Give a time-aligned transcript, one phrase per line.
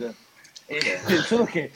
[0.00, 0.14] Covid.
[0.66, 1.70] E, solo che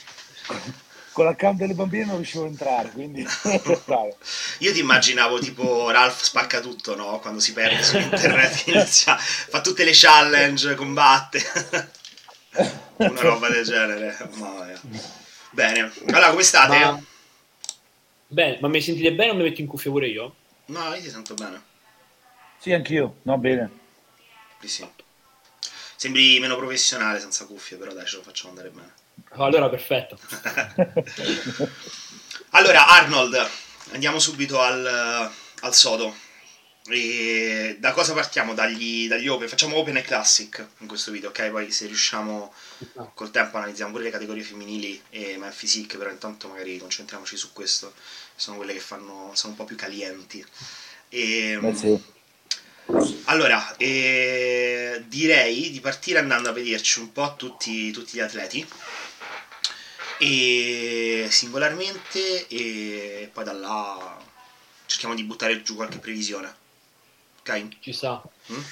[1.12, 3.24] con l'account delle bambine non riuscivo a entrare, quindi
[4.58, 7.18] Io ti immaginavo tipo Ralph spacca tutto, no?
[7.20, 11.42] Quando si perde su internet inizia, fa tutte le challenge, combatte.
[12.96, 14.16] Una roba del genere.
[14.36, 14.80] Mamma
[15.50, 15.92] Bene.
[16.06, 16.78] Allora, come state?
[16.78, 17.02] Ma...
[18.26, 20.34] Bene, ma mi sentite bene o mi metto in cuffia pure io?
[20.66, 21.62] No, io ti sento bene.
[22.58, 23.18] Sì, anch'io.
[23.22, 23.70] No, bene.
[24.60, 24.88] Sì, sì.
[26.04, 28.92] Sembri meno professionale senza cuffie, però dai, ce lo facciamo andare bene.
[29.42, 30.18] Allora, perfetto.
[32.50, 33.48] allora, Arnold,
[33.92, 34.84] andiamo subito al,
[35.60, 36.14] al sodo.
[36.88, 38.52] E da cosa partiamo?
[38.52, 39.48] Dagli, dagli, open?
[39.48, 41.48] Facciamo open e classic in questo video, ok?
[41.48, 42.52] Poi se riusciamo
[43.14, 47.54] col tempo analizziamo pure le categorie femminili e man physique, però intanto magari concentriamoci su
[47.54, 47.94] questo.
[48.36, 50.44] Sono quelle che fanno, sono un po' più calienti.
[51.08, 51.98] E, Beh, sì.
[53.24, 58.66] Allora, eh, direi di partire andando a vederci un po' tutti, tutti gli atleti
[60.18, 64.16] e singolarmente e poi da là
[64.86, 66.54] cerchiamo di buttare giù qualche previsione.
[67.40, 67.68] Ok?
[67.80, 68.22] Ci sta.
[68.52, 68.62] Mm?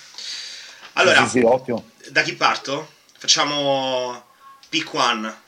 [0.95, 2.93] Allora, sì, sì, da chi parto?
[3.17, 4.27] Facciamo
[4.69, 5.41] pick one.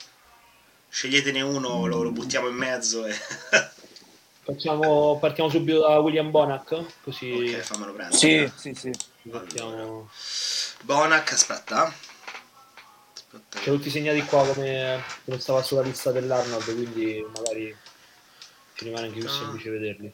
[0.89, 3.15] Sceglietene uno, lo, lo buttiamo in mezzo e...
[4.45, 7.33] Facciamo, partiamo subito da William Bonac, così...
[7.33, 8.19] Ok, fammelo prendere.
[8.19, 8.93] Sì, sì, sì.
[9.23, 10.11] Mettiamo...
[10.83, 11.91] Bonac, aspetta.
[13.15, 13.59] aspetta.
[13.59, 17.75] C'è tutti segnati qua come, come stava sulla lista dell'Arnold, quindi magari
[18.75, 20.13] ci rimane anche più semplice vederli.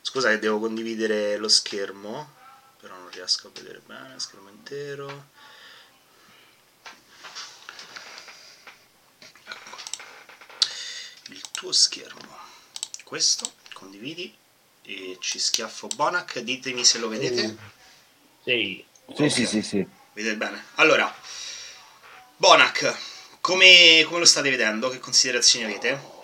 [0.00, 2.32] Scusa che devo condividere lo schermo,
[2.80, 5.26] però non riesco a vedere bene, schermo intero.
[11.28, 12.36] Il tuo schermo.
[13.04, 14.34] Questo condividi
[14.82, 17.42] e ci schiaffo Bonac, ditemi se lo vedete.
[17.42, 17.56] Uh,
[18.42, 18.84] sì.
[19.06, 19.30] Okay.
[19.30, 20.64] sì, sì, sì, Vedete bene.
[20.74, 21.14] Allora,
[22.36, 22.96] Bonac,
[23.40, 24.88] come, come, lo state vedendo?
[24.88, 26.16] Che considerazioni avete?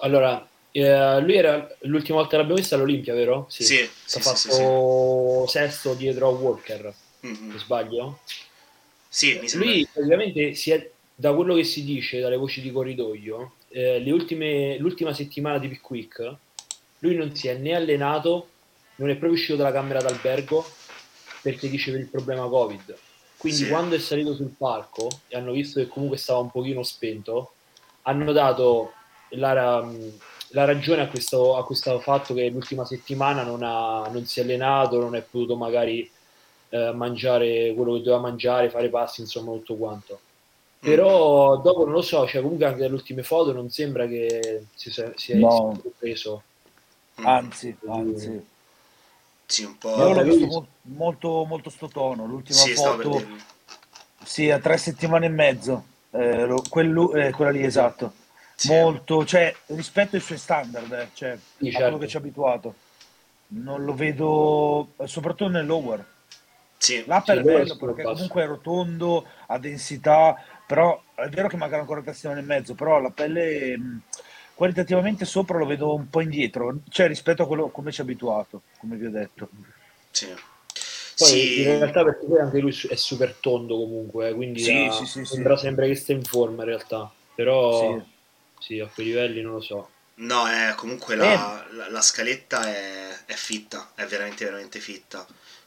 [0.00, 3.46] Allora, eh, lui era l'ultima volta che l'abbiamo visto all'Olimpia, vero?
[3.48, 6.94] Sì, sì, sì, ha sì, fatto sì, sesto dietro a Walker,
[7.26, 7.56] mm-hmm.
[7.56, 8.20] sbaglio?
[9.08, 9.70] Sì, mi sembra.
[9.70, 15.12] Lui praticamente è, da quello che si dice dalle voci di corridoio eh, ultime, l'ultima
[15.12, 16.36] settimana di Pick Week
[17.00, 18.48] lui non si è né allenato,
[18.96, 20.64] non è proprio uscito dalla camera d'albergo
[21.42, 22.96] perché diceva il problema Covid.
[23.36, 23.68] Quindi sì.
[23.68, 27.52] quando è salito sul palco e hanno visto che comunque stava un pochino spento,
[28.02, 28.92] hanno dato
[29.30, 29.86] la,
[30.48, 34.44] la ragione a questo, a questo, fatto che l'ultima settimana non, ha, non, si è
[34.44, 36.10] allenato, non è potuto magari
[36.70, 40.20] eh, mangiare quello che doveva mangiare, fare passi, insomma tutto quanto
[40.84, 44.90] però dopo non lo so, cioè comunque anche dalle ultime foto non sembra che si
[44.90, 45.80] sia, sia no.
[45.98, 46.42] preso.
[47.16, 48.46] Anzi, anzi.
[49.46, 49.96] Sì, un po'.
[49.96, 52.26] Io l'ho visto molto, molto sto tono.
[52.26, 53.22] L'ultima sì, foto,
[54.22, 55.84] sì, a tre settimane e mezzo.
[56.10, 58.12] Eh, lo, quello, eh, quella lì, esatto.
[58.54, 58.68] Sì.
[58.68, 61.82] Molto, cioè, rispetto ai suoi standard, eh, cioè, sì, a certo.
[61.82, 62.74] quello che ci ha abituato.
[63.48, 66.12] Non lo vedo, soprattutto nel lower.
[66.76, 67.02] Sì.
[67.06, 70.36] L'upper sì, è bello perché comunque è rotondo, ha densità,
[70.74, 74.00] però è vero che mancano ancora tre settimane e mezzo, però la pelle mh,
[74.54, 78.62] qualitativamente sopra lo vedo un po' indietro, cioè rispetto a quello come ci è abituato,
[78.80, 79.48] come vi ho detto.
[80.10, 80.26] Sì.
[81.16, 81.60] Poi sì.
[81.62, 85.06] in realtà perché poi anche lui è super tondo comunque, eh, quindi sì, ha, sì,
[85.06, 88.02] sì, sembra sempre che stia in forma in realtà, però
[88.58, 89.90] sì, a quei livelli non lo so.
[90.16, 91.72] No, è, comunque la, eh.
[91.74, 95.24] la, la scaletta è, è, fitta, è veramente veramente fitta.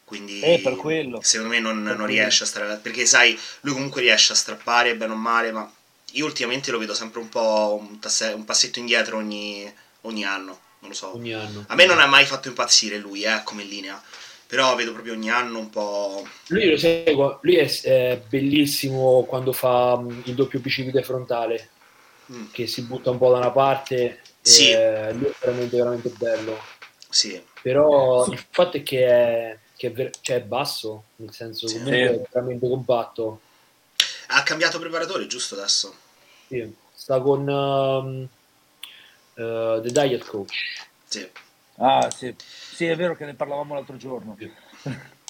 [0.07, 1.19] Quindi eh, per quello.
[1.21, 5.11] secondo me non, non riesce a stare perché sai, lui comunque riesce a strappare bene
[5.11, 5.69] o male, ma
[6.13, 9.69] io ultimamente lo vedo sempre un po' un, tasse, un passetto indietro ogni,
[10.03, 11.13] ogni, anno, non lo so.
[11.13, 11.65] Ogni anno.
[11.67, 14.01] A me non ha mai fatto impazzire lui, eh, come linea.
[14.47, 16.25] Però vedo proprio ogni anno un po'.
[16.47, 21.69] Lui lo seguo, lui è, è bellissimo quando fa mm, il doppio bicipite frontale,
[22.31, 22.45] mm.
[22.53, 24.21] che si butta un po' da una parte.
[24.39, 24.71] Sì.
[24.71, 26.57] lui è veramente, veramente bello.
[27.09, 27.43] Sì.
[27.61, 31.75] Però il fatto è che è che è, ver- cioè è basso, nel senso sì.
[31.75, 33.41] comunque è veramente compatto.
[34.29, 35.95] Ha cambiato preparatore, giusto adesso?
[36.47, 38.27] Sì, sta con um,
[39.35, 40.87] uh, The Diet Coach.
[41.07, 41.29] Sì.
[41.75, 42.35] Ah, sì.
[42.73, 44.35] Sì, è vero che ne parlavamo l'altro giorno.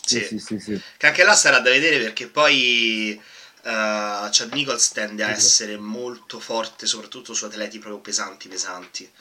[0.08, 0.22] Sì.
[0.24, 3.22] sì, sì, sì, Che anche là sarà da vedere perché poi
[3.64, 9.12] uh, Chad Nichols tende a essere molto forte, soprattutto su atleti proprio pesanti, pesanti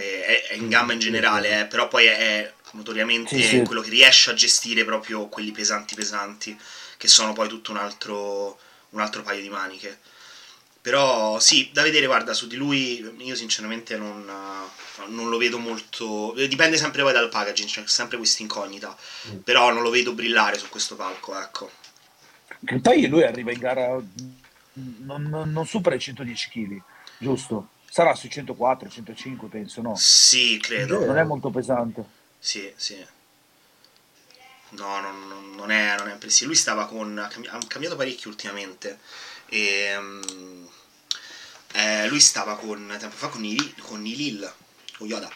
[0.00, 3.62] è, in gamma in generale, eh, però poi è notoriamente sì, sì.
[3.62, 6.58] quello che riesce a gestire proprio quelli pesanti pesanti,
[6.96, 8.58] che sono poi tutto un altro,
[8.90, 9.98] un altro paio di maniche.
[10.80, 14.24] Però sì, da vedere, guarda, su di lui io sinceramente non,
[15.08, 16.32] non lo vedo molto...
[16.36, 18.96] Dipende sempre poi dal packaging, c'è sempre questa incognita,
[19.42, 21.72] però non lo vedo brillare su questo palco, ecco.
[22.80, 24.00] Poi lui arriva in gara
[24.74, 26.82] non, non, non supera i 110 kg,
[27.18, 27.70] giusto?
[27.96, 29.96] Sarà sui 104, 105 penso, no?
[29.96, 31.02] Sì, credo.
[31.06, 32.04] Non è molto pesante.
[32.38, 33.02] Sì, sì.
[34.72, 36.48] No, non, non è, non è impressivo.
[36.48, 37.18] Lui stava con...
[37.18, 38.98] ha cambiato parecchio ultimamente.
[39.48, 40.68] E, um,
[41.72, 44.52] eh, lui stava con, tempo fa con i, con i Lil,
[44.98, 45.32] con Yoda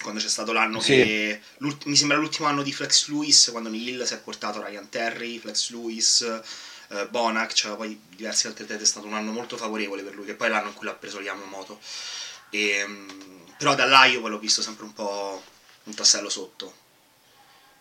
[0.00, 0.92] quando c'è stato l'anno sì.
[0.92, 1.40] che
[1.86, 5.70] mi sembra l'ultimo anno di Flex Lewis quando Neil si è portato Ryan Terry, Flex
[5.70, 6.40] Lewis
[6.88, 10.24] eh, Bonac, cioè poi diversi altri atleti, è stato un anno molto favorevole per lui,
[10.24, 11.78] che poi è l'anno in cui l'ha preso Yamamoto.
[12.50, 15.42] E, ehm, però da là io poi l'ho visto sempre un po'
[15.84, 16.72] un tassello sotto,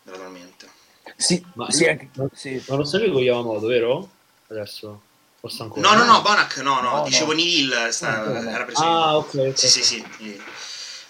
[0.03, 0.69] gradualmente.
[1.15, 2.61] Sì, ma, sì, anche, ma, sì.
[2.67, 4.09] ma non stavi con Yamamoto, vero?
[4.47, 5.01] Adesso?
[5.39, 5.81] Forse ancora.
[5.81, 7.37] No, no, no, Bonac no, no, no dicevo no.
[7.37, 8.83] Nihil sta, no, era preso.
[8.83, 9.27] Ah, ok.
[9.27, 9.53] okay.
[9.55, 10.41] Sì, sì, sì.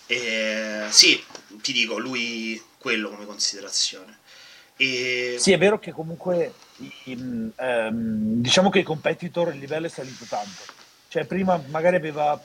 [0.05, 1.23] E, sì,
[1.61, 4.19] ti dico, lui quello come considerazione.
[4.75, 5.37] E...
[5.39, 6.53] Sì, è vero che comunque
[7.05, 10.73] in, ehm, diciamo che i competitor il livello è salito tanto.
[11.07, 12.41] Cioè, prima magari aveva.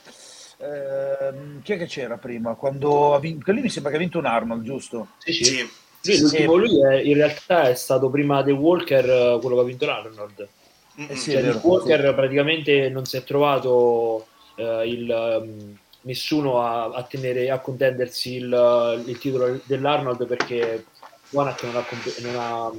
[0.59, 2.55] Ehm, chi è che c'era prima?
[2.55, 3.51] Quando ha vinto.
[3.53, 5.09] Lì mi sembra che ha vinto un Arnold, giusto?
[5.19, 5.45] Sì, sì.
[5.45, 5.69] sì.
[6.01, 9.67] sì l'ultimo lui è, in realtà è stato prima The Walker eh, quello che ha
[9.67, 10.49] vinto l'Arnold.
[10.95, 12.15] Eh sì, cioè, Walker sì.
[12.15, 14.27] praticamente non si è trovato
[14.57, 20.85] eh, il, um, nessuno a, a, tenere, a contendersi il, il titolo dell'Arnold perché
[21.31, 21.85] Wanak non,
[22.21, 22.71] non, ha,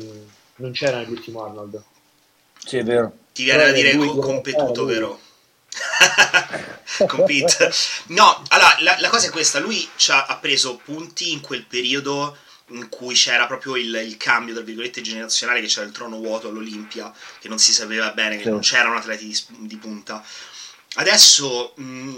[0.56, 1.84] non c'era nell'ultimo Arnold.
[2.66, 3.18] Sì, è vero.
[3.34, 5.20] Ti viene da dire co- competuto, vero?
[7.08, 7.72] Compete.
[8.08, 12.90] No, allora la, la, cosa è questa: lui ha preso punti in quel periodo in
[12.90, 17.14] cui c'era proprio il, il, cambio, tra virgolette, generazionale, che c'era il trono vuoto all'Olimpia,
[17.40, 18.50] che non si sapeva bene, che sì.
[18.50, 20.24] non c'erano atleti di, di punta.
[20.96, 22.16] Adesso, mh,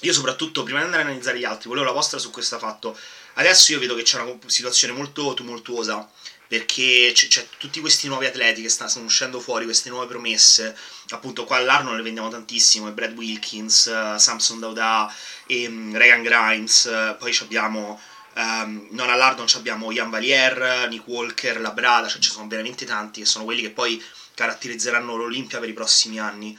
[0.00, 2.98] io soprattutto, prima di andare a analizzare gli altri, volevo la vostra su questo fatto.
[3.34, 6.08] Adesso io vedo che c'è una situazione molto tumultuosa
[6.52, 10.76] perché c'è, c'è, tutti questi nuovi atleti che stanno, uscendo fuori, queste nuove promesse.
[11.08, 15.10] Appunto, qua all'Arno le vendiamo tantissimo: e Brad Wilkins, uh, Samson Dauda,
[15.46, 16.84] e, um, Reagan Grimes.
[16.84, 17.98] Uh, poi abbiamo.
[18.34, 23.26] Um, non all'Ardon abbiamo Ian Valier, Nick Walker, Labrada, cioè ci sono veramente tanti che
[23.26, 24.02] sono quelli che poi
[24.34, 26.58] caratterizzeranno l'Olimpia per i prossimi anni.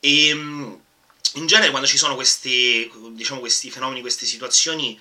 [0.00, 0.80] E um,
[1.34, 4.98] in genere quando ci sono questi, diciamo, questi fenomeni, queste situazioni,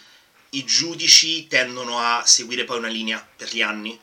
[0.50, 3.98] i giudici tendono a seguire poi una linea per gli anni,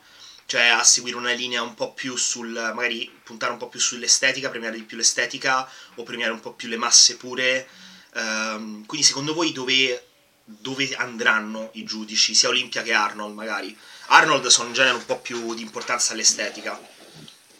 [0.45, 4.49] cioè a seguire una linea un po' più sul, magari puntare un po' più sull'estetica,
[4.49, 7.67] premiare di più l'estetica o premiare un po' più le masse pure.
[8.13, 10.05] Um, quindi secondo voi dove,
[10.43, 13.75] dove, andranno i giudici, sia Olimpia che Arnold magari?
[14.07, 16.79] Arnold sono in genere un po' più di importanza all'estetica,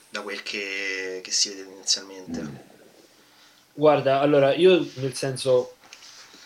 [0.10, 2.74] da quel che, che si vede inizialmente.
[3.74, 5.76] Guarda, allora io nel senso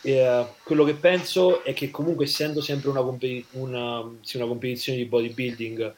[0.01, 4.97] eh, quello che penso è che comunque essendo sempre una, competi- una, sì, una, competizione
[4.97, 5.93] di bodybuilding,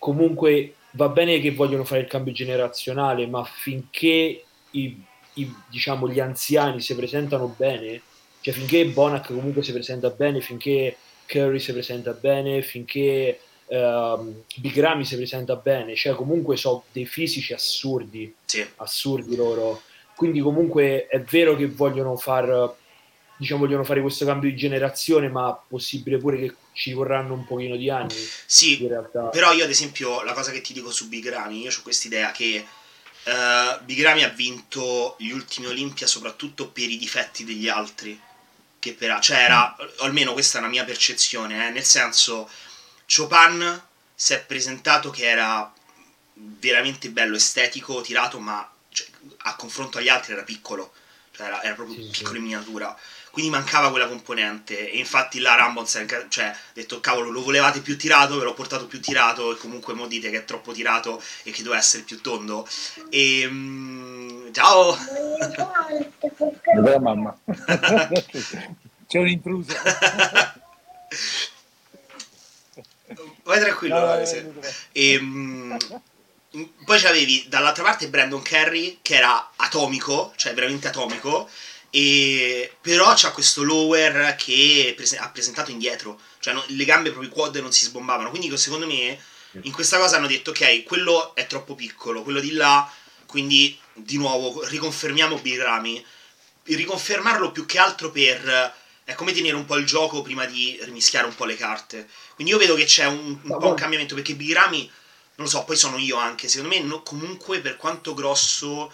[0.00, 5.04] comunque va bene che vogliono fare il cambio generazionale, ma finché i,
[5.34, 8.00] i, diciamo, gli anziani si presentano bene,
[8.40, 15.04] cioè finché Bonac comunque si presenta bene, finché Curry si presenta bene, finché uh, Bigrami
[15.04, 18.66] si presenta bene, cioè comunque sono dei fisici assurdi, sì.
[18.76, 19.82] assurdi loro.
[20.16, 22.74] Quindi comunque è vero che vogliono far
[23.40, 27.74] diciamo, vogliono fare questo cambio di generazione, ma possibile pure che ci vorranno un pochino
[27.74, 28.14] di anni.
[28.44, 28.86] Sì,
[29.30, 32.32] però io ad esempio la cosa che ti dico su Bigrami, io ho questa idea
[32.32, 32.66] che
[33.24, 38.20] uh, Bigrami ha vinto gli ultimi Olimpia soprattutto per i difetti degli altri.
[38.78, 42.48] Che per, cioè era, almeno questa è una mia percezione, eh, nel senso,
[43.06, 43.82] Chopin
[44.14, 45.72] si è presentato che era
[46.34, 49.06] veramente bello, estetico, tirato, ma cioè,
[49.38, 50.92] a confronto agli altri era piccolo,
[51.32, 52.36] cioè era, era proprio sì, piccolo sì.
[52.36, 52.98] in miniatura
[53.30, 54.90] quindi mancava quella componente.
[54.90, 58.86] E infatti là Rambo cioè, ha detto cavolo lo volevate più tirato ve l'ho portato
[58.86, 62.20] più tirato e comunque mo dite che è troppo tirato e che doveva essere più
[62.20, 62.66] tondo.
[63.08, 64.96] E um, ciao!
[66.74, 67.36] Dov'è mamma?
[69.06, 69.74] C'è un intruso
[73.42, 74.52] vai tranquillo no, se...
[74.92, 75.76] e, um,
[76.84, 81.48] poi c'avevi dall'altra parte Brandon Kerry che era atomico cioè veramente atomico
[81.90, 87.30] e però c'ha questo lower che prese- ha presentato indietro, cioè no, le gambe proprio
[87.30, 88.30] quad non si sbombavano.
[88.30, 89.18] Quindi secondo me
[89.62, 92.90] in questa cosa hanno detto ok, quello è troppo piccolo, quello di là,
[93.26, 96.04] quindi di nuovo riconfermiamo Bigrami.
[96.62, 98.78] Riconfermarlo più che altro per
[99.10, 102.08] è come tenere un po' il gioco prima di rimischiare un po' le carte.
[102.34, 104.88] Quindi io vedo che c'è un, un po' un cambiamento perché Bigrami,
[105.34, 108.92] non lo so, poi sono io anche, secondo me no, comunque per quanto grosso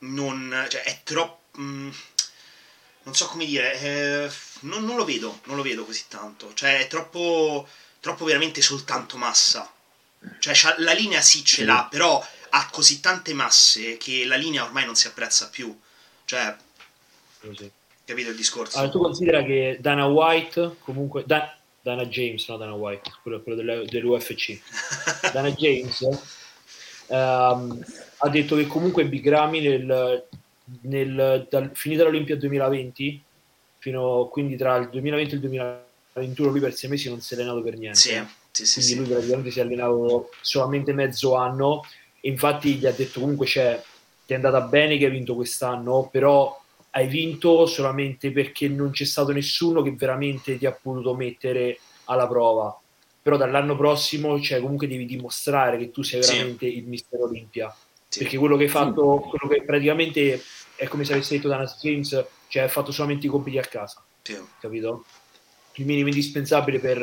[0.00, 1.60] non, cioè, è troppo...
[1.60, 1.90] Mm,
[3.06, 6.52] non so come dire, eh, non, non, lo vedo, non lo vedo così tanto.
[6.54, 7.66] Cioè, è troppo,
[8.00, 9.70] troppo veramente soltanto massa.
[10.40, 14.84] Cioè, la linea sì ce l'ha, però ha così tante masse che la linea ormai
[14.84, 15.78] non si apprezza più.
[16.24, 16.56] Cioè,
[17.40, 17.70] Così.
[18.04, 18.76] capito il discorso?
[18.76, 23.56] Allora, tu considera che Dana White, comunque, Da- Dana James, no Dana White, quello, quello
[23.56, 24.60] delle- dell'UFC,
[25.32, 26.04] Dana James
[27.06, 27.84] ehm,
[28.16, 30.26] ha detto che comunque Big Ramy nel,
[30.82, 33.22] nel, dal, finita l'Olimpia 2020,
[33.78, 37.36] fino, quindi tra il 2020 e il 2021 lui per sei mesi non si è
[37.36, 37.98] allenato per niente.
[38.50, 41.82] sì, sì, sì, quindi lui praticamente si è allenato solamente mezzo anno.
[42.20, 43.80] E infatti gli ha detto comunque c'è,
[44.26, 49.04] ti è andata bene che hai vinto quest'anno però hai vinto solamente perché non c'è
[49.04, 52.76] stato nessuno che veramente ti ha potuto mettere alla prova.
[53.20, 57.74] Però dall'anno prossimo cioè, comunque devi dimostrare che tu sei veramente il mister Olimpia
[58.16, 58.22] Sì.
[58.22, 60.42] perché quello che hai fatto quello che praticamente
[60.74, 64.02] è come se avessi detto Dana James cioè hai fatto solamente i compiti a casa
[64.22, 64.38] Sì.
[64.58, 65.04] capito?
[65.74, 66.98] Il minimo indispensabile per,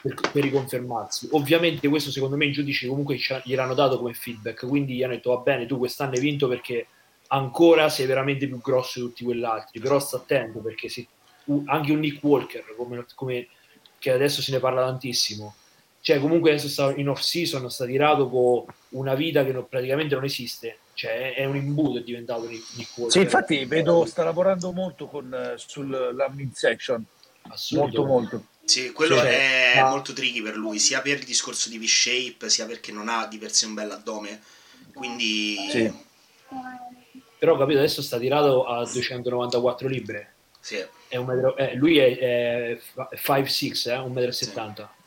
[0.00, 1.28] per, per riconfermarsi.
[1.32, 5.30] Ovviamente questo secondo me i giudici comunque gliel'hanno dato come feedback, quindi gli hanno detto
[5.34, 6.86] va bene, tu quest'anno hai vinto perché
[7.28, 11.04] ancora sei veramente più grosso di tutti quell'altri, però sta attento perché se
[11.64, 13.48] anche un Nick Walker, come, come-
[13.98, 15.54] che adesso se ne parla tantissimo,
[16.02, 20.14] cioè comunque adesso sta in off season, sta tirato con una vita che non- praticamente
[20.16, 23.12] non esiste, cioè è, un imbuto è diventato Nick, Nick Walker.
[23.12, 27.04] Sì, infatti vedo, sta lavorando molto con, eh, sulla midsection,
[27.70, 28.44] molto molto.
[28.64, 32.48] Sì, quello Sì, è ma- molto tricky per lui, sia per il discorso di V-shape,
[32.50, 34.40] sia perché non ha di per sé un bel addome.
[34.92, 35.92] Quindi Sì.
[37.38, 40.34] Però capito, adesso sta tirato a 294 libbre.
[40.60, 42.78] sì, È un metro- eh, lui è, è
[43.16, 44.88] 5'6, eh, 1,70 m.
[44.88, 45.01] sì,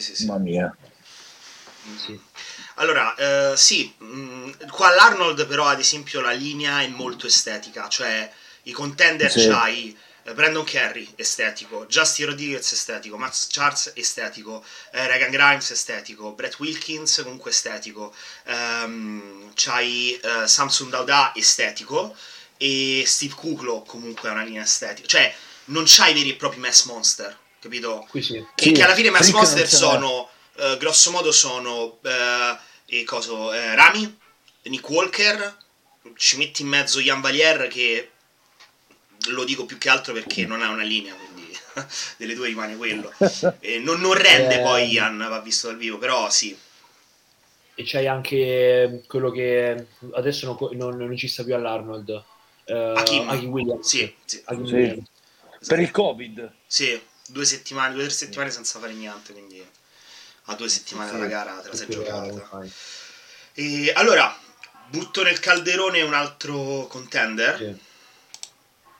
[0.00, 0.26] sì, sì.
[0.26, 0.76] Mamma mia.
[1.96, 2.18] Sì.
[2.76, 3.14] Allora,
[3.52, 8.30] eh, sì, mh, qua all'Arnold però ad esempio la linea è molto estetica, cioè
[8.64, 9.46] i contender Sì.
[9.48, 16.32] c'hai eh, Brandon Kerry estetico, Justin Rodriguez estetico, Max Charles estetico, eh, Regan Grimes estetico,
[16.32, 22.16] Brett Wilkins comunque estetico, ehm, c'hai eh, Samsung Dauda estetico
[22.56, 25.34] e Steve Kuklo comunque è una linea estetica, cioè
[25.66, 28.06] non c'hai veri e propri mass monster, capito?
[28.10, 28.44] Qui sì.
[28.54, 32.56] Che, Sì, che alla fine Mass Frick Monster sono, eh, grosso modo, sono eh,
[32.86, 34.18] e coso, eh, Rami,
[34.64, 35.56] Nick Walker,
[36.16, 38.10] ci metti in mezzo Ian Valier che
[39.28, 41.50] lo dico più che altro perché non ha una linea, quindi
[42.18, 43.10] delle due rimane quello.
[43.60, 44.62] E non, non rende Eh.
[44.62, 46.56] poi Ian, va visto dal vivo, però sì.
[47.76, 52.24] E c'hai anche quello che adesso non, non- non ci sta più all'Arnold.
[52.66, 53.28] Eh, Hakim.
[53.28, 53.86] Hakim Williams.
[53.88, 54.72] Sì, sì, Hakim Sì.
[54.74, 55.08] Williams.
[55.66, 56.52] Per il Covid.
[56.66, 59.64] sì, due settimane, due o tre settimane senza fare niente, quindi
[60.46, 62.68] a due settimane dalla gara te la sei giocata.
[63.54, 64.36] E allora,
[64.88, 67.56] butto nel calderone un altro contender.
[67.56, 67.92] Sì.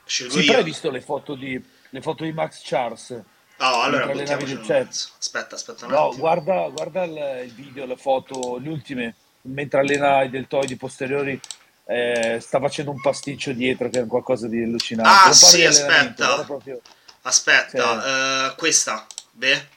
[0.05, 0.45] Scelgo Sì, io.
[0.45, 3.23] però hai visto le foto di, le foto di Max Charles?
[3.57, 4.65] Oh, allora Mentre buttiamoci chat.
[4.85, 5.09] mezzo.
[5.17, 6.21] Aspetta, aspetta un No, attimo.
[6.21, 11.39] guarda, guarda il, il video, le foto, le ultime, mentre allena i deltoidi posteriori,
[11.87, 15.29] eh, sta facendo un pasticcio dietro che è qualcosa di allucinante.
[15.29, 16.43] Ah, sì, aspetta.
[16.43, 16.81] proprio-
[17.27, 19.67] Aspetta, eh, questa, beh.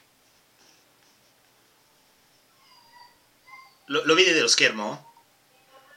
[3.85, 5.05] Lo, lo vedete lo schermo?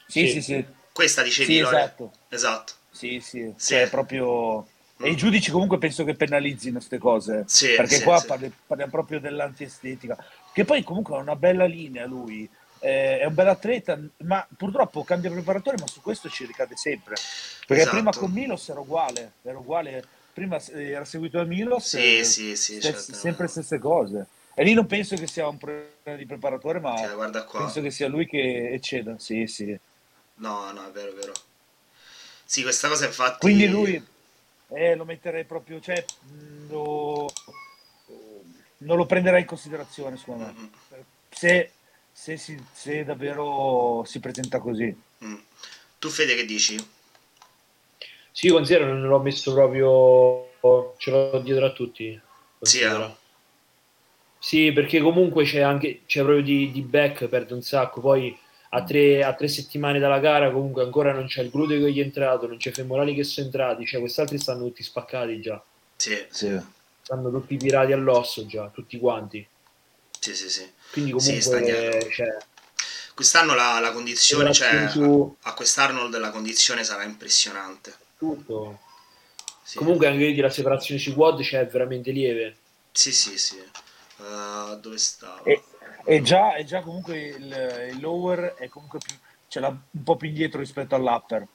[0.06, 0.32] Sì, Sì.
[0.32, 2.12] sì, sì, Questa dicevi, sì, esatto.
[2.30, 2.72] Esatto.
[2.90, 3.74] Sì, sì, Sì.
[3.74, 4.66] cioè proprio...
[4.96, 8.26] E i giudici comunque penso che penalizzino queste cose, Sì, perché sì, qua sì.
[8.26, 10.16] parli- parliamo proprio dell'antiestetica,
[10.52, 15.02] che poi comunque ha una bella linea lui, eh, è un bel atleta, ma purtroppo
[15.02, 17.16] cambia preparatore, ma su questo ci ricade sempre,
[17.66, 17.96] perché Esatto.
[17.96, 22.24] prima con Milos era uguale, era uguale, prima eh, era seguito da Milos, Sì, eh,
[22.24, 22.74] sì, sì.
[22.74, 23.14] stesse- certo.
[23.14, 24.26] sempre le stesse cose.
[24.54, 26.94] E lì non penso che sia un problema di preparatore, ma
[27.46, 27.60] qua.
[27.60, 29.78] penso che sia lui che ecceda, sì, sì.
[30.36, 31.32] No, no, è vero, è vero.
[32.44, 33.38] Sì, questa cosa infatti...
[33.46, 34.02] Quindi lui
[34.74, 37.32] eh, lo metterei proprio, cioè mh, lo-
[38.78, 40.52] non lo prenderei in considerazione secondo me.
[40.52, 40.66] Mm,
[41.30, 41.70] Se,
[42.12, 44.94] se, si- se davvero si presenta così.
[45.24, 45.34] mm.
[45.98, 46.76] Tu Fede che dici?
[48.32, 50.48] Sì, considero non l'ho messo proprio.
[50.98, 52.20] Ce l'ho dietro a tutti.
[52.62, 53.06] Sì, considera.
[53.06, 53.16] eh.
[54.38, 58.00] Sì, perché comunque c'è anche c'è proprio di, di back, perde un sacco.
[58.00, 58.36] Poi
[58.70, 62.00] a tre, a tre settimane dalla gara, comunque ancora non c'è il gluteo che gli
[62.00, 63.86] è entrato, non c'è i femorali che sono entrati.
[63.86, 65.62] Cioè, quest'altri stanno tutti spaccati già.
[65.96, 66.60] Sì, Sì.
[67.02, 69.46] Stanno tutti tirati all'osso già, tutti quanti.
[70.18, 70.70] sì, sì, sì.
[70.90, 72.10] Quindi Sì, comunque dietro.
[72.10, 72.36] cioè,
[73.14, 77.94] Quest'anno la, la condizione, cioè, Operazioni su- a quest'Arnold la condizione sarà impressionante.
[78.22, 78.78] Tutto.
[79.64, 79.78] Sì.
[79.78, 82.56] Comunque anche vedi la separazione sui quad c'è veramente lieve.
[82.92, 83.58] Sì, sì, sì.
[84.18, 85.44] Uh, dove stavo?
[85.44, 85.62] E,
[86.04, 89.16] e già, e già comunque il, il lower è comunque più,
[89.48, 91.46] ce l'ha un po' più indietro rispetto all'upper.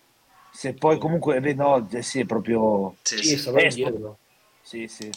[0.52, 2.96] Se poi comunque, eh, no, sì, è proprio...
[3.04, 3.38] Sì, Sì, sì.
[3.38, 4.18] sta proprio Eh, sto- dietro.
[4.62, 5.10] Sì, sì.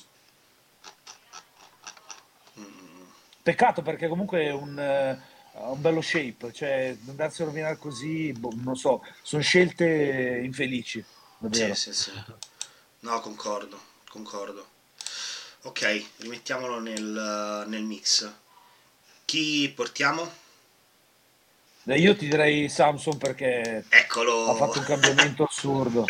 [2.58, 3.02] Mm,
[3.42, 5.18] Peccato perché comunque è un, eh,
[5.54, 11.02] un bello shape, cioè andarsi a rovinare così, boh, non so, sono scelte infelici.
[11.40, 11.74] Davvero.
[11.74, 12.22] Sì, sì, sì.
[13.00, 13.80] No, concordo,
[14.10, 14.68] concordo.
[15.62, 18.30] Ok, rimettiamolo nel, nel mix.
[19.24, 20.30] Chi portiamo?
[21.84, 24.50] Io ti direi Samsung perché Eccolo.
[24.50, 26.06] ha fatto un cambiamento assurdo.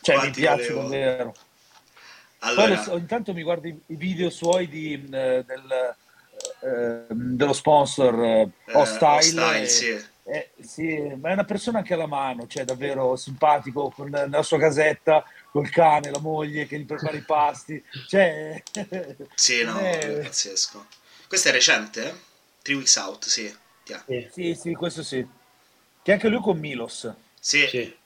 [0.00, 0.82] Cioè, Quanti mi piace volevo.
[0.82, 1.34] davvero.
[2.38, 2.76] Allora...
[2.76, 5.96] Poi, intanto mi guardi i video suoi di, eh, del,
[6.60, 9.16] eh, dello sponsor eh, Hostile.
[9.16, 10.04] Hostile e, sì.
[10.30, 14.58] Eh, sì, ma è una persona anche alla mano, cioè davvero simpatico, con la sua
[14.58, 17.82] casetta, col cane, la moglie che gli prepara i pasti.
[18.06, 18.62] Cioè,
[19.34, 19.98] sì, no, è...
[19.98, 20.84] è pazzesco.
[21.26, 22.08] Questo è recente?
[22.08, 22.14] Eh?
[22.60, 23.54] Three Weeks Out, sì.
[23.84, 24.28] sì.
[24.30, 25.26] Sì, sì, questo sì.
[26.02, 27.10] Che anche lui con Milos.
[27.40, 27.66] Sì.
[27.66, 27.96] sì.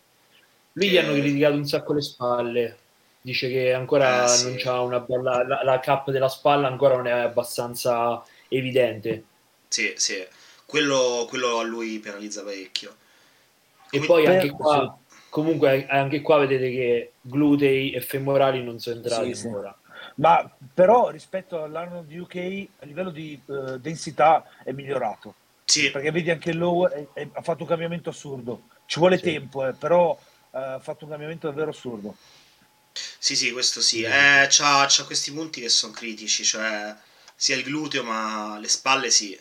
[0.74, 2.78] Lui gli hanno criticato un sacco le spalle.
[3.20, 4.44] Dice che ancora eh, sì.
[4.46, 5.44] non c'ha una bella.
[5.44, 9.24] La, la cap della spalla ancora non è abbastanza evidente.
[9.66, 10.24] Sì, sì.
[10.72, 12.96] Quello, quello a lui penalizza parecchio.
[13.90, 14.06] E Come...
[14.06, 14.98] poi anche qua,
[15.28, 19.78] comunque, anche qua vedete che glutei e femorali non sono entrati sì, ancora.
[19.84, 20.12] Sì.
[20.14, 25.34] Ma però rispetto all'anno di UK a livello di uh, densità è migliorato.
[25.66, 25.90] Sì.
[25.90, 28.68] Perché vedi anche il low è, è, ha fatto un cambiamento assurdo.
[28.86, 29.24] Ci vuole sì.
[29.24, 32.16] tempo, eh, però uh, ha fatto un cambiamento davvero assurdo.
[33.18, 34.04] Sì, sì, questo sì.
[34.04, 36.96] Eh, c'ha, c'ha questi punti che sono critici, cioè
[37.36, 39.38] sia il gluteo ma le spalle sì.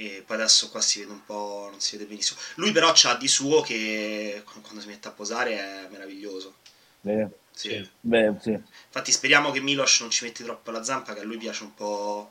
[0.00, 2.40] E poi adesso qua si vede un po', non si vede benissimo.
[2.54, 6.56] Lui però c'ha di suo che quando si mette a posare è meraviglioso.
[7.02, 7.86] Beh, sì.
[8.00, 8.52] Beh, sì.
[8.52, 11.74] Infatti speriamo che Milos non ci metti troppo la zampa, che a lui piace un
[11.74, 12.30] po'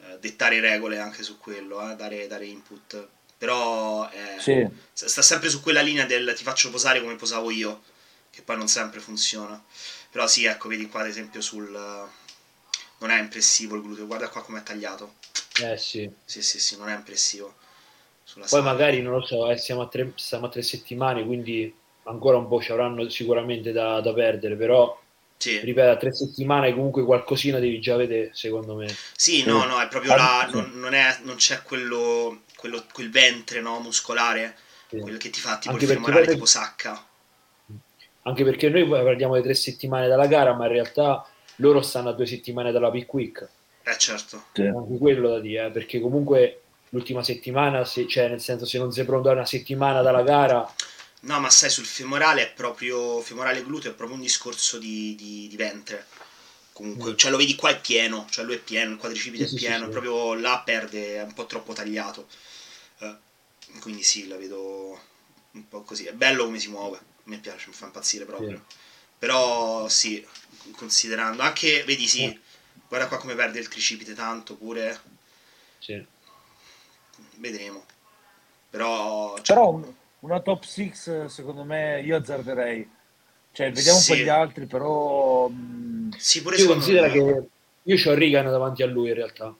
[0.00, 3.06] eh, dettare regole anche su quello, eh, dare, dare, input.
[3.36, 4.66] Però eh, sì.
[4.94, 7.82] sta sempre su quella linea del ti faccio posare come posavo io,
[8.30, 9.62] che poi non sempre funziona.
[10.10, 12.08] Però sì, ecco, vedi qua ad esempio sul
[12.98, 15.14] non è impressivo il gluteo, guarda qua come è tagliato.
[15.62, 16.08] Eh sì.
[16.24, 17.54] Sì, sì, sì, non è impressivo.
[18.34, 18.62] Poi sala.
[18.62, 21.72] magari, non lo so, eh, siamo, a tre, siamo, a tre, settimane, quindi
[22.04, 25.00] ancora un po' ci avranno sicuramente da, da perdere, però...
[25.38, 25.60] Sì.
[25.60, 28.92] Ripeto, a tre settimane comunque qualcosina devi già vedere, secondo me.
[29.14, 33.60] Sì, no, no, è proprio là, non, non, è, non c'è quello, quello, quel ventre
[33.60, 34.56] no, muscolare,
[34.88, 34.98] sì.
[34.98, 37.06] quello che ti fa tipo Anche il femorale, tipo sacca.
[38.22, 41.24] Anche perché noi parliamo di tre settimane dalla gara, ma in realtà
[41.58, 43.48] loro stanno a due settimane dalla Big Week.
[43.82, 44.46] Eh certo.
[44.52, 44.62] Sì.
[44.62, 48.92] Anche quello da dire, eh, perché comunque l'ultima settimana, se, cioè nel senso se non
[48.92, 50.74] sei pronto a una settimana dalla gara...
[51.20, 55.48] No, ma sai, sul femorale è proprio, femorale gluteo è proprio un discorso di, di,
[55.48, 56.06] di ventre.
[56.72, 57.16] Comunque, mm.
[57.16, 59.86] cioè lo vedi qua è pieno, cioè lui è pieno, il quadricipite sì, è pieno,
[59.86, 62.28] sì, proprio là perde, è un po' troppo tagliato.
[63.00, 63.16] Eh,
[63.80, 65.00] quindi sì, la vedo
[65.50, 66.04] un po' così.
[66.04, 68.64] È bello come si muove, me piace, mi fa impazzire proprio.
[69.18, 70.24] Però sì,
[70.76, 72.38] considerando anche, vedi sì, eh.
[72.88, 75.00] guarda qua come perde il tricipite tanto pure.
[75.78, 76.04] Sì.
[77.36, 77.84] Vedremo.
[78.70, 79.34] Però...
[79.40, 79.56] Cioè...
[79.56, 79.80] Però
[80.20, 80.92] una top 6
[81.28, 82.96] secondo me io azzarderei.
[83.52, 84.12] Cioè, vediamo sì.
[84.12, 85.50] un po' gli altri, però...
[86.16, 87.12] Sì, pure io considero me.
[87.12, 87.48] che
[87.82, 89.54] io ho Regan davanti a lui in realtà.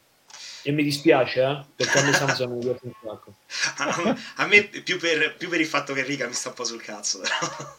[0.68, 3.32] E mi dispiace, eh, perché a me Samsung mi piace un sacco.
[4.36, 6.82] a me più per, più per, il fatto che Riga mi sta un po' sul
[6.82, 7.78] cazzo, però.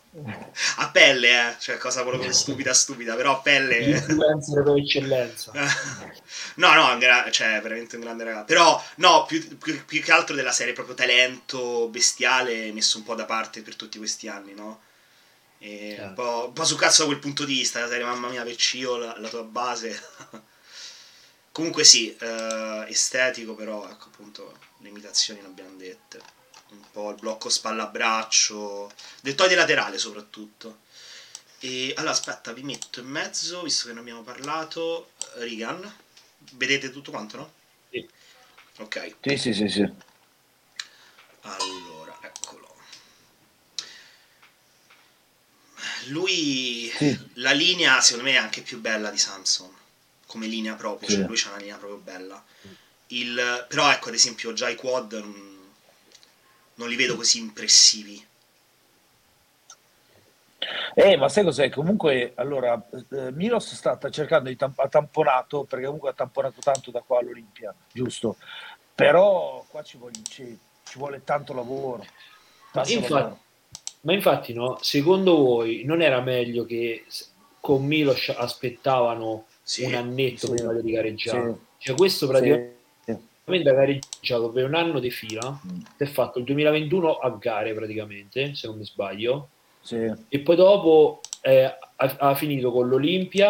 [0.78, 3.78] a pelle, eh, cioè cosa proprio stupida stupida, però a pelle...
[3.78, 5.52] Influencer per eccellenza.
[6.56, 8.46] no, no, gra- cioè veramente un grande ragazzo.
[8.46, 13.14] Però, no, più, più, più, che altro della serie proprio talento bestiale messo un po'
[13.14, 14.82] da parte per tutti questi anni, no?
[15.60, 18.30] E un, po', un po' su cazzo da quel punto di vista, la serie mamma
[18.30, 20.02] mia, Vecchio, la, la tua base...
[21.60, 26.22] Comunque sì, eh, estetico però, ecco appunto, le imitazioni ne abbiamo dette.
[26.70, 30.80] Un po' il blocco spalla-braccio, deltoide laterale soprattutto.
[31.60, 35.94] E allora aspetta, vi metto in mezzo, visto che ne abbiamo parlato, Regan.
[36.54, 37.54] Vedete tutto quanto, no?
[37.92, 38.10] Sì.
[38.78, 39.16] Ok.
[39.20, 39.94] Sì, sì, sì, sì.
[41.42, 42.74] Allora, eccolo.
[46.06, 47.32] Lui, sì.
[47.34, 49.79] la linea secondo me è anche più bella di Samson
[50.30, 51.16] come linea proprio, sì.
[51.16, 52.44] cioè lui c'ha una linea proprio bella.
[53.08, 55.72] Il, però ecco, ad esempio, già i quad non,
[56.76, 58.24] non li vedo così impressivi.
[60.94, 61.72] Eh, ma sai cos'è?
[61.72, 62.80] Comunque, allora,
[63.12, 67.18] eh, Milos sta cercando di tamp- ha tamponato, perché comunque ha tamponato tanto da qua
[67.18, 68.38] all'Olimpia, giusto?
[68.94, 72.06] Però qua ci vuole, ci, ci vuole tanto lavoro.
[72.72, 73.40] Tanto infatti, lavoro.
[74.02, 77.06] Ma infatti, no, secondo voi non era meglio che
[77.60, 81.52] con Milos aspettavano sì, un annetto sì, prima di gareggiare.
[81.78, 85.80] Sì, cioè questo praticamente ha gareggiato per un anno di fila, mm.
[85.96, 89.50] si è fatto il 2021 a gare praticamente, se non mi sbaglio,
[90.28, 93.50] e poi dopo eh, ha, ha, finito con l'Olimpia,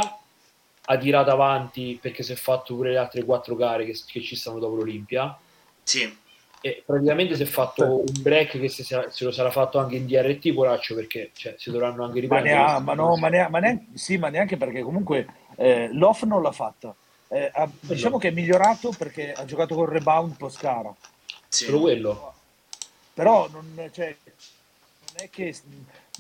[0.86, 4.36] ha tirato avanti perché si è fatto pure le altre quattro gare che, che ci
[4.36, 5.38] stanno dopo l'Olimpia.
[5.84, 6.18] Sì.
[6.62, 10.06] E praticamente si è fatto un break che se, se, lo sarà fatto anche in
[10.06, 12.56] DRT, poraccio, perché cioè, si dovranno anche riprendere.
[12.56, 15.26] Ma, neanche, ma, no, ma, neanche, ma, neanche, sì, ma neanche perché comunque
[15.60, 16.96] eh, l'off non l'ha fatta.
[17.28, 20.94] Eh, ha, diciamo che è migliorato perché ha giocato con rebound post cara.
[21.48, 21.66] Sì.
[21.66, 22.34] Solo quello.
[23.14, 25.54] Però non, cioè, non è che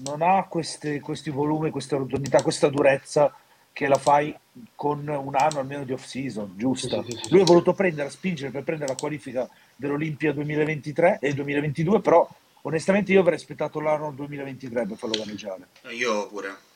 [0.03, 3.33] non ha queste, questi volumi, questa rotondità, questa durezza
[3.71, 4.35] che la fai
[4.75, 7.01] con un anno almeno di off season, giusto?
[7.03, 11.33] Sì, sì, sì, Lui ha voluto prendere, spingere per prendere la qualifica dell'Olimpia 2023 e
[11.33, 12.27] 2022, però
[12.63, 15.67] onestamente io avrei aspettato l'anno 2023 per farlo gareggiare.
[15.91, 16.67] Io pure.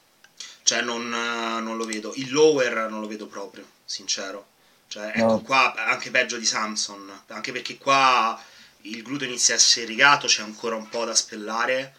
[0.63, 2.13] Cioè non, non, lo vedo.
[2.15, 4.47] Il lower non lo vedo proprio, sincero.
[4.87, 5.41] Cioè, ecco no.
[5.41, 8.41] qua anche peggio di Samson, anche perché qua
[8.81, 11.95] il gluteo inizia a essere rigato, c'è ancora un po' da spellare,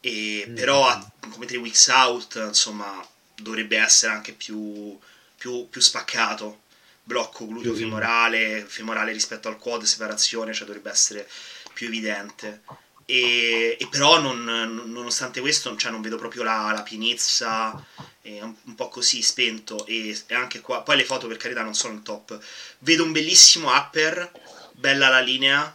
[0.00, 0.54] e, mm.
[0.54, 4.98] però come tre weeks out, insomma, dovrebbe essere anche più,
[5.36, 6.62] più, più spaccato.
[7.02, 11.28] Blocco gluteo femorale, femorale rispetto al quad, separazione, cioè dovrebbe essere
[11.72, 12.62] più evidente.
[13.10, 17.82] E, e però non, nonostante questo cioè non vedo proprio la, la pienezza
[18.20, 21.62] è un, un, po' così spento e, e, anche qua poi le foto per carità
[21.62, 22.38] non sono il top.
[22.80, 24.30] Vedo un bellissimo upper
[24.72, 25.74] bella la linea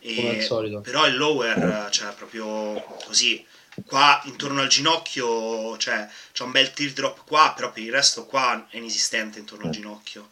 [0.00, 0.44] e,
[0.82, 3.46] però il lower cioè proprio così.
[3.86, 8.66] Qua intorno al ginocchio cioè c'è un bel teardrop qua però per il resto qua
[8.68, 10.30] è inesistente intorno al ginocchio.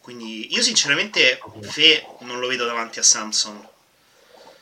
[0.00, 3.64] Quindi io sinceramente Fe non lo vedo davanti a Samson.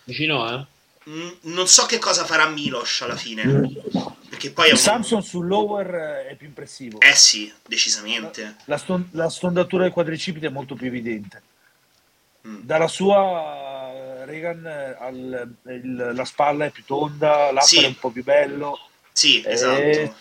[0.04, 3.42] Vicino eh non so che cosa farà Milos alla fine.
[4.28, 4.76] Perché poi un...
[4.76, 7.00] Samson sul lower è più impressivo.
[7.00, 8.56] Eh sì, decisamente.
[8.64, 11.42] La, ston- la stondatura del quadricipite è molto più evidente.
[12.46, 12.60] Mm.
[12.60, 14.66] Dalla sua Reagan
[14.98, 17.82] al, il, la spalla è più tonda, l'upper sì.
[17.82, 18.78] è un po' più bello.
[19.12, 19.80] Sì, esatto.
[19.80, 20.12] E,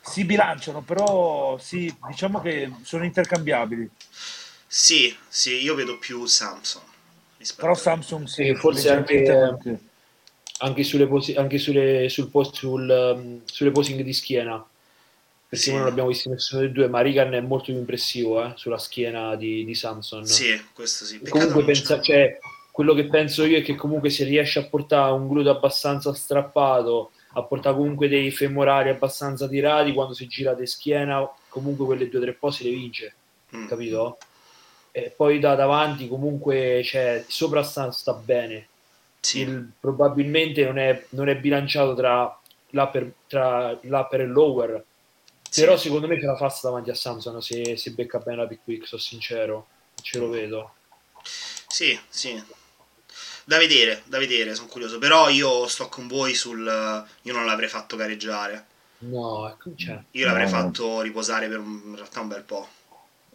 [0.00, 3.90] si bilanciano, però sì, diciamo che sono intercambiabili.
[4.66, 6.82] Sì, sì, io vedo più Samson.
[7.56, 9.78] Però Samsung sì, forse anche, anche,
[10.58, 14.64] anche, sulle, posi- anche sulle, sul post, sul, um, sulle posing di schiena
[15.48, 15.72] perché sì.
[15.72, 19.34] non l'abbiamo visto nessuno dei due ma Rigan è molto più impressivo eh, sulla schiena
[19.34, 22.38] di, di Samson sì, questo sì comunque pensa, cioè,
[22.70, 27.12] quello che penso io è che comunque se riesce a portare un gluteo abbastanza strappato
[27.32, 32.18] a portare comunque dei femorali abbastanza tirati quando si gira di schiena comunque quelle due
[32.18, 33.14] o tre pose le vince
[33.56, 33.68] mm.
[33.68, 34.18] capito?
[35.06, 38.68] E poi da davanti comunque cioè, sopra sta, bene.
[39.20, 39.40] Sì.
[39.40, 42.38] Il, probabilmente non è, non è bilanciato tra
[42.70, 44.84] l'upper, tra l'upper e il lower.
[45.48, 45.60] Sì.
[45.60, 48.64] Però secondo me ce la fa davanti a Samsung se, se becca bene la pick
[48.64, 49.66] quick, sono sincero,
[50.02, 50.74] ce lo vedo.
[51.66, 52.42] Sì, sì.
[53.44, 54.98] Da vedere, da vedere, sono curioso.
[54.98, 56.64] Però io sto con voi sul...
[57.22, 58.66] Io non l'avrei fatto gareggiare.
[58.98, 59.98] No, ecco, cioè.
[60.10, 60.50] Io l'avrei no.
[60.50, 62.68] fatto riposare per un, in realtà un bel po'.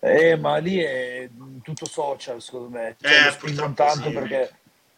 [0.06, 1.30] Eh, ma lì è
[1.62, 2.98] tutto social, secondo me.
[3.00, 4.54] Cioè, eh, purtroppo tanto sì, perché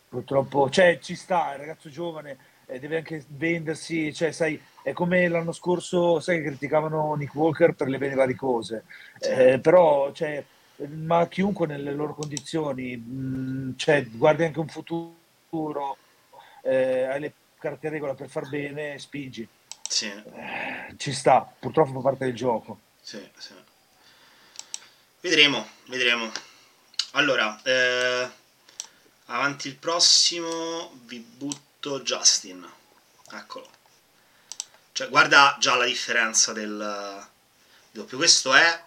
[0.10, 5.28] purtroppo, cioè, ci sta, il ragazzo giovane eh, deve anche vendersi, cioè, sai, è come
[5.28, 8.86] l'anno scorso, sai, che criticavano Nick Walker per le vene varicose.
[9.20, 10.44] Eh, però, cioè,
[10.88, 15.98] ma chiunque nelle loro condizioni, mh, cioè, guardi anche un futuro,
[16.64, 19.48] eh, hai le carte regola per far bene, spingi.
[19.88, 20.08] Sì.
[20.08, 22.80] Eh, ci sta, purtroppo fa parte del gioco.
[23.00, 23.54] Sì, sì.
[25.26, 26.32] Vedremo, vedremo.
[27.14, 28.30] Allora, eh,
[29.26, 32.64] avanti il prossimo, vi butto Justin.
[33.32, 33.68] Eccolo.
[34.92, 37.28] Cioè, guarda già la differenza del
[37.90, 38.18] doppio.
[38.18, 38.84] Questo è...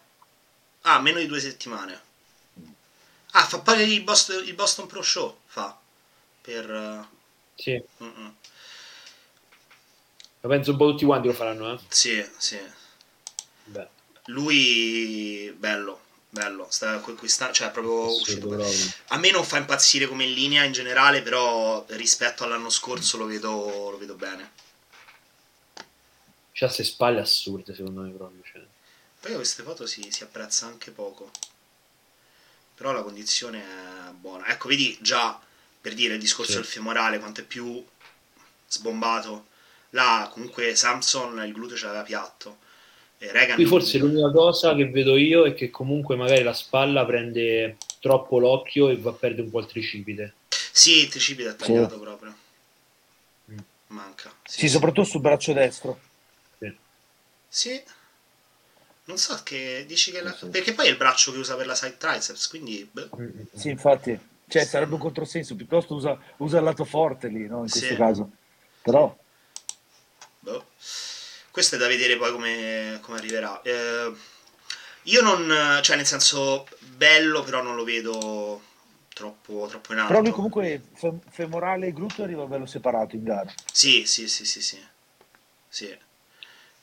[0.82, 2.00] Ah, meno di due settimane.
[3.32, 5.76] Ah, fa poi il Boston, il Boston Pro Show, fa.
[6.40, 7.08] Per...
[7.56, 7.82] Sì.
[8.00, 8.34] Mm-mm.
[10.42, 11.78] Lo penso un po' tutti quanti lo faranno, eh?
[11.88, 12.60] Sì, sì.
[13.64, 13.88] Beh.
[14.26, 18.48] Lui, bello bello, sta, questa, cioè proprio uscito.
[19.08, 23.26] A me non fa impazzire come in linea in generale, però rispetto all'anno scorso lo
[23.26, 24.52] vedo, lo vedo bene.
[26.52, 28.42] C'ha queste spalle assurde secondo me proprio.
[28.42, 28.62] Cioè.
[29.20, 31.30] Poi queste foto si, si apprezza anche poco.
[32.74, 34.46] Però la condizione è buona.
[34.46, 35.40] Ecco, vedi già
[35.80, 36.56] per dire il discorso sì.
[36.58, 37.84] del femorale quanto è più
[38.68, 39.46] sbombato.
[39.90, 42.58] Là comunque Samson il gluteo ce l'aveva piatto
[43.18, 43.56] Reagan...
[43.56, 48.38] Qui forse l'unica cosa che vedo io è che comunque magari la spalla prende troppo
[48.38, 50.34] l'occhio e va a perdere un po' il tricipite.
[50.48, 52.00] Sì, il tricipite è tagliato sì.
[52.00, 52.36] proprio.
[53.50, 53.58] Mm.
[53.88, 54.32] Manca.
[54.44, 55.98] Sì, sì, soprattutto sul braccio destro.
[56.58, 56.76] Sì.
[57.48, 57.82] sì.
[59.06, 60.22] Non so che dici che...
[60.22, 60.36] La...
[60.50, 62.88] Perché poi è il braccio che usa per la side triceps, quindi...
[62.98, 64.16] Mm, mm, sì, infatti.
[64.46, 65.56] Cioè, sarebbe un controsenso.
[65.56, 67.62] Piuttosto usa, usa il lato forte lì, no?
[67.64, 68.30] In questo caso.
[68.82, 69.16] Però...
[70.40, 70.66] Boh
[71.58, 73.60] questo è da vedere poi come, come arriverà.
[73.62, 74.12] Eh,
[75.02, 78.62] io non, cioè nel senso bello, però non lo vedo
[79.12, 80.12] troppo, troppo in alto.
[80.12, 83.52] Però lui comunque fem- femorale e gluteo arriva bello separato in gara.
[83.72, 84.78] Sì, sì, sì, sì, sì.
[85.68, 85.98] sì.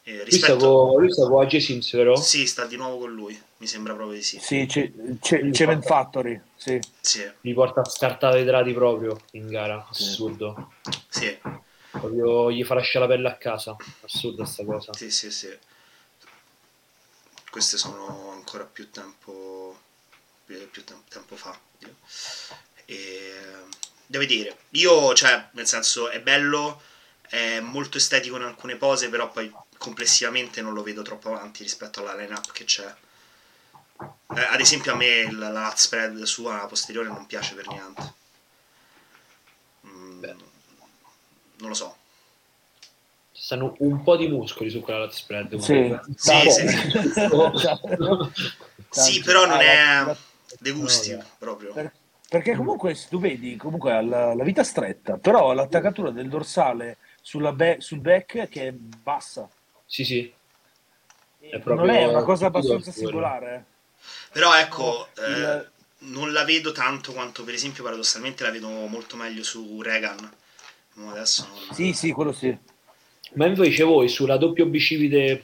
[0.03, 0.97] Eh, rispetto...
[0.97, 2.17] Lui sta con AJ Sims, vero?
[2.17, 4.39] Sì, sta di nuovo con lui, mi sembra proprio di sì.
[4.41, 5.81] Sì, c'è, c'è, c'è porta...
[5.81, 6.81] Factory, sì.
[6.99, 7.31] sì.
[7.39, 10.73] Li porta a scartare i drati proprio in gara, assurdo.
[11.07, 11.63] Sì.
[11.99, 14.93] Proprio gli fa lasciare la pelle a casa, assurda sta cosa.
[14.93, 15.57] Sì, sì, sì.
[17.49, 19.79] Queste sono ancora più tempo,
[20.45, 21.57] più tempo, tempo fa.
[22.85, 23.33] E
[24.05, 26.81] devo dire, io, cioè, nel senso, è bello,
[27.27, 32.01] è molto estetico in alcune pose, però poi complessivamente non lo vedo troppo avanti rispetto
[32.01, 32.93] alla line-up che c'è.
[34.35, 38.13] Eh, ad esempio a me la, la spread sua posteriore non piace per niente.
[39.87, 40.23] Mm,
[41.65, 41.95] non lo so.
[43.31, 45.57] Ci stanno un po' di muscoli su quella lat spread.
[45.57, 46.81] Sì, sì, sì, sì.
[48.89, 50.15] sì, però non è
[50.59, 51.73] dei gusti proprio.
[51.73, 51.91] Per,
[52.29, 56.97] perché comunque se tu vedi comunque ha la, la vita stretta, però l'attaccatura del dorsale
[57.53, 59.49] be- sul back che è bassa.
[59.85, 60.33] Sì, sì.
[61.39, 63.55] È non è una cosa abbastanza singolare.
[63.55, 63.63] Eh.
[64.31, 65.43] Però ecco, no, il...
[65.43, 65.69] eh,
[66.05, 70.31] non la vedo tanto quanto per esempio paradossalmente la vedo molto meglio su Regan.
[70.97, 71.75] Adesso non...
[71.75, 72.55] Sì, sì, quello sì.
[73.33, 75.43] Ma invece voi sulla doppio bicipite,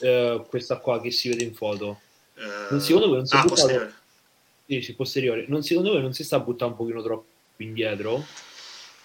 [0.00, 2.00] eh, questa qua che si vede in foto,
[2.36, 3.60] eh, non secondo voi non si ah, buttato...
[3.60, 3.94] posteriore.
[4.66, 5.44] Sì, sì, posteriore.
[5.48, 8.24] Non secondo voi non si sta buttando un pochino troppo indietro?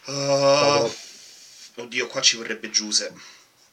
[0.06, 0.90] Uh,
[1.82, 3.14] oddio, qua ci vorrebbe Giuse.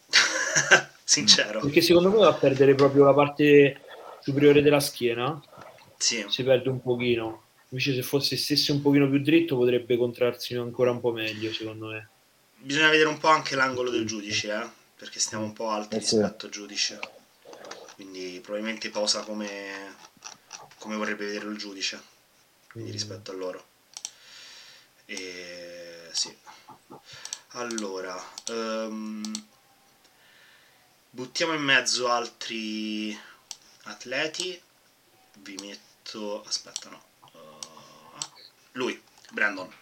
[1.05, 1.61] Sincero.
[1.61, 3.81] Perché secondo me va a perdere proprio la parte
[4.21, 5.41] superiore della schiena.
[5.99, 6.25] Sì.
[6.29, 7.44] Si perde un pochino.
[7.75, 11.89] Invece se fosse stesse un pochino più dritto potrebbe contrarsi ancora un po' meglio, secondo
[11.89, 12.09] me.
[12.55, 14.69] Bisogna vedere un po' anche l'angolo del giudice, eh?
[14.95, 17.01] perché stiamo un po' alti eh rispetto al giudice.
[17.97, 19.97] Quindi probabilmente posa come,
[20.79, 22.01] come vorrebbe vedere il giudice,
[22.71, 22.93] quindi mm.
[22.93, 23.67] rispetto a loro.
[25.07, 26.33] E sì.
[27.49, 28.17] Allora,
[28.51, 29.47] um,
[31.11, 33.19] buttiamo in mezzo altri
[33.83, 34.63] atleti.
[35.39, 36.45] Vi metto.
[36.45, 37.13] Aspetta, no.
[38.75, 39.73] Lui, Brandon.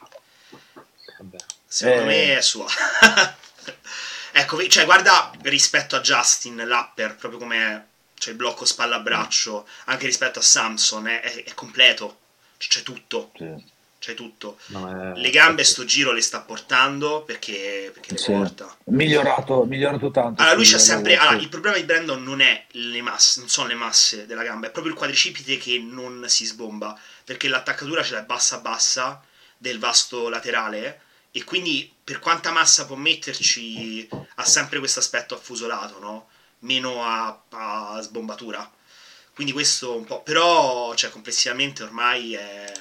[1.66, 2.04] Secondo eh.
[2.04, 2.66] me è sua.
[4.32, 10.38] ecco, cioè, guarda rispetto a Justin, l'upper, proprio come cioè il blocco spalla-braccio, anche rispetto
[10.38, 12.20] a Samson, è, è, è completo.
[12.56, 13.32] C'è tutto.
[13.36, 13.71] Sì
[14.02, 14.58] c'è tutto.
[14.66, 18.32] No, le gambe sto giro le sta portando perché, perché le sì.
[18.32, 18.76] porta.
[18.86, 20.42] Migliorato, migliorato tanto.
[20.42, 21.16] Allora, lui c'ha sempre.
[21.16, 24.66] Allora, il problema di Brandon non è le masse, non sono le masse della gamba,
[24.66, 26.98] è proprio il quadricipite che non si sbomba.
[27.24, 29.22] Perché l'attaccatura ce l'ha bassa bassa
[29.56, 31.02] del vasto laterale.
[31.30, 36.28] E quindi per quanta massa può metterci ha sempre questo aspetto affusolato, no?
[36.60, 38.68] Meno a, a sbombatura.
[39.32, 40.22] Quindi questo un po'.
[40.22, 42.72] Però, cioè, complessivamente ormai è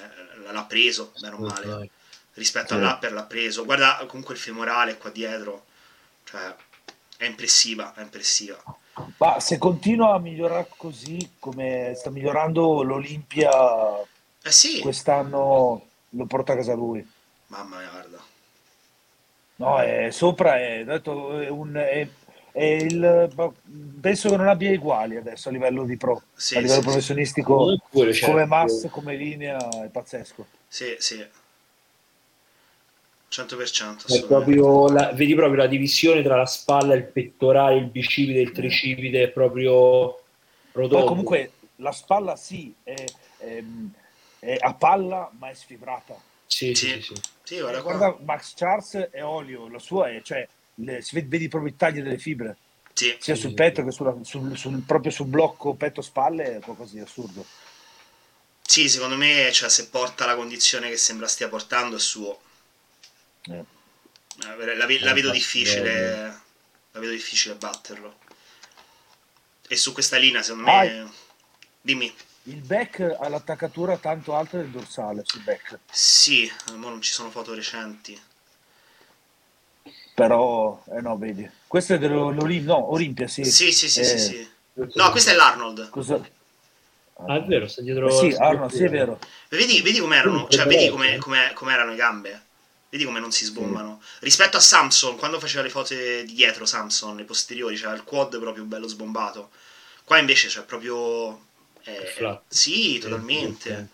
[0.52, 1.90] l'ha preso, bene o male.
[2.34, 2.74] Rispetto sì.
[2.76, 3.66] all'upper l'ha preso.
[3.66, 5.66] Guarda comunque il femorale qua dietro.
[6.24, 6.56] Cioè,
[7.18, 8.58] è impressiva, è impressiva.
[9.18, 13.50] Ma se continua a migliorare così come sta migliorando l'Olimpia
[14.44, 14.80] eh sì.
[14.82, 17.08] quest'anno lo porta a casa lui.
[17.48, 18.18] Mamma mia, guarda.
[19.58, 22.08] No, è sopra è, detto, è un, è
[22.54, 23.30] il,
[24.02, 27.78] penso che non abbia uguali adesso a livello di pro, sì, a livello sì, professionistico,
[28.12, 28.26] sì.
[28.26, 30.46] come mass, come linea, è pazzesco.
[30.68, 31.26] Sì, sì.
[33.32, 34.14] 100%.
[34.14, 38.52] È proprio la, vedi proprio la divisione tra la spalla, il pettorale, il bicipite, il
[38.52, 40.22] tricipite, è proprio
[40.70, 41.06] prodotto.
[41.06, 43.06] comunque la spalla sì, è,
[43.38, 43.64] è,
[44.40, 46.16] è, a palla ma è sfibrata.
[46.46, 47.14] Sì, sì, sì.
[47.44, 47.60] sì.
[47.60, 50.46] guarda, guarda Max Charles è olio, la sua è, cioè,
[50.84, 52.58] le, si vede, vedi proprio i tagli delle fibre.
[52.94, 53.16] Sì.
[53.20, 57.46] Sia sul petto che sulla, sul, sul, proprio sul blocco petto-spalle è qualcosa di assurdo.
[58.62, 62.40] Sì, secondo me, cioè, se porta la condizione che sembra stia portando, è suo.
[63.44, 63.54] Eh.
[63.54, 63.66] eh
[64.44, 66.40] la, la, la, vedo difficile.
[66.92, 68.20] La vedo difficile batterlo.
[69.68, 71.00] E su questa linea, secondo me.
[71.00, 71.12] Ah,
[71.82, 72.14] dimmi.
[72.44, 75.80] Il back ha l'attaccatura tanto alta del dorsale sul back.
[75.92, 78.20] Sì, ma non ci sono foto recenti
[80.22, 81.50] però eh no vedi.
[81.66, 83.44] Questo è dell'Olimpia no Olimpia sì.
[83.44, 84.48] Sì sì sì, eh, sì, sì.
[84.94, 85.90] no questo è l'Arnold.
[85.90, 86.22] Cosa...
[87.26, 89.20] ah è vero sta dietro eh sì Arnold sì è vero.
[89.50, 92.42] Vedi, vedi com'erano cioè vedi come, come, come erano le gambe?
[92.90, 94.00] Vedi come non si sbombano?
[94.04, 94.18] Sì.
[94.26, 98.38] rispetto a Samson quando faceva le foto di dietro Samson le posteriori c'era il quad
[98.40, 99.50] proprio bello sbombato.
[100.04, 101.46] Qua invece c'è proprio
[101.84, 103.88] eh, sì totalmente.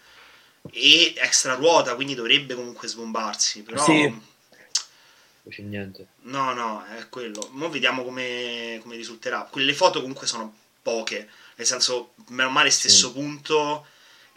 [0.71, 4.35] e extra ruota quindi dovrebbe comunque sbombarsi però sì
[5.49, 6.07] c'è niente.
[6.23, 7.49] No, no, è quello.
[7.57, 9.47] Ora vediamo come, come risulterà.
[9.49, 13.13] Quelle foto comunque sono poche, nel senso, meno male stesso sì.
[13.13, 13.85] punto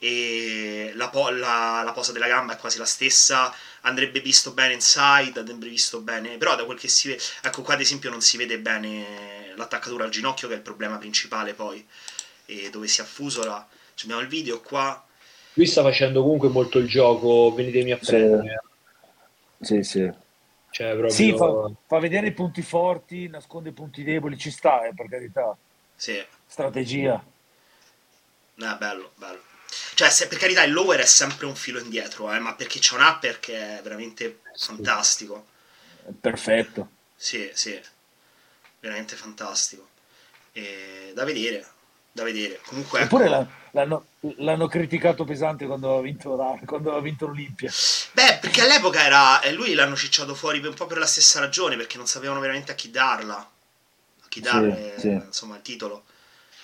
[0.03, 4.73] e la, po- la, la, posa della gamba è quasi la stessa andrebbe visto bene
[4.73, 8.23] inside andrebbe visto bene però da quel che si vede ecco qua ad esempio non
[8.23, 11.87] si vede bene l'attaccatura al ginocchio che è il problema principale poi
[12.47, 13.69] e dove si affusola
[14.03, 15.05] abbiamo il video qua
[15.53, 18.63] lui sta facendo comunque molto il gioco venitemi a prendere
[19.61, 20.11] sì sì
[20.71, 21.11] cioè, proprio...
[21.11, 25.09] sì fa, fa, vedere i punti forti nasconde i punti deboli ci sta eh, per
[25.09, 25.57] carità
[25.95, 26.25] sì.
[26.47, 27.23] strategia
[28.57, 29.49] eh, bello bello
[29.95, 32.95] cioè, se, per carità, il lower è sempre un filo indietro, eh, ma perché c'è
[32.95, 35.47] un upper che è veramente fantastico.
[36.21, 36.89] Perfetto.
[37.15, 37.79] Sì, sì,
[38.81, 39.89] veramente fantastico.
[40.53, 41.67] E da vedere,
[42.13, 42.61] da vedere.
[42.65, 43.49] Comunque, Eppure ecco...
[43.73, 44.05] l'hanno,
[44.39, 47.71] l'hanno, criticato pesante quando ha vinto, quando ha vinto l'Olimpia.
[48.13, 49.41] Beh, perché all'epoca era.
[49.41, 52.73] E lui l'hanno cicciato fuori un po' per la stessa ragione, perché non sapevano veramente
[52.73, 53.37] a chi darla.
[53.37, 55.09] A chi dare, sì, sì.
[55.09, 56.05] insomma, il titolo.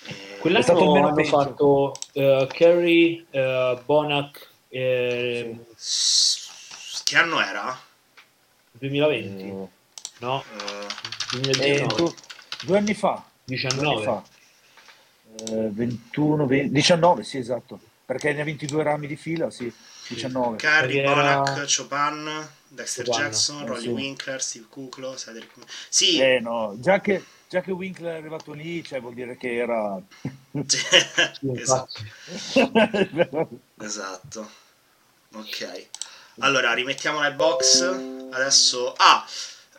[0.04, 1.28] Eh, Quell'anno hanno peggio.
[1.28, 4.48] fatto uh, Kerry, uh, Bonac.
[4.68, 6.44] Eh, sì.
[7.04, 7.78] Che anno era?
[8.72, 9.44] 2020?
[9.44, 9.70] Uh,
[10.18, 12.14] no, uh, 2019.
[12.64, 13.24] due anni fa.
[13.44, 13.80] 19.
[13.80, 14.22] Due anni fa.
[15.44, 17.78] 21, 20, 19, sì, esatto.
[18.04, 19.72] Perché ne ha 22 rami di fila, sì.
[20.08, 20.56] 19.
[20.56, 23.20] Kerry, Bonac, Chopin, Dexter Chopin.
[23.20, 23.88] Jackson, eh, Rolly sì.
[23.88, 25.50] Winkler, Steve Kuklo, Cedric.
[25.88, 26.18] Sì.
[26.20, 30.00] Eh, no, già che già che Winkler è arrivato lì, cioè vuol dire che era...
[31.56, 32.00] esatto.
[33.80, 34.50] esatto.
[35.34, 35.86] Ok.
[36.40, 37.82] Allora, rimettiamo nel box.
[38.30, 38.94] Adesso...
[38.96, 39.24] Ah!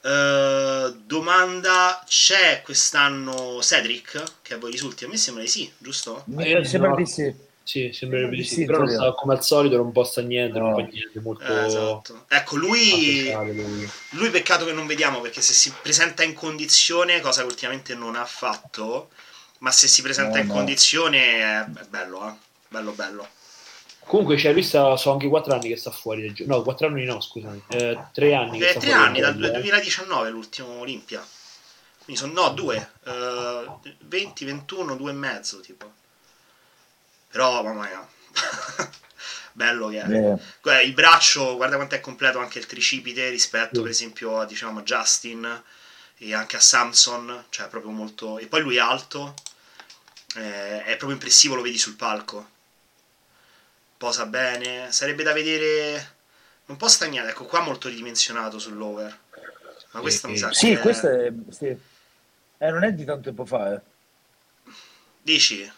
[0.08, 5.04] Uh, domanda, c'è quest'anno Cedric che a voi risulti?
[5.04, 6.24] A me sembra di sì, giusto?
[6.28, 7.46] Mi sembra di sì.
[7.62, 10.70] Sì, sembrerebbe di sì, però non sta, come al solito non può sta niente, no.
[10.70, 11.44] non fa niente, molto...
[11.44, 12.24] Eh, esatto.
[12.30, 13.90] Ecco, lui, lui...
[14.12, 18.16] lui peccato che non vediamo, perché se si presenta in condizione, cosa che ultimamente non
[18.16, 19.10] ha fatto,
[19.58, 20.54] ma se si presenta no, in no.
[20.54, 22.34] condizione è, è bello, eh?
[22.70, 23.28] Bello, bello.
[24.08, 26.50] Comunque, cioè, lui sta, sono anche 4 anni che sta fuori del gioco.
[26.50, 27.64] No, 4 anni no, scusami.
[27.68, 28.60] 3 eh, anni.
[28.62, 31.26] Eh, 3 anni, dal 2019 l'ultimo Olimpia.
[32.06, 32.92] Quindi sono, no, 2.
[33.04, 35.92] Uh, 20, 21, 2 e mezzo, tipo.
[37.30, 38.08] Però, mamma mia.
[39.52, 40.08] Bello che è.
[40.08, 40.82] Yeah.
[40.84, 43.84] Il braccio, guarda quanto è completo anche il tricipite rispetto, mm.
[43.84, 45.64] per esempio, a, diciamo, a Justin
[46.20, 47.44] e anche a Samson.
[47.50, 48.38] Cioè, proprio molto...
[48.38, 49.34] E poi lui è alto.
[50.38, 52.56] Eh, è proprio impressivo, lo vedi sul palco.
[53.98, 54.92] Posa bene.
[54.92, 56.16] Sarebbe da vedere...
[56.68, 59.18] Un po' stagnato, ecco qua molto ridimensionato sull'over.
[59.92, 60.76] Ma questo sì, mi sa sì, che...
[60.76, 61.32] Sì, questo è...
[61.50, 61.66] Sì.
[62.58, 63.82] Eh, non è di tanto tempo fa, eh.
[65.22, 65.72] Dici?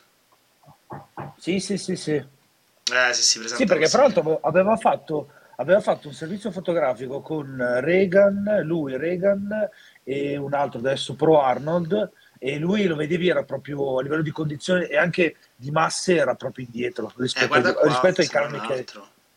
[1.38, 2.13] Sì, sì, sì, sì.
[2.13, 7.55] Eh, sì, sì, sì perché tra l'altro aveva fatto, aveva fatto un servizio fotografico con
[7.82, 9.69] Reagan, lui, Reagan
[10.03, 14.32] e un altro adesso Pro Arnold e lui lo vedevi era proprio a livello di
[14.32, 18.86] condizione e anche di masse era proprio indietro rispetto, eh, qua, rispetto ai calmi che...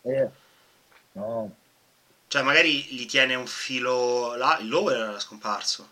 [0.03, 0.29] Eh,
[1.13, 1.55] no.
[2.27, 5.87] Cioè magari gli tiene un filo là, il lower era scomparso.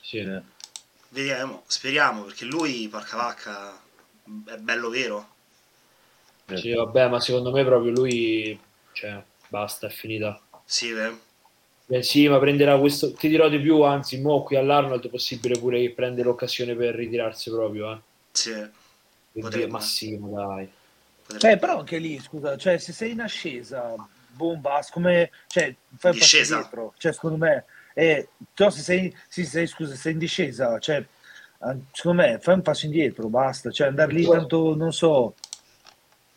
[0.00, 0.18] Sì.
[0.18, 0.42] Eh.
[1.10, 3.82] Vediamo, speriamo perché lui, porca vacca
[4.46, 5.28] è bello vero.
[6.54, 8.58] Sì, vabbè, ma secondo me proprio lui,
[8.92, 10.40] cioè, basta, è finita.
[10.64, 10.92] Sì,
[11.86, 11.96] beh.
[11.98, 15.58] Eh sì, ma prenderà questo, ti dirò di più, anzi, mo qui all'Arnold è possibile
[15.58, 17.98] pure che prenda l'occasione per ritirarsi proprio, eh.
[18.32, 18.82] Sì.
[19.32, 19.66] Potrebbe.
[19.66, 20.68] Ma sì, ma dai.
[21.22, 21.40] Potrebbe.
[21.40, 23.94] Cioè, però anche lì, scusa, cioè, se sei in ascesa,
[24.28, 29.66] bomba, come, cioè, fai un passo dietro, cioè, secondo me, eh, se sei, sì, sei,
[29.66, 31.04] scusa, sei in discesa, cioè,
[31.92, 35.34] secondo me fai un passo indietro, basta, cioè andare lì tanto non so.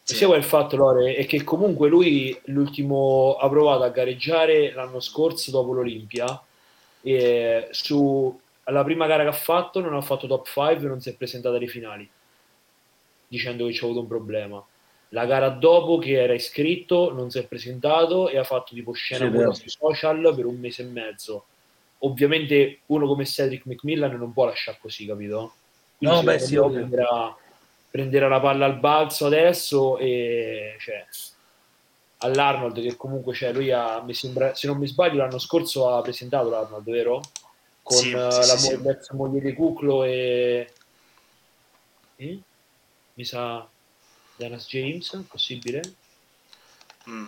[0.08, 0.16] Sì.
[0.16, 5.52] Sia il fatto, Lore, è che comunque lui l'ultimo ha provato a gareggiare l'anno scorso
[5.52, 6.42] dopo l'Olimpia
[7.02, 11.10] e su alla prima gara che ha fatto non ha fatto top 5 non si
[11.10, 12.10] è presentato alle finali
[13.28, 14.66] dicendo che c'è avuto un problema
[15.10, 19.30] la gara dopo che era iscritto non si è presentato e ha fatto tipo scena
[19.54, 21.46] sì, sui social per un mese e mezzo
[22.00, 25.54] ovviamente uno come Cedric McMillan non può lasciare così, capito?
[25.98, 27.36] Quindi no, beh, sì, prenderà,
[27.90, 31.06] prenderà, la palla al balzo adesso e cioè,
[32.20, 36.02] all'Arnold che comunque cioè, lui ha, mi sembra, se non mi sbaglio l'anno scorso ha
[36.02, 37.22] presentato l'Arnold, vero?
[37.82, 39.16] Con sì, uh, sì, la mo- sì.
[39.16, 40.72] moglie di Cuclo e...
[42.18, 42.40] Eh?
[43.14, 43.68] mi sa
[44.36, 45.82] Danas James, possibile?
[47.10, 47.26] Mm.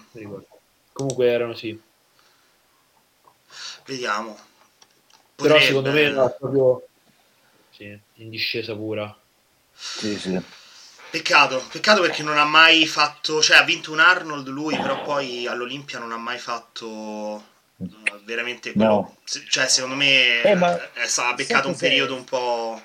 [0.91, 1.79] Comunque erano sì.
[3.85, 4.37] Vediamo.
[5.35, 5.35] Potrebbe...
[5.35, 6.87] Però secondo me no, proprio
[7.71, 9.17] sì, in discesa pura.
[9.79, 10.41] Sì, sì.
[11.11, 15.47] Peccato, peccato perché non ha mai fatto, cioè ha vinto un Arnold lui, però poi
[15.47, 16.75] all'Olimpia non ha mai fatto
[17.77, 19.15] uh, veramente quello, no.
[19.23, 22.79] cioè secondo me eh, ma ha beccato un periodo un po'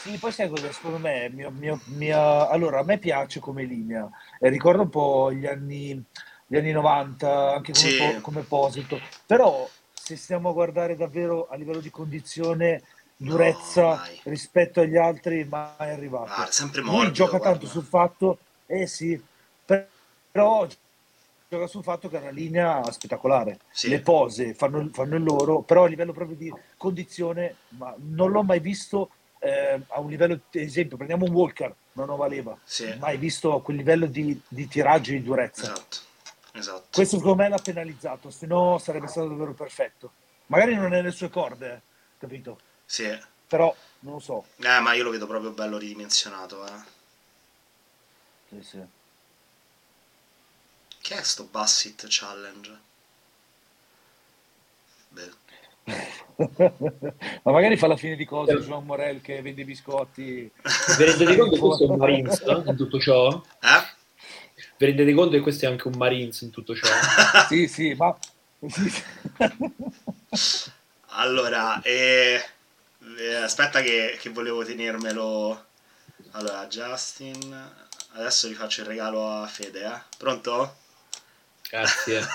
[0.00, 0.72] Sì, poi sai cosa?
[0.72, 2.48] Secondo me, mio, mio, mia...
[2.48, 4.08] allora a me piace come linea,
[4.38, 6.02] eh, ricordo un po' gli anni,
[6.46, 7.96] gli anni 90, anche come, Sì.
[7.98, 12.82] po- come Posito, però se stiamo a guardare davvero a livello di condizione,
[13.22, 14.20] durezza mai.
[14.24, 16.30] rispetto agli altri, mai arrivato.
[16.42, 17.66] Ah, sempre Lui morbido, gioca tanto guarda.
[17.68, 19.22] sul fatto, eh sì,
[19.64, 19.88] per-
[20.30, 20.66] però
[21.48, 23.58] gioca sul fatto che ha una linea spettacolare.
[23.70, 23.88] Sì.
[23.88, 28.42] Le pose fanno, fanno il loro, però a livello proprio di condizione, ma non l'ho
[28.42, 29.10] mai visto
[29.40, 32.94] eh, a un livello, esempio, prendiamo un Walker, non lo valeva, Sì.
[32.98, 35.62] mai visto a quel livello di, di tiraggio e di durezza.
[35.62, 35.96] Esatto,
[36.52, 36.86] esatto.
[36.92, 40.12] Questo secondo me l'ha penalizzato, se no sarebbe stato davvero perfetto.
[40.46, 41.80] Magari non è nelle sue corde, eh,
[42.18, 42.58] capito?
[42.90, 43.04] Sì.
[43.04, 44.46] Eh, Però non lo so.
[44.56, 46.82] ma io lo vedo proprio bello ridimensionato, eh.
[48.48, 48.80] Sì, sì.
[51.00, 52.78] Che è sto Bassett Challenge?
[55.10, 55.30] Beh,
[57.44, 60.50] Ma magari fa la fine di cose Joan Morel che vende i biscotti.
[60.98, 63.40] Vi rendete conto che questo è un Marines eh, in tutto ciò?
[63.60, 63.98] eh?
[64.78, 66.88] Vi rendete conto che questo è anche un Marines in tutto ciò?
[67.46, 68.16] Sì, sì, ma...
[71.12, 72.42] Allora, eh,
[73.18, 75.66] eh, aspetta che, che volevo tenermelo.
[76.32, 77.72] Allora, Justin,
[78.12, 80.00] adesso vi faccio il regalo a Fede, eh?
[80.16, 80.76] Pronto?
[81.68, 82.26] Grazie.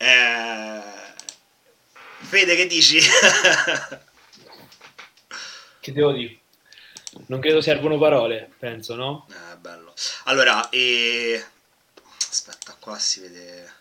[0.00, 0.82] Eh,
[2.20, 3.00] Fede, che dici?
[5.80, 6.38] Che devo dire?
[7.26, 9.26] Non credo servono parole, penso, no?
[9.30, 9.94] Eh, bello.
[10.24, 11.42] Allora, e...
[12.28, 13.72] aspetta, qua si vede.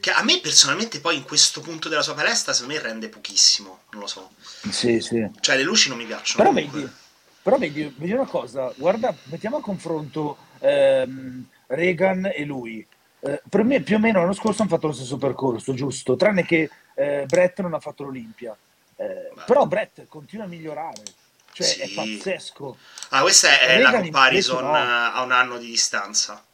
[0.00, 3.80] Che a me personalmente poi in questo punto della sua palestra secondo me rende pochissimo,
[3.90, 4.30] non lo so.
[4.70, 5.26] sì, sì.
[5.40, 6.42] Cioè le luci non mi piacciono.
[6.42, 6.80] Però comunque.
[6.80, 6.92] vedi,
[7.42, 12.86] però vedi, vedi una cosa, guarda, mettiamo a confronto ehm, Reagan e lui.
[13.20, 16.16] Eh, per me più o meno l'anno scorso hanno fatto lo stesso percorso, giusto?
[16.16, 18.56] Tranne che eh, Brett non ha fatto l'Olimpia.
[18.96, 21.02] Eh, però Brett continua a migliorare,
[21.52, 21.94] cioè è Sì.
[21.94, 22.76] pazzesco.
[23.10, 24.72] Ah, questa è la Reagan comparison no.
[24.74, 26.44] a un anno di distanza.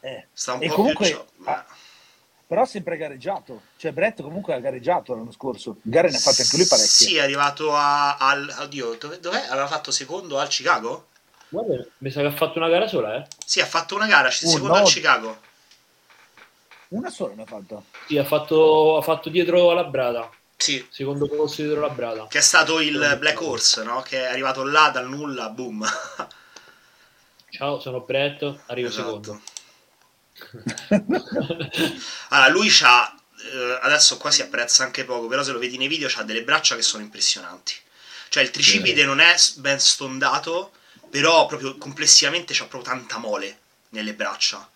[0.00, 0.26] Eh.
[0.32, 1.66] Sta un E po' comunque più gio- ha-
[2.48, 6.42] però ha sempre gareggiato, cioè Brett comunque ha gareggiato l'anno scorso, gare ne ha fatte
[6.42, 6.88] anche lui parecchie.
[6.90, 8.52] Sì, è arrivato a, al...
[8.60, 9.46] Oddio, dove, dov'è?
[9.50, 11.08] Aveva fatto secondo al Chicago?
[11.50, 13.26] Guarda, mi sa che ha fatto una gara sola, eh?
[13.44, 14.74] Sì, ha fatto una gara, Oh, secondo no.
[14.76, 15.38] al Chicago.
[16.88, 17.82] Una sola ne ha fatta.
[18.06, 20.30] Sì, ha fatto, ha fatto dietro la Brada.
[20.56, 22.26] Sì, Secondo posto dietro la Brada.
[22.28, 24.00] che è stato il Black Horse, no?
[24.00, 25.86] Che è arrivato là dal nulla, boom.
[27.50, 29.06] Ciao, sono Brett, arrivo Esatto.
[29.22, 29.40] secondo.
[32.30, 33.14] Allora, lui c'ha.
[33.52, 36.42] eh, adesso qua si apprezza anche poco, però se lo vedi nei video c'ha delle
[36.42, 37.74] braccia che sono impressionanti.
[38.28, 40.72] Cioè il tricipite non è ben stondato,
[41.10, 43.58] però proprio complessivamente c'ha proprio tanta mole
[43.90, 44.68] nelle braccia.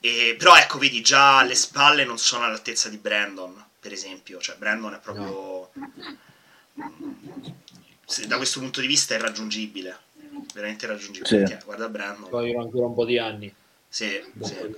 [0.00, 4.38] E, però ecco, vedi, già le spalle non sono all'altezza di Brandon, per esempio.
[4.40, 5.70] Cioè Brandon è proprio...
[8.04, 9.98] se- da questo punto di vista è irraggiungibile.
[10.54, 11.46] Veramente irraggiungibile.
[11.46, 11.56] Sì.
[11.64, 12.30] Guarda Brandon.
[12.30, 13.52] Vogliono ancora un po' di anni.
[13.88, 14.76] Sì, sì.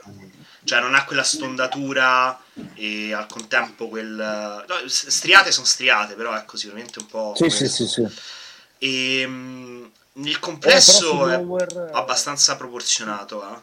[0.63, 2.39] Cioè non ha quella stondatura
[2.75, 4.65] e al contempo quel...
[4.69, 7.33] no, striate sono striate, però ecco sicuramente un po'...
[7.37, 8.07] Sì, sì, sì, sì.
[8.79, 13.43] E mm, nel Eh, complesso su è lower, eh, abbastanza proporzionato.
[13.57, 13.61] eh.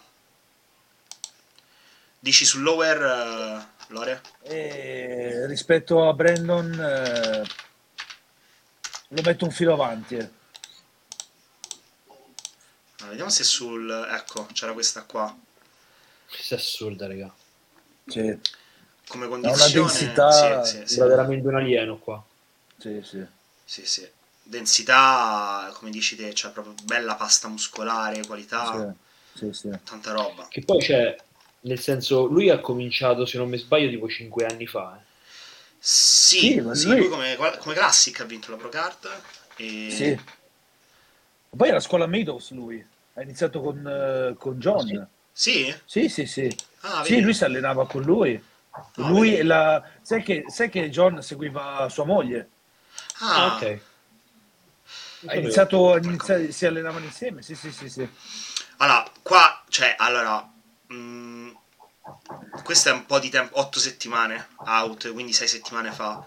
[2.19, 4.21] Dici sul lower, eh, Lore?
[4.43, 7.43] eh, rispetto a Brandon eh,
[9.09, 10.17] lo metto un filo avanti.
[13.07, 13.89] Ah, vediamo se sul...
[14.11, 15.35] Ecco, c'era questa qua.
[16.29, 17.33] Questa è assurda, raga.
[18.05, 18.19] Sì,
[19.07, 19.71] Come una condizione...
[19.73, 20.93] densità- Sì, sì, sì.
[20.93, 22.23] Sembra veramente un alieno qua.
[22.79, 23.25] sì, sì.
[23.63, 24.09] Sì, sì.
[24.41, 28.89] Densità, come dici te, cioè proprio bella pasta muscolare, qualità,
[29.33, 29.69] Sì, sì, sì.
[29.83, 30.47] tanta roba.
[30.47, 31.15] Che poi c'è,
[31.61, 34.97] nel senso, lui ha cominciato, se non mi sbaglio, tipo 5 anni fa.
[34.99, 35.05] eh.
[35.79, 39.21] Sì, Sì, lui- lui come, come Classic ha vinto la Pro Card.
[39.57, 40.15] E...
[40.15, 40.17] Sì.
[41.49, 42.85] Poi era a scuola Meadows lui,
[43.17, 45.07] ha iniziato con, eh, con John.
[45.33, 45.73] Sì?
[45.85, 46.55] Sì, sì, sì.
[46.81, 48.41] Ah, Sì, lui si allenava con lui.
[48.71, 49.83] Ah, Lui la...
[50.01, 52.49] sai, che, sai che John seguiva sua moglie?
[53.19, 53.79] Ah, Ah, ok.
[55.25, 58.07] Ha iniziato, ha iniziato- si allenavano insieme, sì, sì, sì, sì.
[58.77, 60.47] Allora, qua, cioè, allora...
[60.93, 61.49] mm,
[62.63, 66.23] questo è un po' di tempo, 8 settimane out, quindi 6 settimane fa.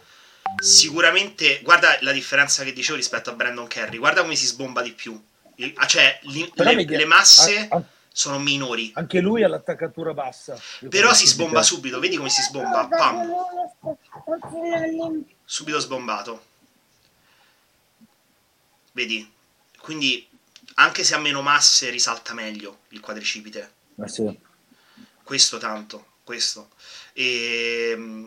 [0.60, 4.92] Sicuramente, guarda la differenza che dicevo rispetto a Brandon Kerry, guarda come si sbomba di
[4.92, 5.20] più.
[5.60, 7.82] Il- ah, cioè, li- le, vedi, le masse a- a-
[8.12, 10.58] sono minori, anche lui ha l'attaccatura bassa.
[10.88, 13.30] però si sbomba subito, vedi come si sbomba, pam,
[15.44, 16.44] subito sbombato.
[18.92, 19.30] Vedi?
[19.78, 20.26] Quindi,
[20.74, 23.72] anche se ha meno masse, risalta meglio il quadricipite.
[24.02, 24.38] Eh sì.
[25.22, 26.06] Questo tanto.
[26.24, 26.70] questo.
[27.12, 28.24] E, mm,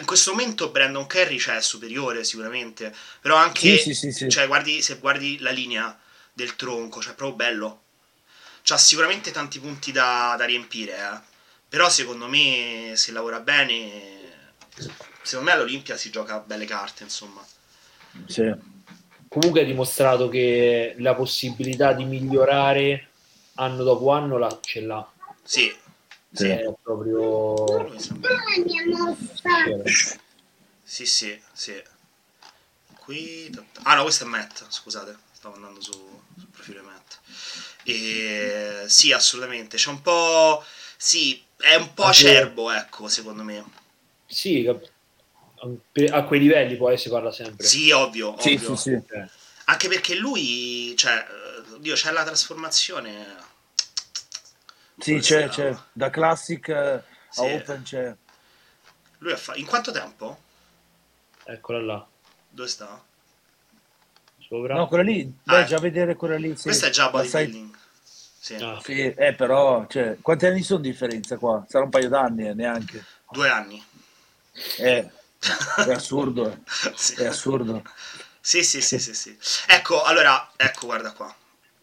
[0.00, 4.82] in questo momento Brandon Kerry cioè, è superiore sicuramente, però anche sì, sì, cioè, guardi,
[4.82, 5.98] se guardi la linea
[6.36, 7.80] del tronco, cioè proprio bello.
[8.62, 11.18] C'ha sicuramente tanti punti da, da riempire, eh.
[11.66, 14.48] però secondo me se lavora bene,
[15.22, 17.42] secondo me all'Olimpia si gioca belle carte, insomma.
[18.26, 18.52] Sì.
[19.28, 23.08] Comunque ha dimostrato che la possibilità di migliorare
[23.54, 25.10] anno dopo anno la, ce l'ha.
[25.42, 25.74] Sì,
[26.32, 26.48] sì.
[26.48, 27.96] È proprio...
[30.82, 31.82] Sì, sì, sì.
[32.98, 33.50] Qui...
[33.84, 35.92] Ah no, questo è Matt, scusate, stavo andando su,
[36.36, 37.18] sul profilo di Matt.
[37.86, 38.84] E...
[38.86, 40.64] Sì, assolutamente, c'è un po'...
[40.96, 43.64] Sì, è un po' acerbo, ecco, secondo me.
[44.26, 47.66] Sì, a quei livelli poi si parla sempre.
[47.66, 48.42] Sì, ovvio, ovvio.
[48.42, 49.02] Sì, sì, sì.
[49.66, 51.26] Anche perché lui, cioè,
[51.78, 53.54] Dio, c'è la trasformazione
[54.98, 57.40] sì, c'è, c'è, da Classic a sì.
[57.40, 58.16] Open c'è.
[59.18, 59.58] Lui ha fatto...
[59.58, 60.38] In quanto tempo?
[61.44, 62.06] Eccola là.
[62.48, 63.04] Dove sta?
[64.48, 64.74] Sopra.
[64.74, 66.56] No, quella lì, ah, già vedere quella lì.
[66.56, 66.64] Sì.
[66.64, 67.74] Questa è già bodybuilding.
[68.38, 68.54] Sì.
[68.54, 71.64] Ah, sì, eh, però, cioè, quanti anni sono di differenza qua?
[71.68, 73.04] Sarà un paio d'anni, eh, neanche.
[73.28, 73.84] Due anni.
[74.78, 75.10] Eh,
[75.84, 76.52] è assurdo.
[76.52, 76.92] Eh.
[76.94, 77.14] sì.
[77.14, 77.82] È assurdo.
[78.40, 79.36] Sì, sì, sì, sì, sì.
[79.66, 81.34] Ecco, allora, ecco, guarda qua.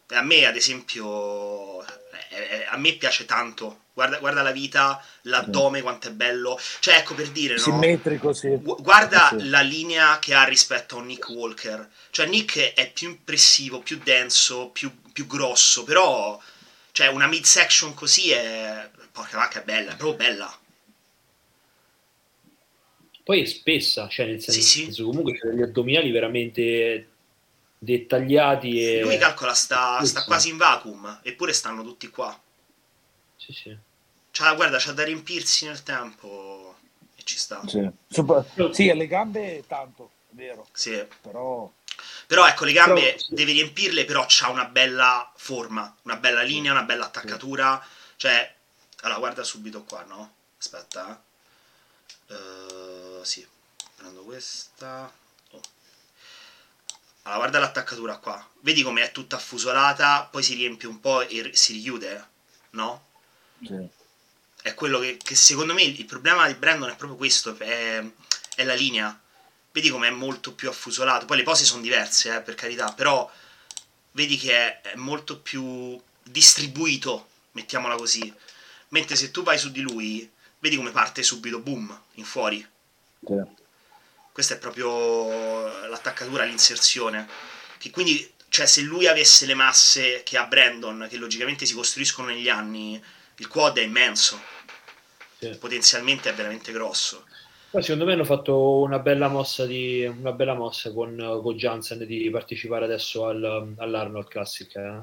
[0.08, 1.84] A me, ad esempio,
[2.30, 3.82] eh, a me piace tanto.
[3.93, 6.60] Guarda, guarda la vita, l'addome, quanto è bello.
[6.80, 7.60] Cioè, ecco per dire, no?
[7.60, 8.60] Simmetrico, sì.
[8.62, 9.49] Guarda sì.
[9.49, 11.89] la linea che ha rispetto a Nick Walker.
[12.10, 16.39] Cioè, Nick è più impressivo, più denso, più, più grosso, però...
[16.91, 18.89] Cioè, una midsection così è...
[19.12, 20.58] Porca vacca, è bella, è proprio bella.
[23.24, 25.01] Poi è spessa, cioè nel senso, sì, sì.
[25.01, 27.12] comunque c'è degli addominali veramente
[27.84, 28.81] dettagliati.
[28.81, 29.01] E...
[29.01, 32.39] Lui calcola, sta, sta quasi in vacuum, eppure stanno tutti qua.
[33.36, 33.77] Sì, sì.
[34.31, 36.77] Cioè, guarda, c'ha da riempirsi nel tempo
[37.15, 37.61] e ci sta.
[37.67, 38.43] Sì, Sopra...
[38.71, 40.67] sì alle gambe tanto, è vero.
[40.71, 41.05] Sì.
[41.21, 41.71] Però...
[42.25, 43.34] Però ecco, le gambe però, sì.
[43.36, 47.86] devi riempirle, però c'ha una bella forma, una bella linea, una bella attaccatura.
[48.15, 48.55] Cioè,
[49.01, 50.34] allora guarda subito qua, no?
[50.57, 51.21] Aspetta.
[52.27, 53.45] Uh, sì,
[53.95, 55.11] prendo questa.
[57.24, 58.49] Allora, guarda l'attaccatura qua.
[58.61, 62.28] Vedi come è tutta affusolata, poi si riempie un po' e si richiude,
[62.71, 63.05] no?
[63.63, 63.88] Sì.
[64.61, 68.03] È quello che, che secondo me il problema di Brandon è proprio questo, è,
[68.55, 69.17] è la linea.
[69.71, 71.26] Vedi come è molto più affusolato.
[71.26, 73.30] Poi le pose sono diverse, eh, per carità, però
[74.11, 78.34] vedi che è, è molto più distribuito, mettiamola così.
[78.89, 82.65] Mentre se tu vai su di lui, vedi come parte subito, boom, in fuori.
[83.26, 83.61] Sì
[84.34, 87.27] questa è proprio l'attaccatura, l'inserzione.
[87.77, 92.29] Che quindi, cioè, se lui avesse le masse che ha Brandon, che logicamente si costruiscono
[92.29, 93.01] negli anni,
[93.38, 94.41] il quad è immenso.
[95.39, 95.49] Sì.
[95.57, 97.25] Potenzialmente è veramente grosso.
[97.69, 102.05] Poi secondo me hanno fatto una bella mossa, di, una bella mossa con, con Jansen
[102.05, 104.75] di partecipare adesso al, all'Arnold Classic.
[104.75, 105.01] Eh?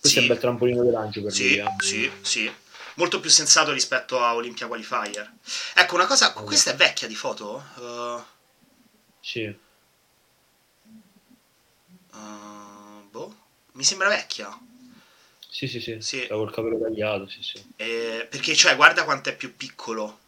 [0.00, 0.18] Questo sì.
[0.18, 1.58] è un bel trampolino di lancio per sì, lui.
[1.58, 1.74] Eh?
[1.78, 2.52] Sì, sì.
[2.94, 5.32] Molto più sensato rispetto a Olympia Qualifier.
[5.74, 7.64] Ecco, una cosa, questa è vecchia di foto?
[7.76, 8.22] Uh,
[9.22, 9.56] sì.
[12.12, 13.34] Uh, boh,
[13.72, 14.50] mi sembra vecchia.
[15.48, 16.00] Sì, sì, sì.
[16.00, 16.26] sì.
[16.26, 17.64] Col capello tagliato, sì, sì.
[17.76, 20.18] Eh, perché, cioè, guarda quanto è più piccolo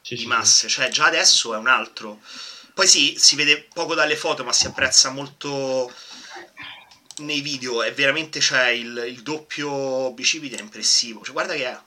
[0.00, 0.68] sì, di sì, masse.
[0.68, 2.20] Cioè, già adesso è un altro.
[2.72, 5.92] Poi sì, si vede poco dalle foto, ma si apprezza molto
[7.18, 7.82] nei video.
[7.82, 11.22] È veramente, cioè, il, il doppio bicipite è impressivo.
[11.22, 11.78] Cioè, guarda che è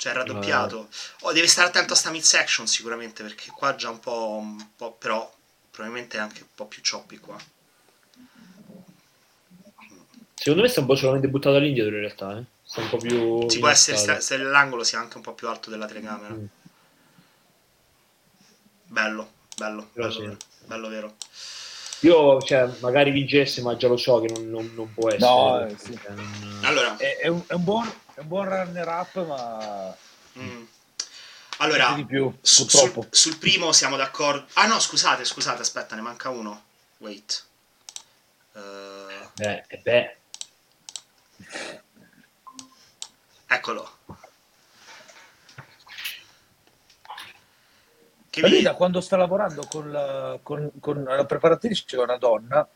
[0.00, 0.88] cioè raddoppiato.
[1.20, 4.92] Oh, deve stare attento a sta midsection sicuramente, perché qua già un po', un po',
[4.92, 5.30] però
[5.70, 7.36] probabilmente è anche un po' più choppy qua.
[10.34, 12.44] Secondo me sta un po' solamente buttato all'indietro in realtà, eh?
[12.62, 13.46] Sta un po' più...
[13.46, 16.32] Ci può essere sta, se l'angolo sia anche un po' più alto della telecamera.
[16.32, 16.44] Mm.
[18.84, 20.20] Bello, bello, bello, sì.
[20.20, 21.16] vero, bello vero.
[22.00, 25.26] Io, cioè, magari vincesse, ma già lo so che non, non, non può essere.
[25.26, 26.00] No, eh, sì.
[26.08, 26.60] non...
[26.62, 29.96] Allora, è, è, un, è un buon un buon runner up, ma.
[30.38, 30.64] Mm.
[31.58, 34.46] Allora, più, su, sul, sul, primo siamo d'accordo.
[34.54, 36.64] Ah, no, scusate, scusate, aspetta, ne manca uno.
[36.98, 37.44] Wait.
[38.52, 38.60] Uh...
[39.36, 40.16] Eh, beh.
[43.46, 43.90] Eccolo.
[48.30, 48.62] Che mi...
[48.62, 52.66] da quando sta lavorando con la, con, con la preparatrice, c'è una donna,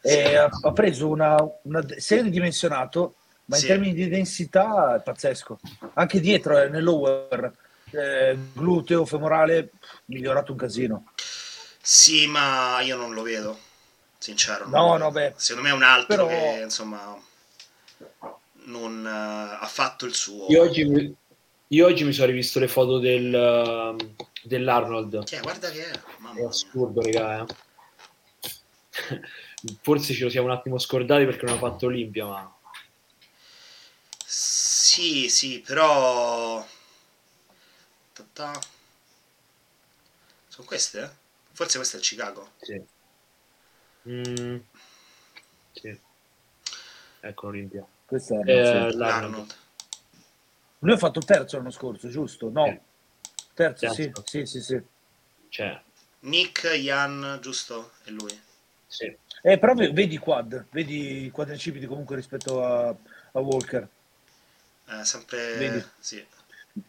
[0.00, 0.08] sì.
[0.08, 3.16] e ha, ha preso una, una serie dimensionato
[3.46, 3.62] ma sì.
[3.62, 5.58] in termini di densità è pazzesco.
[5.94, 7.52] Anche dietro, eh, nel lower,
[7.90, 9.70] eh, gluteo, femorale,
[10.06, 11.06] migliorato un casino.
[11.80, 13.58] Sì, ma io non lo vedo,
[14.18, 14.66] sincero.
[14.68, 15.34] No, no, beh.
[15.36, 16.28] Secondo me è un altro Però...
[16.28, 17.20] che, insomma,
[18.64, 20.46] non uh, ha fatto il suo.
[20.48, 21.14] Io oggi,
[21.68, 25.24] Io oggi mi sono rivisto le foto del, uh, dell'Arnold.
[25.24, 26.00] Cioè, guarda che è.
[26.18, 27.44] Mamma è assurdo, raga.
[27.44, 27.46] Eh.
[29.82, 32.53] Forse ce lo siamo un attimo scordati perché non ha fatto Olimpia, ma...
[34.94, 36.64] Sì, sì, però...
[38.12, 38.62] Ta-ta.
[40.46, 41.16] Sono queste?
[41.50, 42.52] Forse questo è il Chicago.
[42.60, 42.80] Sì.
[44.08, 44.56] Mm.
[45.72, 46.00] Sì.
[47.18, 47.84] Ecco Olimpia.
[48.06, 49.56] Questo è eh, l'Arnold.
[50.78, 52.50] Lui ha fatto terzo l'anno scorso, giusto?
[52.50, 52.66] No.
[52.66, 52.80] Eh.
[53.52, 54.82] Terzo, terzo, sì, sì, sì, sì.
[55.48, 55.82] C'è.
[56.20, 57.94] Nick, Jan, giusto?
[58.04, 58.42] E lui.
[58.86, 59.12] Sì.
[59.42, 63.88] Eh, però vedi quad, vedi i quadricipiti comunque rispetto a, a Walker.
[64.88, 65.90] Eh, sempre...
[65.98, 66.24] Sì.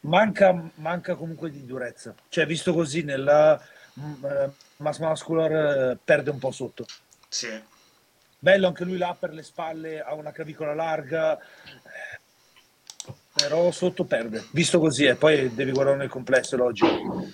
[0.01, 2.15] Manca, manca, comunque di durezza.
[2.29, 3.61] Cioè, visto così, nella
[3.93, 6.85] uh, mass muscular uh, perde un po' sotto.
[7.29, 7.61] Sì.
[8.39, 11.37] Bello anche lui là per le spalle, ha una clavicola larga,
[13.33, 14.45] però sotto perde.
[14.51, 17.27] Visto così, e eh, poi devi guardare nel complesso, logico.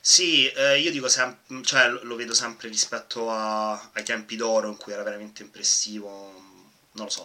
[0.00, 4.76] Sì, eh, io dico sempre, cioè lo vedo sempre rispetto a, ai tempi d'oro in
[4.76, 6.32] cui era veramente impressivo,
[6.92, 7.24] non lo so.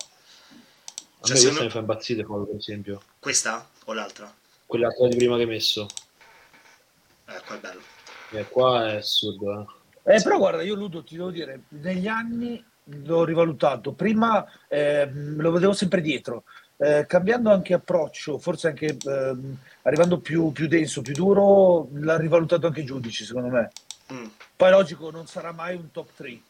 [1.23, 1.65] Cioè, a me questa me...
[1.65, 3.01] mi fa impazzire proprio, per esempio.
[3.19, 4.33] Questa o l'altra?
[4.65, 5.87] Quella di prima che hai messo.
[7.27, 7.81] Eh, qua è bello.
[8.31, 9.67] Eh, qua è assurdo,
[10.03, 10.15] eh.
[10.15, 13.93] eh però guarda, io Ludo ti devo dire, negli anni l'ho rivalutato.
[13.93, 16.43] Prima eh, lo vedevo sempre dietro,
[16.77, 19.35] eh, cambiando anche approccio, forse anche eh,
[19.83, 23.71] arrivando più, più, denso, più duro, l'ha rivalutato anche i giudici, secondo me.
[24.11, 24.25] Mm.
[24.57, 26.41] Poi logico, non sarà mai un top 3,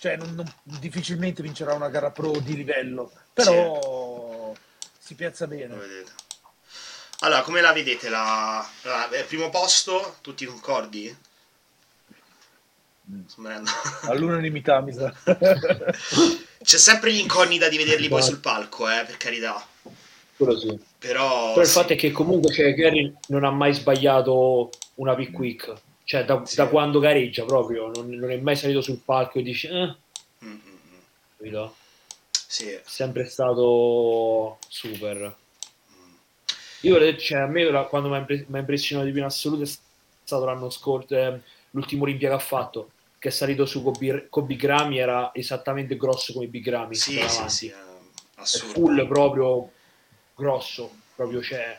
[0.00, 4.60] cioè non, non, difficilmente vincerà una gara pro di livello, però sì.
[4.98, 5.76] si piazza bene.
[7.18, 8.08] Allora, come la vedete?
[8.08, 11.14] La, la, primo posto, tutti concordi?
[13.10, 13.66] Mm.
[14.04, 15.12] All'unanimità, mi sa.
[16.62, 19.62] C'è sempre l'incognita di vederli poi sul palco, eh, per carità.
[20.34, 20.78] Quello sì.
[20.96, 25.32] Però, Però il fatto è che comunque cioè, Gary non ha mai sbagliato una pick
[25.32, 25.74] quick.
[26.10, 26.56] Cioè, da, sì.
[26.56, 29.68] da quando gareggia proprio, non, non, è mai salito sul palco e dice...
[29.68, 29.94] Eh.
[30.44, 30.58] Mm-hmm.
[31.36, 31.76] Capito?
[32.32, 32.68] Sì.
[32.68, 35.36] È sempre stato super.
[35.94, 36.12] Mm.
[36.80, 39.66] Io, cioè, a me quando mi ha impressionato di più in assoluto è
[40.24, 41.40] stato l'anno scorso, eh,
[41.70, 46.32] l'ultimo Olimpia che ha fatto che è salito su Kobe, Kobe Grami era esattamente grosso
[46.32, 46.96] come Big Grami.
[46.96, 49.70] Sì, sì, sì, è full proprio
[50.34, 51.78] grosso, proprio c'è.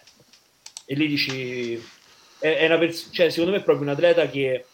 [0.85, 1.83] E lì dici,
[2.41, 4.65] è, è una pers- cioè, secondo me è proprio un atleta che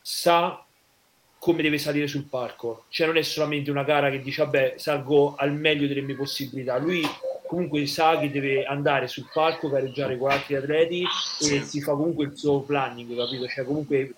[0.00, 0.62] sa
[1.38, 2.84] come deve salire sul palco.
[2.88, 6.76] Cioè non è solamente una gara che dice vabbè salgo al meglio delle mie possibilità.
[6.78, 7.02] Lui
[7.46, 11.04] comunque sa che deve andare sul palco, gareggiare con altri atleti
[11.40, 13.48] e si fa comunque il suo planning, capito?
[13.48, 14.12] Cioè comunque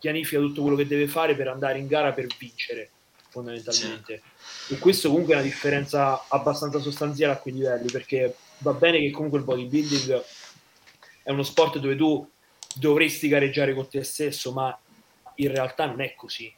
[0.00, 2.90] pianifica tutto quello che deve fare per andare in gara per vincere,
[3.28, 4.22] fondamentalmente.
[4.68, 9.10] E questo comunque è una differenza abbastanza sostanziale a quei livelli, perché va bene che
[9.10, 10.24] comunque il bodybuilding
[11.22, 12.28] è uno sport dove tu
[12.76, 14.78] dovresti gareggiare con te stesso, ma
[15.36, 16.52] in realtà non è così.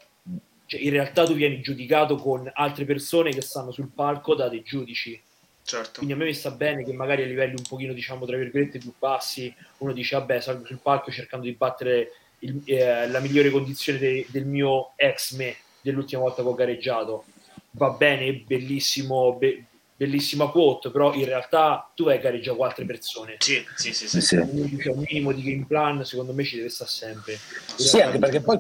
[0.67, 4.63] Cioè, in realtà tu vieni giudicato con altre persone che stanno sul palco da dei
[4.63, 5.21] giudici.
[5.63, 5.93] Certo.
[5.97, 8.79] Quindi a me mi sta bene che magari a livelli un pochino, diciamo, tra virgolette,
[8.79, 12.11] più bassi, uno dice, vabbè, salgo sul palco cercando di battere
[12.41, 17.25] il, eh, la migliore condizione de, del mio ex me dell'ultima volta che ho gareggiato.
[17.73, 19.65] Va bene, bellissimo, be,
[19.97, 23.37] bellissima quote, però in realtà tu hai gareggiato con altre persone.
[23.39, 24.09] Sì, sì, sì.
[24.09, 24.21] sì.
[24.21, 24.37] sì.
[24.37, 27.39] un minimo di game plan, secondo me ci deve stare sempre.
[27.77, 28.59] Sì, anche perché poi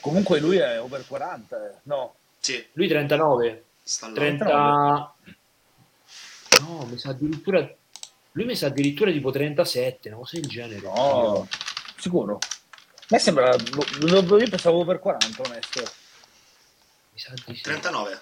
[0.00, 1.74] comunque lui è over 40, eh.
[1.84, 2.14] no?
[2.40, 2.64] Sì.
[2.72, 3.64] Lui 39.
[3.82, 5.14] Sta 30...
[6.60, 7.74] No, mi sa addirittura...
[8.32, 10.80] Lui mi sa addirittura tipo 37, una cosa del genere.
[10.80, 11.48] No,
[11.96, 12.38] sicuro.
[12.38, 13.56] A me sembra.
[13.56, 15.80] Io pensavo per 40, onesto.
[17.12, 17.62] Mi sa di sì.
[17.62, 18.20] 39.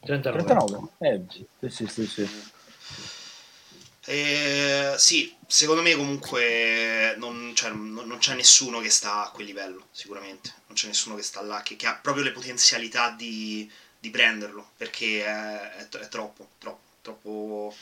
[0.00, 0.44] 39.
[0.44, 0.88] 39.
[0.98, 2.50] Eh, sì, sì, sì.
[4.10, 9.46] Eh, sì, secondo me comunque non, cioè, non, non, c'è nessuno che sta a quel
[9.46, 10.50] livello, sicuramente.
[10.66, 14.70] Non c'è nessuno che sta là, che, che ha proprio le potenzialità di, di prenderlo,
[14.78, 17.74] perché è, è, è, troppo, troppo, troppo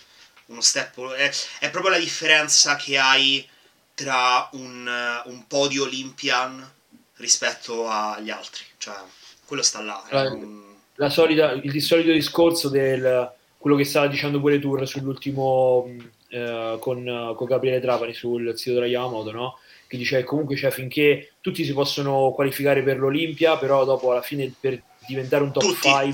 [0.47, 1.13] uno step.
[1.13, 3.49] È, è proprio la differenza che hai
[3.95, 6.73] tra un, un po' di Olympian
[7.19, 8.65] rispetto agli altri.
[8.79, 8.97] Cioè,
[9.45, 10.05] quello sta là.
[10.11, 10.66] La, un...
[10.97, 15.91] la solita, il solito discorso del quello che stava dicendo pure Tour sull'ultimo
[16.29, 19.59] eh, con, con, Gabriele Trapani sul sito della Yamamoto, no?
[19.87, 24.23] che dice che comunque cioè, finché tutti si possono qualificare per l'Olimpia, però dopo alla
[24.23, 26.13] fine per diventare un top 5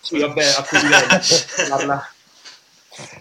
[0.00, 1.06] sì, vabbè, a quel livello
[1.68, 2.12] parla,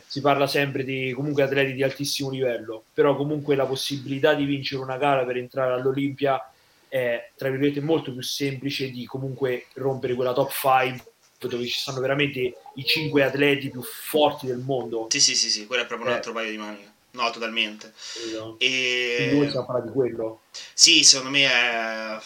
[0.05, 4.81] si parla sempre di comunque atleti di altissimo livello, però comunque la possibilità di vincere
[4.81, 6.41] una gara per entrare all'Olimpia
[6.87, 11.99] è tra virgolette molto più semplice di comunque rompere quella top 5 dove ci sono
[11.99, 12.39] veramente
[12.75, 15.07] i 5 atleti più forti del mondo.
[15.09, 16.17] Sì, sì, sì, sì, quello è proprio un eh.
[16.17, 16.91] altro paio di maniche.
[17.11, 17.93] No, totalmente.
[17.95, 18.57] Esatto.
[18.59, 19.29] E...
[19.31, 20.41] Lui sa fare di quello.
[20.73, 22.19] Sì, secondo me è...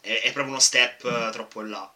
[0.00, 1.92] è, è proprio uno step troppo in là.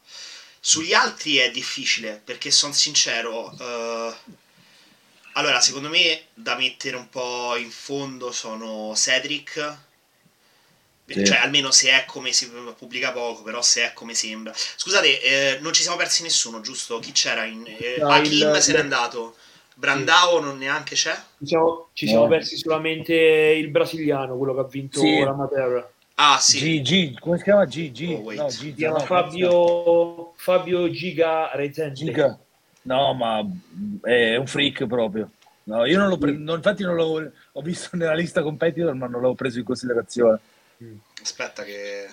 [0.58, 3.54] Sugli altri è difficile, perché sono sincero.
[3.58, 4.14] Uh...
[5.34, 9.78] Allora, secondo me da mettere un po' in fondo sono Cedric.
[11.12, 11.24] Sì.
[11.24, 14.52] Cioè, almeno se è come si pubblica poco, però se è come sembra.
[14.54, 16.98] Scusate, eh, non ci siamo persi nessuno, giusto?
[17.00, 17.44] Chi c'era?
[17.44, 17.64] In...
[17.66, 18.56] Eh, no, Hakim il...
[18.60, 19.36] se n'è andato.
[19.74, 20.44] Brandao sì.
[20.44, 21.14] non neanche c'è?
[21.38, 25.20] Ci siamo, ci siamo persi solamente il brasiliano, quello che ha vinto sì.
[25.20, 25.90] la Matera.
[26.16, 26.82] Ah, sì.
[26.82, 27.64] G, come si chiama?
[27.64, 28.20] G, G.
[28.22, 31.94] Oh, no, G, si chiama no, Fabio, Fabio Giga Rezende.
[31.94, 32.38] Giga.
[32.82, 33.44] No, ma
[34.02, 35.30] è un freak proprio.
[35.64, 39.06] No, io non l'ho preso, no, infatti non l'ho ho visto nella lista competitor, ma
[39.06, 40.40] non l'ho preso in considerazione.
[40.82, 40.96] Mm.
[41.22, 42.08] Aspetta che...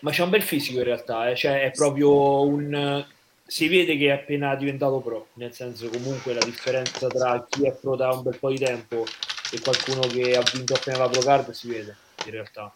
[0.00, 1.36] Ma c'è un bel fisico in realtà, eh?
[1.36, 3.04] cioè è proprio un...
[3.46, 7.72] Si vede che è appena diventato pro, nel senso comunque la differenza tra chi è
[7.72, 9.06] pro da un bel po' di tempo
[9.52, 12.74] e qualcuno che ha vinto appena la pro card si vede in realtà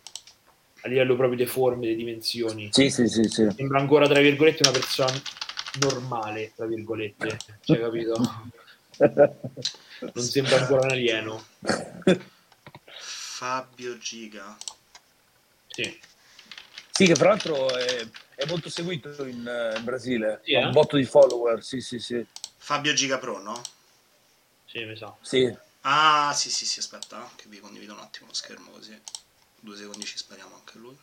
[0.83, 2.71] a livello proprio di forme, di dimensioni.
[2.73, 3.49] Sì, sì, sì, sì.
[3.55, 5.13] Sembra ancora, tra virgolette, una persona
[5.81, 8.15] normale, tra virgolette, cioè, capito?
[8.99, 11.45] non sembra ancora un alieno.
[12.87, 14.57] Fabio Giga.
[15.83, 16.01] Sì.
[16.91, 20.41] Sì, che fra l'altro è, è molto seguito in, eh, in Brasile.
[20.45, 20.65] Sì, ha eh?
[20.67, 22.25] un botto di follower, sì, sì, sì.
[22.59, 23.61] Fabio Giga Pro, no?
[24.67, 25.17] Sì, mi sa.
[25.21, 25.57] Sì.
[25.83, 29.01] Ah, sì, sì, sì, aspetta, che vi condivido un attimo lo schermo così.
[29.59, 30.97] Due secondi ci spariamo anche lui.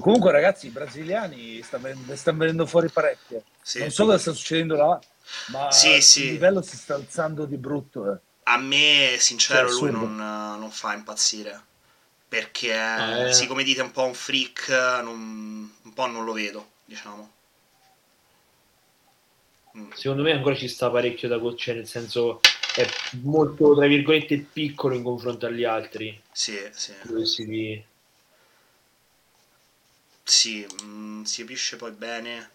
[0.00, 3.42] Comunque, ragazzi, i brasiliani stanno venendo fuori parecchie.
[3.62, 3.80] Sì.
[3.80, 5.00] Non so cosa sta succedendo là,
[5.48, 6.24] ma sì, sì.
[6.24, 8.12] il livello si sta alzando di brutto.
[8.12, 8.18] Eh.
[8.44, 11.64] A me, sincero, lui non, non, fa impazzire.
[12.28, 13.32] Perché, eh.
[13.32, 14.68] sì, come dite, un po' un freak,
[15.02, 17.32] non, un po' non lo vedo, diciamo.
[19.78, 19.90] Mm.
[19.92, 22.40] Secondo me ancora ci sta parecchio da cioè nel senso
[22.74, 22.86] è
[23.22, 26.20] molto, tra virgolette, piccolo in confronto agli altri.
[26.30, 26.92] Sì, sì.
[27.24, 27.84] Si,
[30.22, 32.50] sì, mh, mm, si capisce poi bene.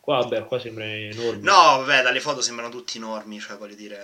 [0.00, 1.42] Qua, vabbè, qua sembra enorme.
[1.42, 3.98] No, vabbè, dalle foto sembrano tutti enormi, cioè, voglio dire...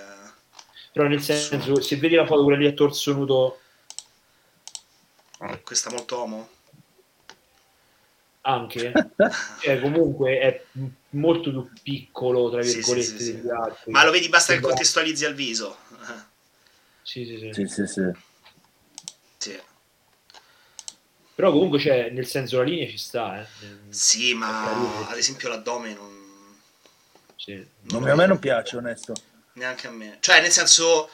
[0.93, 3.61] Però nel senso, se vedi la foto quella lì a torso nudo...
[5.63, 6.49] Questa molto omo?
[8.43, 8.93] Anche.
[9.61, 10.65] cioè, comunque è
[11.11, 13.91] molto più piccolo, tra virgolette, sì, sì, sì, altri.
[13.91, 15.77] Ma lo vedi, basta che contestualizzi al viso.
[17.03, 17.51] Sì, sì, sì.
[17.53, 18.11] sì, sì, sì.
[19.39, 19.63] sì.
[21.35, 23.47] Però comunque c'è, nel senso, la linea ci sta, eh.
[23.89, 26.23] Sì, ma ad esempio l'addome non...
[27.37, 27.67] Sì.
[27.83, 29.15] non a me non piace, onesto.
[29.55, 30.19] Neanche a me.
[30.21, 31.11] Cioè, nel senso...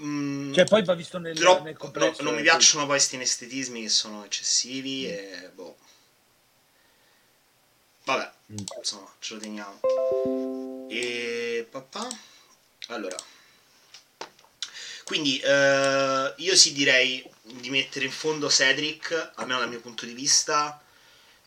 [0.00, 2.22] Mm, cioè, poi va visto nel, troppo, nel complesso.
[2.22, 5.10] No, non mi eh, piacciono poi questi inestetismi che sono eccessivi mm.
[5.10, 5.76] e boh.
[8.04, 8.56] Vabbè, mm.
[8.78, 9.80] insomma, ce lo teniamo.
[10.88, 12.06] E papà.
[12.88, 13.16] Allora.
[15.04, 20.12] Quindi eh, io sì direi di mettere in fondo Cedric, almeno dal mio punto di
[20.12, 20.82] vista,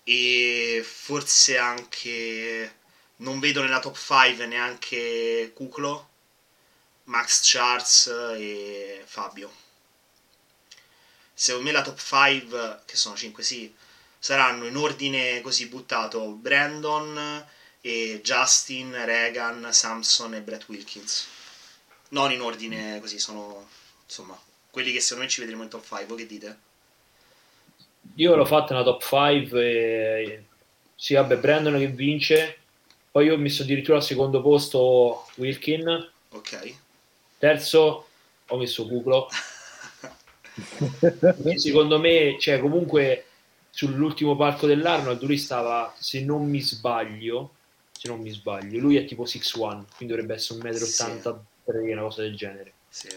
[0.04, 2.76] e forse anche
[3.18, 6.10] non vedo nella top 5 neanche Cuclo,
[7.10, 8.08] Max Charles
[8.38, 9.52] e Fabio.
[11.34, 13.74] Secondo me la top 5, che sono 5 sì,
[14.18, 17.46] saranno in ordine così buttato Brandon
[17.82, 21.28] e Justin, Regan, Samson e Brett Wilkins.
[22.10, 23.68] Non in ordine così, sono
[24.04, 24.40] insomma
[24.70, 26.06] quelli che secondo me ci vedremo in top 5.
[26.06, 26.60] Voi che dite?
[28.16, 30.44] Io l'ho fatta nella top 5 e
[30.94, 32.60] sì, vabbè, Brandon che vince.
[33.10, 36.12] Poi io ho messo addirittura al secondo posto Wilkin.
[36.32, 36.76] Ok.
[37.40, 38.06] Terzo
[38.48, 39.30] ho messo Cuclo.
[41.56, 43.24] secondo me, cioè comunque
[43.70, 47.54] sull'ultimo palco dell'Arnold lui stava, se non mi sbaglio,
[47.92, 50.78] se non mi sbaglio, lui è tipo 6'1, quindi dovrebbe essere 1,83 m,
[51.64, 51.72] sì.
[51.92, 52.74] una cosa del genere.
[52.90, 53.08] Sì.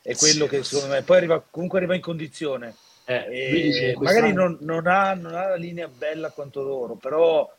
[0.00, 2.76] È quello sì, che secondo me poi arriva, comunque arriva in condizione.
[3.10, 7.50] Eh, magari non, non, ha, non, ha, la linea bella quanto loro, però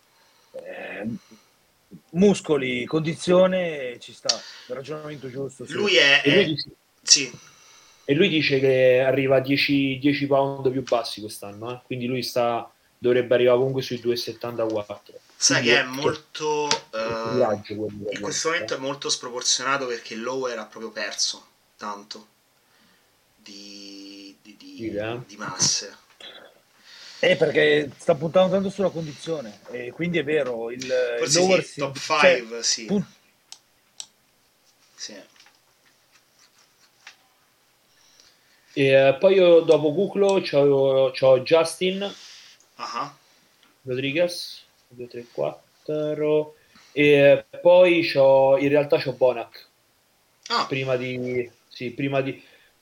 [0.52, 1.08] eh,
[2.12, 4.32] muscoli, condizione, ci sta,
[4.68, 5.66] il ragionamento giusto.
[5.66, 5.74] Sì.
[5.74, 6.22] Lui è...
[6.24, 6.70] E lui, dice,
[7.02, 7.40] sì.
[8.06, 11.82] e lui dice che arriva a 10, 10 pound più bassi quest'anno, eh?
[11.84, 14.98] quindi lui sta, dovrebbe arrivare comunque sui 2,74.
[15.36, 16.68] Sai che è molto...
[16.92, 21.44] Uh, viaggio, in questo momento è molto sproporzionato perché lower ha proprio perso
[21.76, 22.28] tanto
[23.36, 25.98] di, di, di, di masse.
[27.22, 30.82] Eh, perché sta puntando tanto sulla condizione, e quindi è vero, il,
[31.18, 32.86] Forse il sì, top 5, cioè, sì.
[32.86, 33.06] Pun-
[34.96, 35.16] sì.
[38.74, 43.12] E, poi io dopo Cuclo ho Justin uh-huh.
[43.82, 46.56] Rodriguez 2, 3, 4
[46.94, 49.68] e poi c'ho, in realtà c'ho Bonac
[50.48, 50.66] ah.
[50.68, 52.42] prima di sì, prima di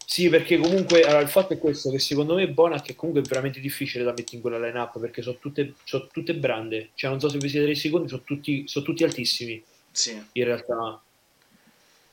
[0.09, 3.59] sì, perché comunque allora, il fatto è questo: che secondo me Bonac è comunque veramente
[3.59, 6.91] difficile da mettere in quella line-up perché sono tutte, so tutte brande.
[6.93, 9.61] Cioè, non so se vi siete resi conto, sono tutti, so tutti altissimi.
[9.91, 10.17] Sì.
[10.31, 11.01] In realtà.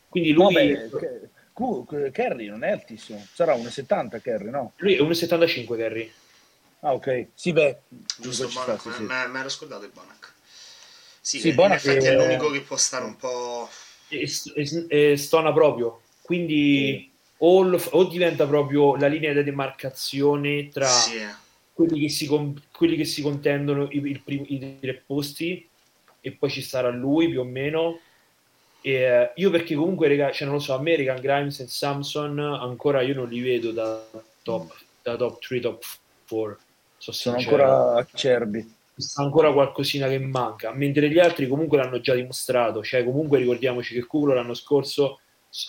[0.09, 0.55] Quindi lui.
[0.55, 4.73] Beh, Kerry non è altissimo, sarà 1,70 Kerry, no?
[4.79, 6.13] Lui è 1,75 Kerry.
[6.81, 7.27] Ah, ok.
[7.33, 7.79] Sì, beh,
[8.19, 9.03] giusto, Bonac, sta, sì, sì.
[9.05, 10.33] mi ero scordato il Bonac.
[11.21, 12.11] Sì, sì in effetti è...
[12.11, 13.69] è l'unico che può stare un po'.
[14.09, 16.01] E, e, e stona proprio.
[16.23, 21.19] Quindi o, lo, o, diventa proprio la linea di demarcazione tra sì.
[21.73, 22.29] quelli, che si,
[22.73, 25.69] quelli, che si, contendono i, il prim, i tre posti
[26.21, 28.01] e poi ci sarà lui più o meno.
[28.81, 31.67] E, eh, io perché comunque, rega, cioè non lo so, a me Regan Grimes e
[31.67, 34.05] Samson ancora io non li vedo da
[34.43, 35.85] top, da top 3, top
[36.29, 36.59] 4.
[36.99, 42.15] So Sono ancora acerbi sta ancora qualcosina che manca, mentre gli altri comunque l'hanno già
[42.15, 45.21] dimostrato, cioè comunque ricordiamoci che Culo l'anno scorso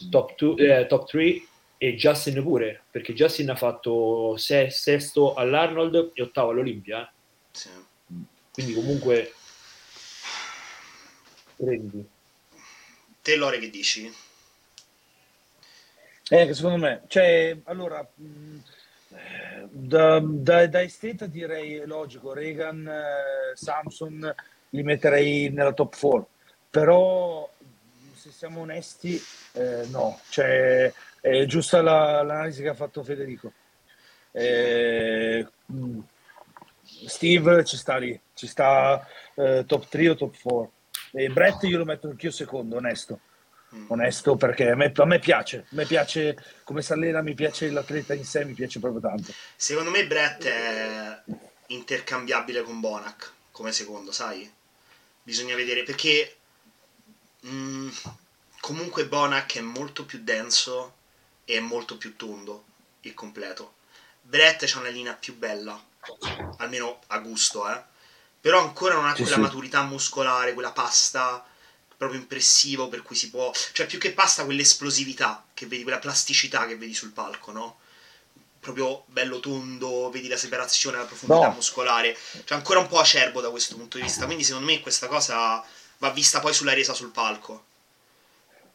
[0.10, 1.42] top 2, eh, top 3
[1.78, 7.04] e Justin pure, perché Justin ha fatto se, sesto all'Arnold e ottavo all'Olimpia.
[7.04, 7.14] Eh.
[7.52, 7.70] Sì.
[8.52, 9.34] Quindi comunque
[11.56, 12.08] prendi.
[13.22, 14.14] Te Lore che dici?
[16.28, 18.58] Eh, secondo me, cioè, allora, mh,
[19.70, 24.34] da, da, da esteta direi logico, Reagan, eh, Samson
[24.70, 26.30] li metterei nella top 4,
[26.70, 27.50] però
[28.14, 29.22] se siamo onesti,
[29.54, 30.92] eh, no, cioè,
[31.26, 33.52] è giusta la, l'analisi che ha fatto Federico.
[34.32, 35.48] Eh,
[37.08, 40.72] Steve ci sta lì, ci sta eh, top 3 o top 4.
[41.14, 43.20] E Brett io lo metto anch'io secondo, onesto.
[43.74, 43.86] Mm.
[43.88, 47.72] Onesto perché a me, a me piace, a me piace come si allena, mi piace
[47.72, 49.34] l'atleta in sé, mi piace proprio tanto.
[49.56, 51.24] Secondo me Brett è
[51.68, 54.48] intercambiabile con Bonac come secondo, sai?
[55.24, 56.36] Bisogna vedere perché
[57.40, 57.90] mh, mm,
[58.60, 60.95] comunque Bonac è molto più denso
[61.46, 62.66] e è molto più tondo
[63.02, 63.76] il completo.
[64.22, 65.80] Brett c'ha una linea più bella,
[66.58, 67.82] almeno a gusto, eh.
[68.42, 69.42] Però ancora non ha sì, quella sì.
[69.42, 71.46] maturità muscolare, quella pasta
[71.98, 73.52] proprio impressivo per cui si può...
[73.72, 77.80] Cioè più che pasta quell'esplosività che vedi, quella plasticità che vedi sul palco, no?
[78.60, 81.54] Proprio bello tondo, vedi la separazione, la profondità no.
[81.54, 82.18] muscolare.
[82.44, 84.26] Cioè ancora un po' acerbo da questo punto di vista.
[84.26, 85.64] Quindi secondo me questa cosa
[86.00, 87.66] va vista poi sulla resa sul palco.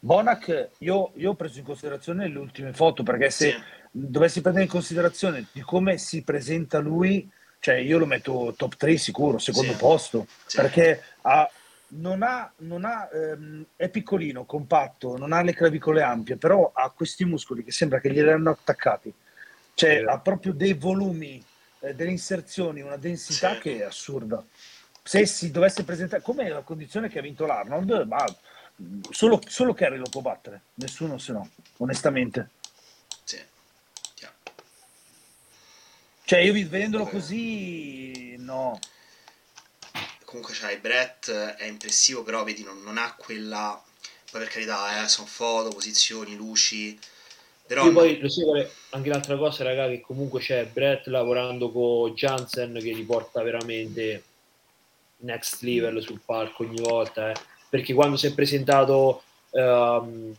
[0.03, 3.57] Bonac, io, io, ho preso in considerazione le ultime foto perché se sì.
[3.91, 7.29] dovessi prendere in considerazione di come si presenta lui,
[7.59, 9.77] cioè io lo metto top 3 sicuro, secondo sì.
[9.77, 10.57] posto, sì.
[10.57, 11.47] perché ha,
[11.89, 16.89] non ha, non ha ehm, è piccolino, compatto, non ha le clavicole ampie, però ha
[16.89, 19.13] questi muscoli che sembra che glieli hanno attaccati,
[19.75, 21.45] cioè ha proprio dei volumi,
[21.81, 24.43] eh, delle inserzioni, una densità che è assurda.
[25.03, 28.25] Se si dovesse presentare, come la condizione che ha vinto l'Arnold, ma
[29.09, 32.49] Solo, solo Kerry lo può battere, nessuno se no, onestamente.
[33.23, 33.39] Sì.
[34.19, 34.33] Yeah.
[36.23, 38.79] Cioè, io vedendolo così, no.
[40.25, 43.81] Comunque, c'hai Brett, è impressivo, però vedi, non, non ha quella.
[44.31, 46.97] Poi per carità, eh, sono foto, posizioni, luci.
[47.67, 48.51] Però Io poi lo so
[48.89, 54.23] anche l'altra cosa, raga, che comunque c'è Brett lavorando con Jansen che li porta veramente
[55.17, 57.31] next level sul palco ogni volta.
[57.31, 60.35] Eh perché quando si è presentato um,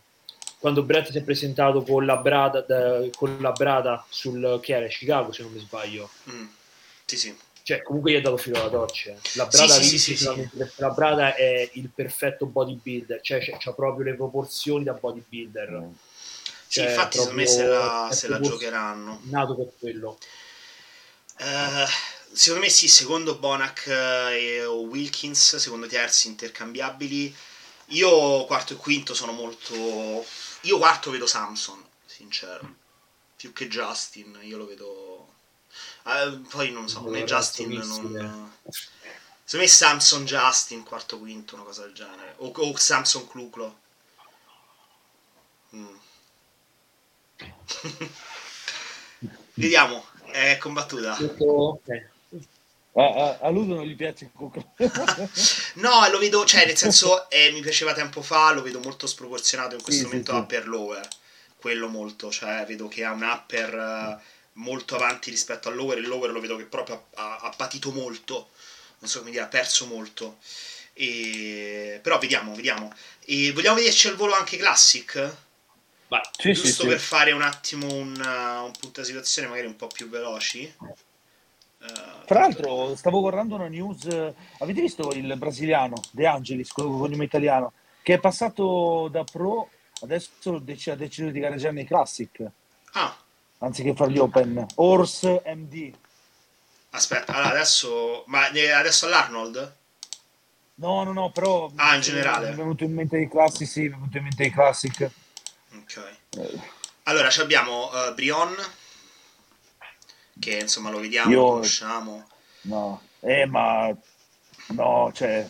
[0.59, 4.85] quando Brett si è presentato con la Brada, da, con la Brada sul che era
[4.85, 6.09] Chicago se non mi sbaglio.
[6.29, 6.45] Mm.
[7.05, 7.35] sì sì.
[7.63, 11.33] Cioè comunque gli ha dato filo alla doccia la Brada, sì, sì, sì, la Brada
[11.33, 13.19] è il perfetto bodybuilder.
[13.19, 15.71] Cioè c'ha proprio le proporzioni da bodybuilder.
[15.71, 15.91] Mm.
[16.67, 19.19] Cioè, sì, infatti secondo me se la, se la giocheranno.
[19.23, 20.17] nato per quello.
[21.39, 21.89] Uh,
[22.33, 27.33] Secondo me sì, secondo Bonac eh, e Wilkins, secondo terzi intercambiabili.
[27.87, 30.25] Io quarto e quinto sono molto...
[30.61, 32.75] Io quarto vedo Samson, sincero.
[33.35, 35.27] Più che Justin, io lo vedo...
[36.07, 38.51] Eh, poi non so, me Justin non...
[38.65, 42.33] Secondo me Samson Justin, quarto quinto, una cosa del genere.
[42.37, 43.79] O, o Samson Cluclo.
[45.75, 45.95] Mm.
[49.53, 51.15] Vediamo, è combattuta.
[51.19, 52.11] Okay.
[52.95, 54.73] A, a, lui non gli piace il cucco.
[55.75, 59.75] no, lo vedo, cioè, nel senso, eh, mi piaceva tempo fa, lo vedo molto sproporzionato
[59.75, 61.07] in questo sì, momento sì, upper lower.
[61.57, 65.97] Quello molto, cioè, vedo che ha un upper uh, molto avanti rispetto al lower.
[65.97, 68.51] Il lower lo vedo che proprio ha, ha patito molto.
[68.99, 70.37] Non so come dire, ha perso molto.
[70.93, 71.99] E...
[72.03, 72.93] Però vediamo, vediamo.
[73.25, 75.35] E vogliamo vederci al volo anche Classic?
[76.09, 77.05] Ma sì, giusto sì, per sì.
[77.05, 80.71] fare un attimo un, uh, un punto di situazione magari un po' più veloci.
[82.25, 84.07] Tra l'altro stavo guardando una news,
[84.59, 89.69] avete visto il brasiliano De Angelis, quello con nome italiano, che è passato da pro,
[90.01, 92.43] adesso dec- ha deciso di gareggiare nei Classic.
[92.93, 93.15] Ah.
[93.59, 94.65] Anziché fare gli Open.
[94.75, 95.93] Horse MD.
[96.91, 98.23] Aspetta, allora adesso...
[98.27, 99.75] Ma adesso all'Arnold?
[100.75, 101.71] No, no, no, però...
[101.75, 102.47] Ah, in generale?
[102.47, 105.09] Mi è venuto in mente i Classic, sì, mi è venuto in mente i Classic.
[105.75, 106.17] Ok.
[107.03, 108.55] Allora, abbiamo uh, Brion,
[110.39, 111.39] che insomma lo vediamo, Io...
[111.39, 112.27] lo conosciamo.
[112.61, 113.95] No, eh, ma
[114.67, 115.47] no, cioè,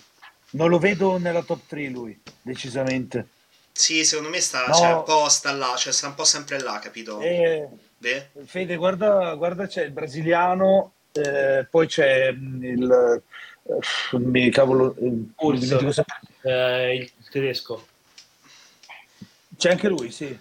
[0.51, 3.27] non lo vedo nella top 3 lui, decisamente.
[3.71, 4.73] Sì, secondo me sta, no.
[4.73, 7.19] cioè, un po' sta là, cioè sta un po' sempre là, capito?
[7.21, 7.67] Eh,
[7.97, 8.29] Beh.
[8.45, 13.23] Fede, guarda, guarda, c'è il brasiliano, eh, poi c'è il,
[13.63, 15.33] eh, mi cavolo, il,
[16.41, 17.87] eh, il tedesco.
[19.57, 20.37] C'è anche lui, sì.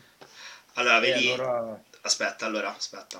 [0.74, 1.30] Allora, vedi...
[1.30, 1.82] Allora...
[2.00, 3.16] Aspetta, allora, aspetta.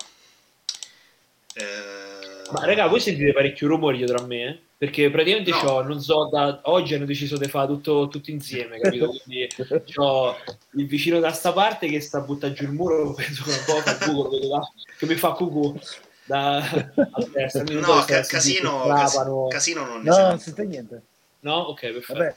[1.55, 2.51] Eh...
[2.51, 4.43] Ma raga, voi sentite parecchio rumori dietro a me?
[4.43, 4.59] Eh?
[4.77, 5.57] Perché praticamente no.
[5.57, 9.07] c'ho, non so, da oggi hanno deciso di fare tutto, tutto insieme, capito?
[9.23, 9.47] Quindi
[9.95, 10.35] c'ho
[10.73, 13.79] il vicino da sta parte che sta buttando giù il muro, penso che un po'
[13.79, 14.59] fa cucù,
[14.97, 15.79] che mi fa cucù
[16.25, 17.63] da a destra.
[17.63, 21.01] No, ca- casino, casino, casino non ne No, non sente niente.
[21.39, 21.55] No?
[21.55, 22.19] Ok, perfetto.
[22.19, 22.35] Vabbè.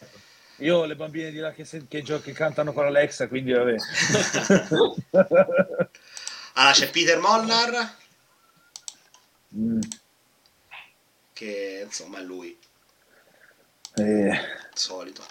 [0.59, 3.75] Io ho le bambine di là che, che, che cantano con Alexa, quindi vabbè.
[6.55, 7.95] allora c'è Peter Molnar.
[9.57, 9.81] Mm.
[11.33, 12.57] Che insomma è lui.
[13.95, 14.39] Eh.
[14.73, 15.23] Solito.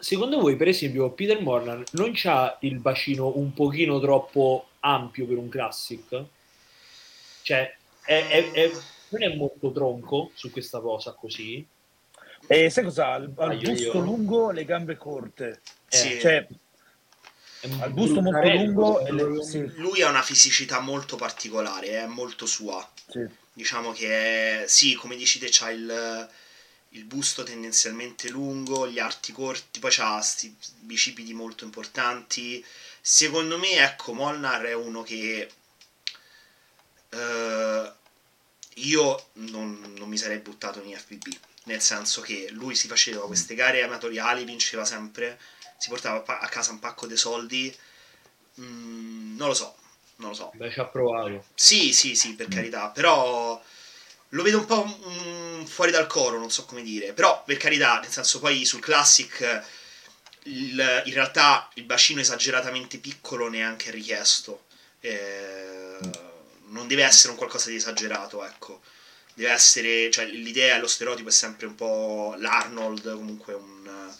[0.00, 5.38] Secondo voi, per esempio, Peter Molnar non c'ha il bacino un pochino troppo ampio per
[5.38, 6.24] un classic?
[7.42, 8.72] Cioè, è, è, è,
[9.10, 11.66] non è molto tronco su questa cosa così?
[12.46, 13.12] E sai cosa?
[13.12, 14.00] Al, al busto io.
[14.00, 15.60] lungo, le gambe corte.
[15.86, 16.18] Sì.
[16.20, 16.46] Cioè,
[17.80, 19.00] al busto molto lungo.
[19.08, 19.42] Le...
[19.44, 19.72] Sì.
[19.76, 22.86] Lui ha una fisicità molto particolare, è molto sua.
[23.08, 23.26] Sì.
[23.52, 26.30] Diciamo che, sì, come dici te, c'ha il,
[26.90, 32.64] il, busto tendenzialmente lungo, gli arti corti, poi c'ha questi bicipiti molto importanti.
[33.00, 35.50] Secondo me, ecco, Molnar è uno che...
[37.10, 37.90] Uh,
[38.74, 41.34] io non, non mi sarei buttato in FBB
[41.68, 45.38] nel senso che lui si faceva queste gare amatoriali, vinceva sempre,
[45.76, 47.74] si portava a casa un pacco di soldi,
[48.60, 49.76] mm, non lo so,
[50.18, 50.52] non lo so.
[50.54, 51.44] Beh, ci ha provato.
[51.54, 52.50] Sì, sì, sì, per mm.
[52.50, 53.60] carità, però
[54.30, 57.98] lo vedo un po' mm, fuori dal coro, non so come dire, però per carità,
[58.00, 59.64] nel senso poi sul Classic
[60.44, 64.64] il, in realtà il bacino esageratamente piccolo neanche è richiesto.
[65.00, 65.98] Eh,
[66.70, 68.80] non deve essere un qualcosa di esagerato, ecco
[69.38, 74.12] deve essere, cioè l'idea, lo stereotipo è sempre un po' l'Arnold, comunque un,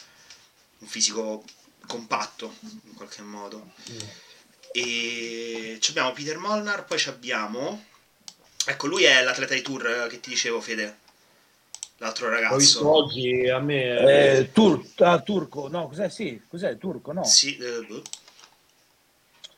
[0.78, 1.42] un fisico
[1.88, 3.72] compatto in qualche modo.
[3.90, 3.98] Mm.
[4.80, 7.84] E abbiamo Peter Molnar, poi abbiamo,
[8.66, 10.98] ecco lui è l'atleta di tour che ti dicevo Fede,
[11.96, 12.88] l'altro ragazzo.
[12.88, 14.38] Oggi a me...
[14.38, 16.08] Eh, tur- ah, turco, no, cos'è?
[16.08, 16.78] Sì, cos'è?
[16.78, 17.24] Turco, no?
[17.24, 18.02] Sì, eh, boh.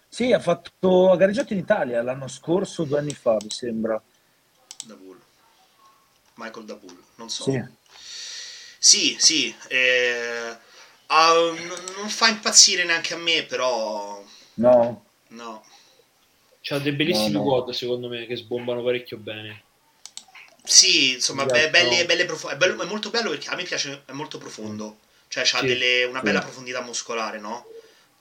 [0.09, 4.01] sì, ha fatto, ha gareggiato in Italia l'anno scorso, due anni fa, mi sembra.
[4.87, 5.21] Da Bull.
[6.35, 7.45] Michael da Bull, non so.
[7.45, 7.63] Sì,
[8.79, 10.57] sì, sì eh,
[11.09, 14.25] uh, non fa impazzire neanche a me, però...
[14.55, 15.09] No.
[15.31, 15.65] No.
[16.61, 17.45] C'ha dei bellissimi no, no.
[17.45, 19.63] quad, secondo me, che sbombano parecchio bene.
[20.63, 24.03] Sì, insomma, be- belli, belle prof- è, bello, è, molto bello perché a me piace,
[24.07, 24.99] è molto profondo.
[25.29, 27.67] Cioè, ha sì, una bella profondità muscolare, no?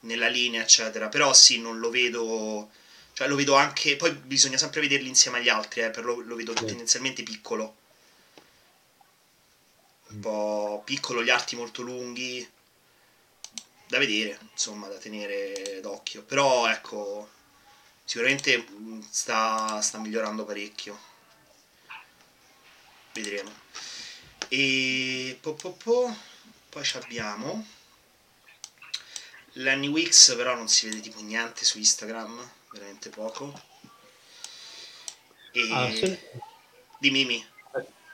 [0.02, 1.10] Nella linea, eccetera.
[1.10, 2.70] Però sì, non lo vedo...
[3.14, 3.96] Cioè, lo vedo anche...
[3.96, 6.66] Poi bisogna sempre vederli insieme agli altri, eh, per lo, lo vedo sì.
[6.66, 7.76] tendenzialmente piccolo
[10.10, 12.48] un po' piccolo, gli arti molto lunghi,
[13.90, 16.22] da vedere, insomma, da tenere d'occhio.
[16.22, 17.28] Però ecco,
[18.04, 20.98] sicuramente mm, sta, sta migliorando parecchio.
[23.14, 23.52] Vedremo.
[24.48, 26.16] E po, po, po.
[26.70, 27.66] poi abbiamo
[29.54, 33.60] Lenny Wix, però non si vede tipo niente su Instagram, veramente poco.
[35.52, 35.70] E...
[35.72, 36.18] Ah, sì.
[37.00, 37.44] Di Mimi.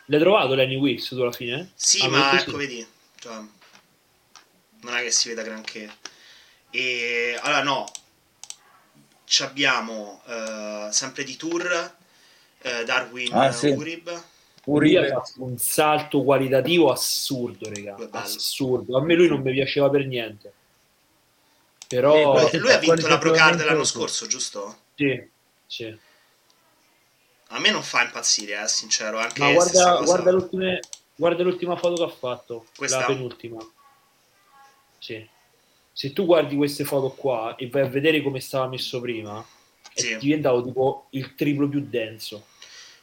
[0.06, 1.72] L'hai trovato Lenny Wills tu alla fine?
[1.76, 2.58] Sì, ah, ma ecco, sì.
[2.58, 2.88] vedi,
[3.20, 3.44] cioè,
[4.86, 5.90] non è che si veda granché.
[6.70, 7.92] E allora no,
[9.26, 11.96] ci abbiamo uh, sempre di tour
[12.62, 13.70] uh, Darwin ah, sì.
[13.70, 14.24] Urib.
[14.66, 17.98] Urib ha fatto un salto qualitativo assurdo, raga.
[18.12, 18.98] Assurdo.
[18.98, 20.54] A me lui non mi piaceva per niente.
[21.88, 24.76] Però eh, lui ha vinto la Pro Card l'anno scorso, giusto?
[24.96, 25.30] Sì,
[25.68, 25.98] sì.
[27.50, 29.20] A me non fa impazzire, eh, sincero.
[29.20, 30.32] Anche Ma guarda, guarda,
[31.16, 32.66] guarda, l'ultima foto che ha fatto.
[32.76, 33.02] Questa?
[33.02, 33.58] La penultima.
[35.00, 35.28] Sì.
[35.98, 39.44] se tu guardi queste foto qua e vai a vedere come stava messo prima,
[39.94, 40.12] sì.
[40.12, 42.48] è diventato tipo il triplo più denso.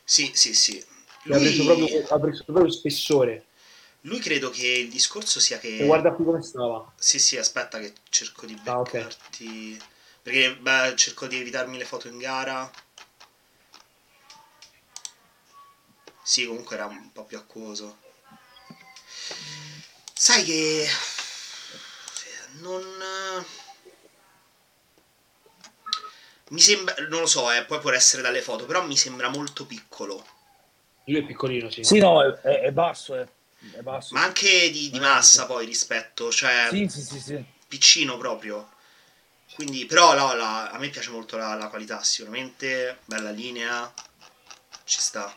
[0.04, 0.84] Sì, sì, sì.
[1.22, 1.36] Lui...
[1.36, 3.46] Ha, preso proprio, ha preso proprio spessore.
[4.02, 5.78] Lui credo che il discorso sia che...
[5.78, 6.92] E guarda qui come stava.
[6.98, 8.68] Sì, sì, aspetta che cerco di beccarti...
[8.68, 9.78] Ah, okay.
[10.20, 12.70] Perché beh, cerco di evitarmi le foto in gara.
[16.22, 17.96] Sì, comunque era un po' più acquoso.
[20.12, 20.86] Sai che...
[22.62, 22.82] Non...
[26.50, 26.94] Mi sembra...
[27.08, 30.24] Non lo so, eh, poi può essere dalle foto, però mi sembra molto piccolo.
[31.06, 31.82] Lui è piccolino, sì.
[31.82, 33.26] Sì, no, è, è basso, è,
[33.72, 34.14] è, basso.
[34.14, 36.68] Ma anche di, di massa poi rispetto, cioè...
[36.70, 37.44] Sì, sì, sì, sì.
[37.66, 38.70] Piccino proprio.
[39.54, 42.98] Quindi, però no, la, a me piace molto la, la qualità, sicuramente.
[43.06, 43.92] Bella linea.
[44.84, 45.36] Ci sta.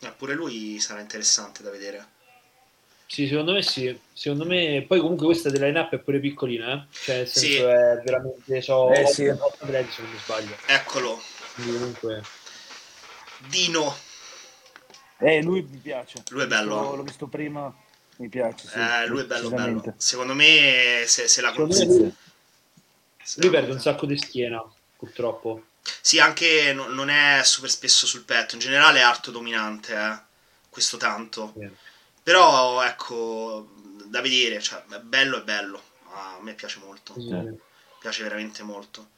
[0.00, 2.16] Eh, pure lui sarà interessante da vedere.
[3.10, 3.98] Sì, secondo me sì.
[4.12, 6.86] Secondo me, poi comunque questa della line-up è pure piccolina, eh?
[6.90, 7.56] Cioè, nel senso sì.
[7.56, 9.26] è veramente so, eh, sì.
[9.26, 10.56] 8 se non mi sbaglio.
[10.66, 11.18] Eccolo.
[11.54, 12.22] Quindi comunque...
[13.48, 13.96] Dino.
[15.20, 16.22] Eh, lui mi piace.
[16.28, 16.82] Lui è bello.
[16.82, 17.74] L'ho, l'ho visto prima,
[18.16, 18.68] mi piace.
[18.68, 19.94] Sì, eh, lui è bello, bello.
[19.96, 21.96] Secondo me se, se la consiglio.
[21.96, 22.14] Lui,
[23.36, 24.62] lui perde un sacco di schiena,
[24.98, 25.62] purtroppo.
[26.02, 28.54] Sì, anche no, non è super spesso sul petto.
[28.54, 30.18] In generale è arto dominante, eh.
[30.68, 31.54] Questo tanto.
[31.56, 31.70] Yeah.
[32.28, 33.68] Però, ecco,
[34.04, 35.80] da vedere, cioè, è bello è bello.
[36.12, 37.14] a me piace molto.
[37.16, 37.54] Yeah.
[37.98, 39.08] Piace veramente molto.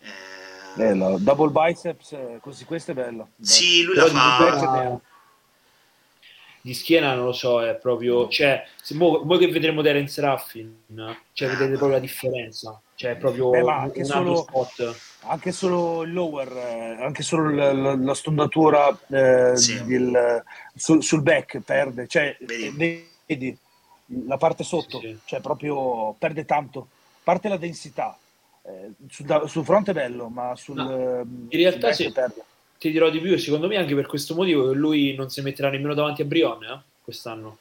[0.00, 1.16] Eh, Bello.
[1.20, 3.28] Double biceps, eh, così questo è bello.
[3.40, 5.00] Sì, lui Però la fa.
[6.64, 8.26] Di schiena non lo so, è proprio.
[8.26, 10.74] Cioè, se voi che vedremo Terence Raffin,
[11.34, 12.80] cioè, vedete proprio la differenza.
[12.94, 14.96] Cioè, è proprio Beh, anche, un solo, spot.
[15.24, 19.84] anche solo il lower, eh, anche solo la, la, la stondatura eh, sì.
[19.84, 20.42] del,
[20.74, 22.06] sul, sul, back perde.
[22.06, 23.10] Cioè, vedi.
[23.26, 23.58] vedi
[24.26, 25.18] la parte sotto, sì, sì.
[25.26, 26.88] cioè proprio perde tanto.
[27.22, 28.16] Parte la densità,
[28.62, 32.10] eh, sul, sul, fronte è bello, ma sul, no, in realtà sì,
[32.78, 35.70] ti dirò di più, secondo me anche per questo motivo che lui non si metterà
[35.70, 37.58] nemmeno davanti a Brion eh, quest'anno.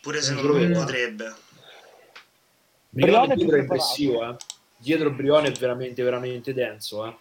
[0.00, 1.34] Pure se non lo potrebbe.
[2.88, 4.36] Brion, Brion è dietro impressivo, eh.
[4.76, 7.06] dietro Brion è veramente, veramente denso.
[7.06, 7.16] Eh.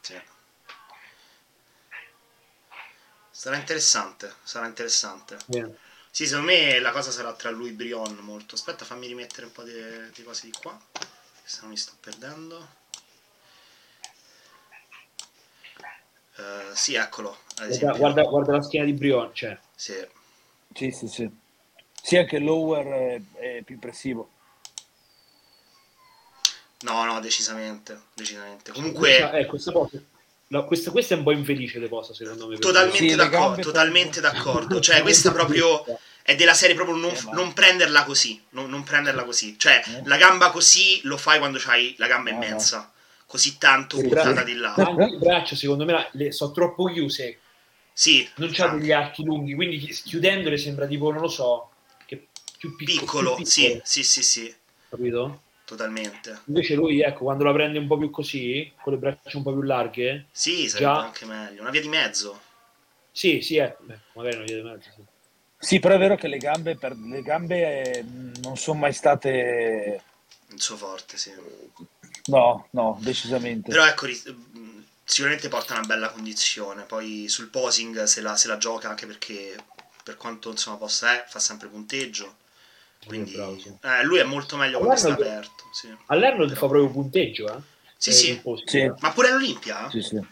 [0.00, 0.20] Sì.
[3.30, 5.36] Sarà interessante, sarà interessante.
[5.46, 5.68] Yeah.
[6.10, 8.54] Sì, secondo me la cosa sarà tra lui e Brion molto.
[8.54, 9.72] Aspetta, fammi rimettere un po' di,
[10.14, 10.80] di cose di qua,
[11.42, 12.82] se no mi sto perdendo.
[16.36, 17.38] Uh, sì, eccolo.
[17.56, 19.56] Guarda, guarda, guarda, la schiena di Brion, cioè.
[19.74, 19.94] Sì.
[20.74, 21.30] Sì, sì, sì.
[22.02, 24.30] Sì, anche lower è, è più impressivo.
[26.80, 28.72] No, no, decisamente, decisamente.
[28.72, 29.08] Comunque...
[29.08, 29.98] Questa, eh, questa, cosa,
[30.48, 32.58] no, questa, questa, è un po' infelice di cosa, secondo me.
[32.58, 34.80] Totalmente sì, d'accordo, totalmente d'accordo.
[34.80, 35.84] Cioè, questa proprio
[36.22, 39.58] è della serie proprio non, eh, non prenderla così, non, non, prenderla così.
[39.58, 40.02] Cioè, eh.
[40.04, 42.92] la gamba così lo fai quando hai la gamba immensa.
[43.34, 44.74] Così tanto buttata di là.
[44.74, 47.40] Anche il braccio, secondo me, le, sono troppo chiuse.
[47.92, 48.28] Sì.
[48.36, 51.70] Non c'ha degli archi lunghi, quindi chiudendole sembra tipo, non lo so,
[52.06, 53.00] che più piccolo.
[53.00, 53.80] Piccolo, più piccolo.
[53.82, 54.54] sì, sì, sì, sì.
[54.88, 55.42] Capito?
[55.64, 56.42] Totalmente.
[56.44, 59.52] Invece lui, ecco, quando la prende un po' più così, con le braccia un po'
[59.52, 60.26] più larghe...
[60.30, 61.02] Sì, sarebbe già...
[61.02, 61.60] anche meglio.
[61.62, 62.40] Una via di mezzo.
[63.10, 63.74] Sì, sì, eh.
[63.80, 65.02] Beh, magari una via di mezzo, sì.
[65.58, 68.04] Sì, però è vero che le gambe, per, le gambe eh,
[68.42, 70.02] non sono mai state...
[70.50, 71.32] Il suo forte, sì.
[72.26, 73.70] No, no, decisamente.
[73.70, 74.06] Però ecco,
[75.04, 76.84] sicuramente porta una bella condizione.
[76.84, 79.56] Poi sul posing se la, se la gioca anche perché
[80.02, 82.36] per quanto insomma possa è, fa sempre punteggio.
[83.06, 85.64] Quindi eh, lui è molto meglio quando sta aperto.
[85.72, 85.94] Sì.
[86.06, 86.60] All'Arnold Però...
[86.60, 87.60] fa proprio punteggio, eh?
[87.96, 88.42] Sì, sì.
[88.64, 88.92] sì.
[89.00, 89.90] Ma pure all'Olimpia?
[89.90, 90.22] Sì, sì.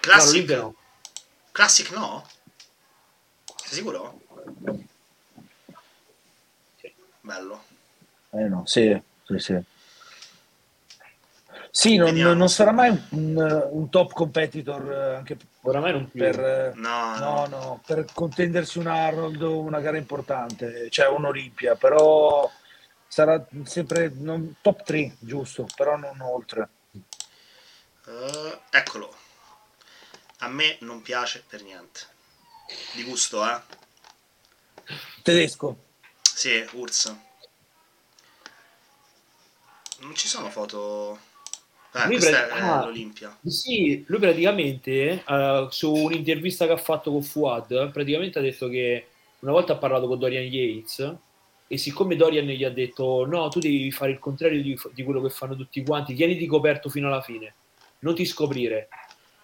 [0.00, 0.74] Classic no, no.
[1.52, 2.28] Classic no?
[3.64, 4.20] Sei sicuro?
[6.80, 6.92] Sì.
[7.20, 7.64] Bello.
[8.30, 9.60] Eh no, sì, sì, sì.
[11.70, 16.20] Sì, non, non, sarà mai un, un, top competitor eh, anche Oramai non più.
[16.20, 21.74] Per, eh, no, no, no, per contendersi un Arnold o una gara importante, cioè un'Olimpia,
[21.74, 22.50] però
[23.06, 26.68] sarà sempre non, top 3, giusto, però non oltre.
[28.06, 29.14] Uh, eccolo.
[30.38, 32.00] A me non piace per niente.
[32.94, 33.60] Di gusto, eh?
[35.22, 35.84] Tedesco.
[36.22, 37.14] Sì, Urs.
[39.98, 41.18] Non ci sono foto
[42.04, 43.38] eh, lui è ah, l'Olimpia.
[43.44, 49.06] Sì, lui praticamente uh, su un'intervista che ha fatto con Fuad, praticamente ha detto che
[49.40, 51.16] una volta ha parlato con Dorian Yates
[51.66, 55.20] e siccome Dorian gli ha detto no, tu devi fare il contrario di, di quello
[55.20, 57.54] che fanno tutti quanti, tieniti coperto fino alla fine,
[58.00, 58.88] non ti scoprire.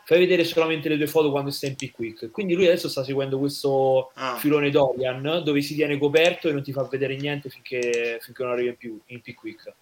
[0.04, 2.30] fai vedere solamente le tue foto quando stai in Pickwick.
[2.30, 4.36] Quindi lui adesso sta seguendo questo ah.
[4.36, 8.52] filone Dorian dove si tiene coperto e non ti fa vedere niente finché, finché non
[8.52, 9.72] arriva in, più, in Pickwick.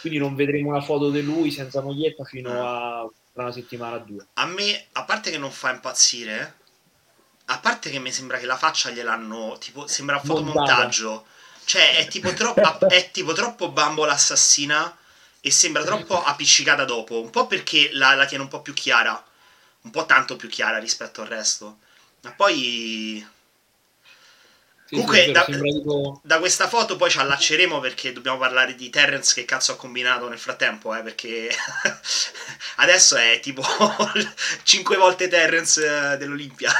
[0.00, 4.26] Quindi non vedremo una foto di lui senza moglietta fino a una settimana o due.
[4.34, 6.56] A me, a parte che non fa impazzire,
[7.46, 11.26] a parte che mi sembra che la faccia gliel'hanno tipo sembra un fotomontaggio.
[11.64, 14.96] Cioè, è tipo troppo, è tipo troppo bambola assassina
[15.40, 17.20] e sembra troppo appiccicata dopo.
[17.20, 19.24] Un po' perché la, la tiene un po' più chiara
[19.82, 21.78] un po' tanto più chiara rispetto al resto.
[22.22, 23.26] Ma poi...
[24.90, 26.20] Sì, Comunque, sì, da, tipo...
[26.24, 30.28] da, questa foto poi ci allacceremo perché dobbiamo parlare di Terrence che cazzo ha combinato
[30.28, 31.48] nel frattempo, eh, perché
[32.78, 33.62] adesso è tipo
[34.64, 36.72] 5 volte Terrence eh, dell'Olimpia.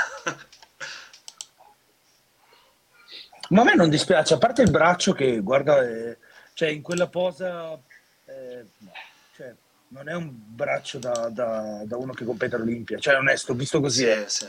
[3.50, 6.18] Ma a me non dispiace, a parte il braccio che, guarda, eh,
[6.54, 7.78] cioè in quella posa...
[8.24, 8.64] Eh,
[9.36, 9.54] cioè,
[9.88, 14.04] non è un braccio da, da, da uno che compete all'Olimpia, cioè onesto, visto così.
[14.04, 14.46] Sì, sì.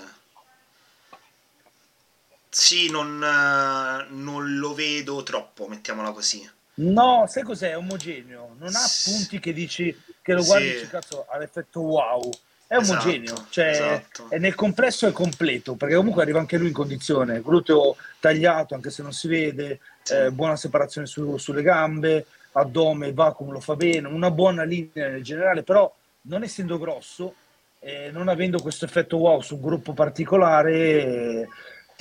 [2.51, 6.47] Sì non, non, lo vedo troppo, mettiamola così.
[6.75, 7.69] No, sai cos'è?
[7.69, 10.71] È omogeneo, non ha punti che dici che lo guardi sì.
[10.71, 12.29] e dici cazzo ha l'effetto wow.
[12.67, 14.27] È esatto, omogeneo, cioè esatto.
[14.29, 18.89] è nel complesso è completo, perché comunque arriva anche lui in condizione, gluteo tagliato anche
[18.89, 20.13] se non si vede, sì.
[20.13, 25.23] eh, buona separazione su, sulle gambe, addome, vacuum lo fa bene, una buona linea nel
[25.23, 27.35] generale, però non essendo grosso,
[27.79, 31.47] eh, non avendo questo effetto wow su un gruppo particolare, eh,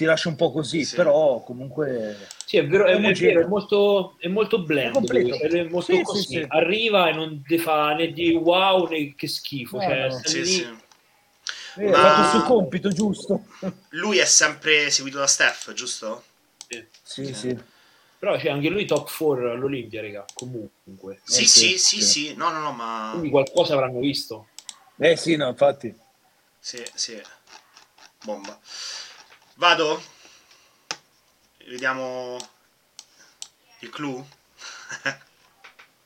[0.01, 0.97] ti lascia un po' così, sì.
[0.97, 2.27] però comunque...
[2.47, 6.23] Sì, è vero, è, è, vero, è molto, è molto blend, è, molto sì, così,
[6.23, 10.21] sì, arriva e non ti fa né di wow né che schifo, no, cioè, no.
[10.25, 10.79] Sì, sì.
[11.77, 11.99] Eh, Ma...
[11.99, 13.45] Ha fatto il suo compito, giusto?
[13.91, 16.23] Lui è sempre seguito da Steph, giusto?
[17.03, 17.35] Sì, sì.
[17.35, 17.59] sì.
[18.19, 21.21] Però c'è anche lui top 4 all'Olimpia, raga, comunque.
[21.25, 23.11] Sì, eh, sì, sì, sì, no, no, no, ma...
[23.11, 24.49] Quindi qualcosa avranno visto.
[24.97, 25.95] Eh sì, no, infatti.
[26.59, 27.21] Sì, sì.
[28.25, 28.59] Bomba.
[29.61, 30.03] Vado?
[31.67, 32.39] Vediamo
[33.81, 34.27] il clou?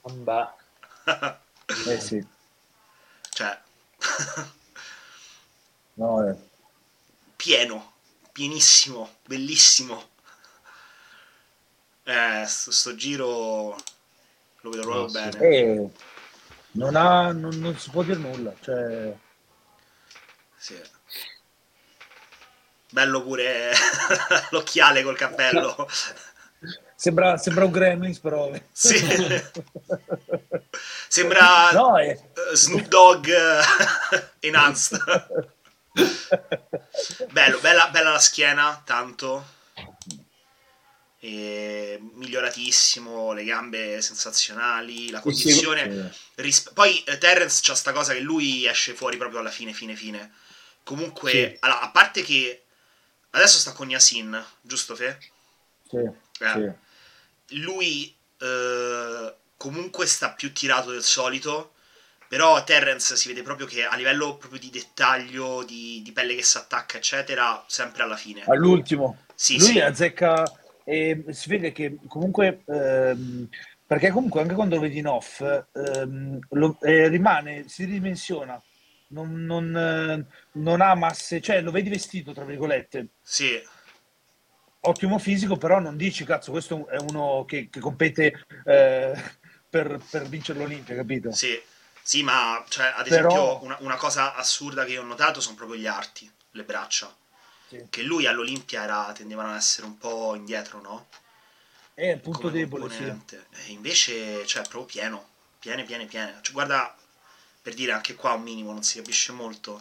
[0.00, 0.56] Bomba.
[1.86, 2.26] eh sì.
[3.30, 3.62] Cioè...
[5.94, 6.36] no, eh.
[7.36, 7.92] Pieno,
[8.32, 10.10] pienissimo, bellissimo
[12.02, 13.76] eh, sto, sto giro
[14.62, 15.30] lo vedo proprio no, bene.
[15.30, 15.44] Sì.
[15.44, 15.90] Eh,
[16.72, 18.52] non, ha, non, non, si può dire nulla.
[18.60, 19.16] Cioè...
[20.56, 20.93] Sì.
[22.94, 23.72] Bello pure
[24.50, 25.74] l'occhiale col cappello.
[26.96, 28.50] Sembra, sembra un Gremlins, però.
[28.72, 28.96] Sì.
[31.08, 32.18] sembra no, è...
[32.54, 33.28] Snoop Dogg
[34.38, 34.98] enhanced.
[37.30, 39.44] Bello, bella, bella la schiena, tanto
[41.20, 46.14] miglioratissimo, le gambe sensazionali, la condizione.
[46.36, 49.94] Ris- poi eh, Terence c'ha sta cosa che lui esce fuori proprio alla fine, fine,
[49.94, 50.32] fine.
[50.84, 51.56] Comunque, sì.
[51.60, 52.63] allora, a parte che
[53.36, 55.18] adesso sta con Yasin, giusto Fe?
[55.88, 55.96] Sì.
[55.98, 56.76] Eh.
[57.46, 57.58] sì.
[57.60, 61.70] Lui eh, comunque sta più tirato del solito.
[62.26, 66.42] Però Terence si vede proprio che a livello proprio di dettaglio, di, di pelle che
[66.42, 68.42] si attacca, eccetera, sempre alla fine.
[68.46, 69.18] All'ultimo.
[69.34, 69.78] Sì, lui sì.
[69.78, 70.42] azzecca
[70.84, 73.48] e si vede che comunque, ehm,
[73.86, 78.60] perché comunque anche quando lo vedi in off, ehm, lo, eh, rimane, si ridimensiona,
[79.14, 83.06] non, non, eh, non, ha masse, cioè lo vedi vestito, tra virgolette.
[83.22, 83.62] Sì.
[84.80, 89.14] Ottimo fisico, però non dici, cazzo, questo è uno che, che compete eh,
[89.70, 91.32] per, per, vincere l'Olimpia, capito?
[91.32, 91.58] Sì,
[92.02, 93.62] sì ma cioè, ad esempio però...
[93.62, 97.14] una, una cosa assurda che io ho notato sono proprio gli arti, le braccia
[97.68, 97.86] sì.
[97.88, 101.06] che lui all'Olimpia era, tendevano ad essere un po' indietro, no?
[101.94, 103.04] È un punto Come debole, sì.
[103.04, 105.28] E invece, cioè, proprio pieno,
[105.60, 106.38] piene, piene, piene.
[106.42, 106.94] Cioè, guarda,
[107.64, 109.80] per dire anche qua un minimo, non si capisce molto,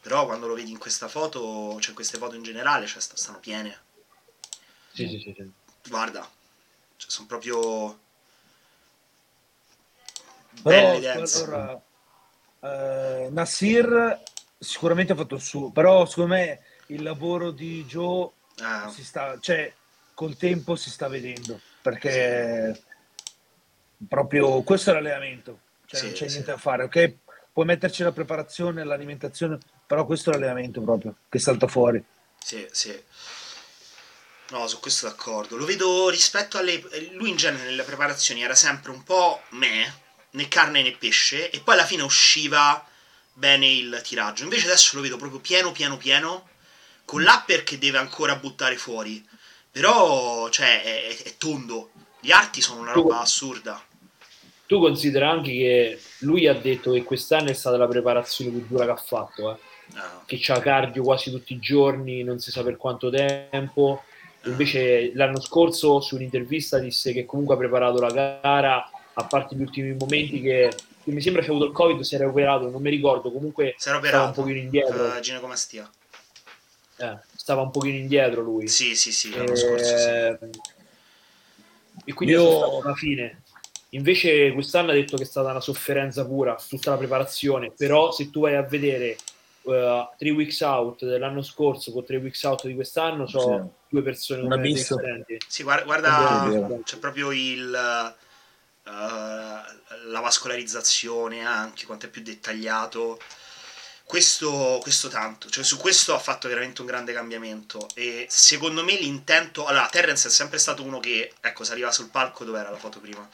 [0.00, 3.78] però quando lo vedi in questa foto, cioè queste foto in generale, cioè, stanno piene.
[4.90, 5.32] Sì, sì, sì.
[5.36, 5.52] sì.
[5.88, 6.28] Guarda,
[6.96, 8.00] cioè, sono proprio...
[10.64, 11.80] Però, allora,
[12.58, 14.20] eh, Nasir
[14.58, 18.30] sicuramente ha fatto il suo, però secondo me il lavoro di Joe
[18.62, 18.90] ah.
[18.90, 19.72] si sta, cioè,
[20.12, 24.04] col tempo si sta vedendo perché sì.
[24.08, 25.60] proprio questo è l'allenamento,
[25.92, 26.32] cioè sì, non c'è sì.
[26.32, 27.14] niente da fare, ok?
[27.52, 32.02] Puoi metterci la preparazione, l'alimentazione, però questo è l'allenamento proprio che salta fuori.
[32.42, 32.98] Sì, sì.
[34.50, 35.56] No, su questo d'accordo.
[35.56, 36.82] Lo vedo rispetto alle.
[37.12, 40.00] Lui in genere nelle preparazioni era sempre un po' me,
[40.30, 42.86] né carne né pesce, e poi alla fine usciva
[43.34, 44.44] bene il tiraggio.
[44.44, 46.48] Invece adesso lo vedo proprio pieno, pieno, pieno
[47.04, 49.26] con l'upper che deve ancora buttare fuori.
[49.70, 51.90] Però, cioè, è, è tondo.
[52.20, 53.82] Gli arti sono una roba assurda.
[54.72, 58.86] Tu considera anche che lui ha detto che quest'anno è stata la preparazione più dura
[58.86, 59.58] che ha fatto, eh?
[59.96, 60.22] no.
[60.24, 64.02] che ha cardio quasi tutti i giorni, non si sa per quanto tempo.
[64.44, 69.60] Invece l'anno scorso su un'intervista disse che comunque ha preparato la gara, a parte gli
[69.60, 70.72] ultimi momenti che,
[71.04, 73.74] che mi sembra che ha avuto il Covid, si era operato, non mi ricordo, comunque
[73.76, 75.04] si era operato, stava un pochino indietro.
[75.04, 75.90] Uh, ginecomastia.
[76.96, 78.68] Eh, stava un pochino indietro lui.
[78.68, 79.56] Sì, sì, sì, l'anno e...
[79.56, 80.08] scorso sì.
[80.08, 80.38] Eh,
[82.06, 82.80] e quindi Io...
[82.80, 83.41] alla fine.
[83.94, 88.30] Invece quest'anno ha detto che è stata una sofferenza pura, tutta la preparazione, però se
[88.30, 89.16] tu vai a vedere
[89.62, 93.86] uh, Three Weeks Out dell'anno scorso con Three Weeks Out di quest'anno sono sì.
[93.88, 95.36] due persone Una differenti.
[95.46, 98.14] Sì, guarda, guarda c'è proprio il
[98.84, 98.90] uh,
[100.06, 103.18] la vascolarizzazione anche, quanto è più dettagliato.
[104.04, 108.94] Questo, questo tanto, cioè su questo ha fatto veramente un grande cambiamento e secondo me
[108.98, 112.76] l'intento, allora Terrence è sempre stato uno che, ecco, saliva sul palco, dove era la
[112.76, 113.26] foto prima?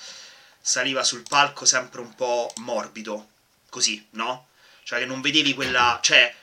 [0.68, 3.28] Saliva sul palco sempre un po' morbido,
[3.70, 4.48] così, no?
[4.82, 5.98] Cioè che non vedevi quella...
[6.02, 6.34] Cioè,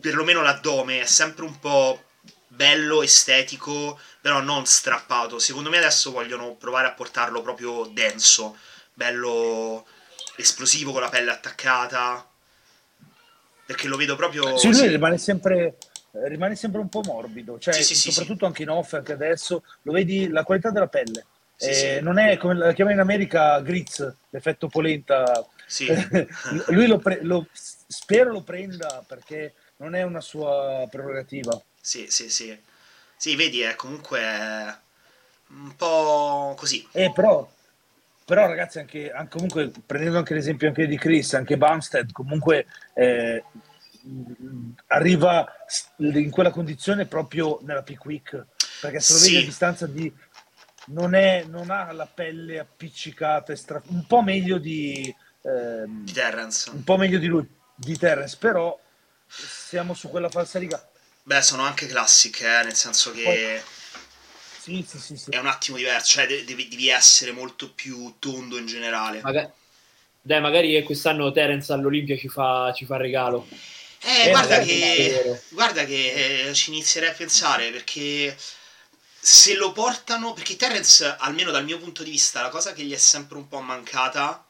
[0.00, 2.04] perlomeno l'addome è sempre un po'
[2.46, 5.40] bello, estetico, però non strappato.
[5.40, 8.56] Secondo me adesso vogliono provare a portarlo proprio denso,
[8.94, 9.84] bello
[10.36, 12.24] esplosivo con la pelle attaccata.
[13.66, 14.56] Perché lo vedo proprio...
[14.56, 15.78] Sì, lui rimane sempre,
[16.12, 19.64] rimane sempre un po' morbido, cioè sì, sì, soprattutto sì, anche in off, anche adesso,
[19.82, 21.26] lo vedi la qualità della pelle.
[21.58, 25.86] Eh, non è come la chiamano in America Gritz, l'effetto polenta sì.
[26.68, 31.60] Lui lo, pre- lo, spero lo prenda perché non è una sua prerogativa.
[31.80, 32.58] Sì, sì, sì.
[33.16, 34.18] Sì, vedi, è comunque
[35.48, 36.86] un po' così.
[36.92, 37.50] Eh, però,
[38.24, 43.44] però ragazzi, anche, anche, comunque, prendendo anche l'esempio anche di Chris, anche Bumstead, comunque eh,
[44.86, 45.52] arriva
[45.98, 48.46] in quella condizione proprio nella peak week,
[48.80, 49.32] perché se lo sì.
[49.32, 50.12] vedi a distanza di...
[50.88, 53.80] Non, è, non ha la pelle appiccicata, estra...
[53.88, 56.70] un po' meglio di, ehm, di Terrence.
[56.70, 58.78] Un po' meglio di lui, di Terrence, però
[59.26, 60.88] siamo su quella falsa riga.
[61.22, 63.60] Beh, sono anche classiche, eh, nel senso che Poi,
[64.58, 68.58] sì, sì, sì, sì, è un attimo diverso, cioè devi, devi, essere molto più tondo
[68.58, 69.20] in generale.
[69.20, 69.50] Magari,
[70.22, 73.46] dai, magari quest'anno Terence all'Olimpia ci fa, ci fa regalo.
[74.00, 78.36] Eh, eh guarda, che, guarda che eh, ci inizierei a pensare perché
[79.20, 82.92] se lo portano, perché Terence, almeno dal mio punto di vista, la cosa che gli
[82.92, 84.42] è sempre un po' mancata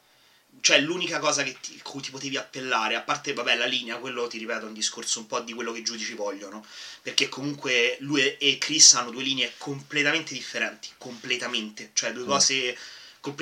[0.61, 4.27] cioè l'unica cosa che ti, cui ti potevi appellare, a parte vabbè la linea, quello
[4.27, 6.65] ti ripeto è un discorso un po' di quello che i giudici vogliono,
[7.01, 12.27] perché comunque lui e Chris hanno due linee completamente differenti, completamente, cioè due mm.
[12.27, 12.77] cose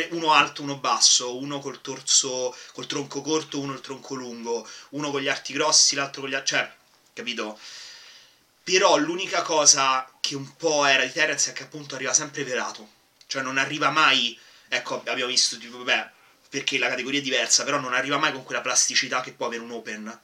[0.09, 5.11] uno alto, uno basso, uno col torso, col tronco corto, uno il tronco lungo, uno
[5.11, 6.47] con gli arti grossi, l'altro con gli arti...
[6.47, 6.73] cioè,
[7.13, 7.59] capito?
[8.67, 12.85] Però l'unica cosa che un po' era di Terence è che appunto arriva sempre velato,
[13.25, 14.37] cioè non arriva mai,
[14.67, 16.09] ecco abbiamo visto tipo, vabbè,
[16.49, 19.61] perché la categoria è diversa, però non arriva mai con quella plasticità che può avere
[19.63, 20.19] un Open.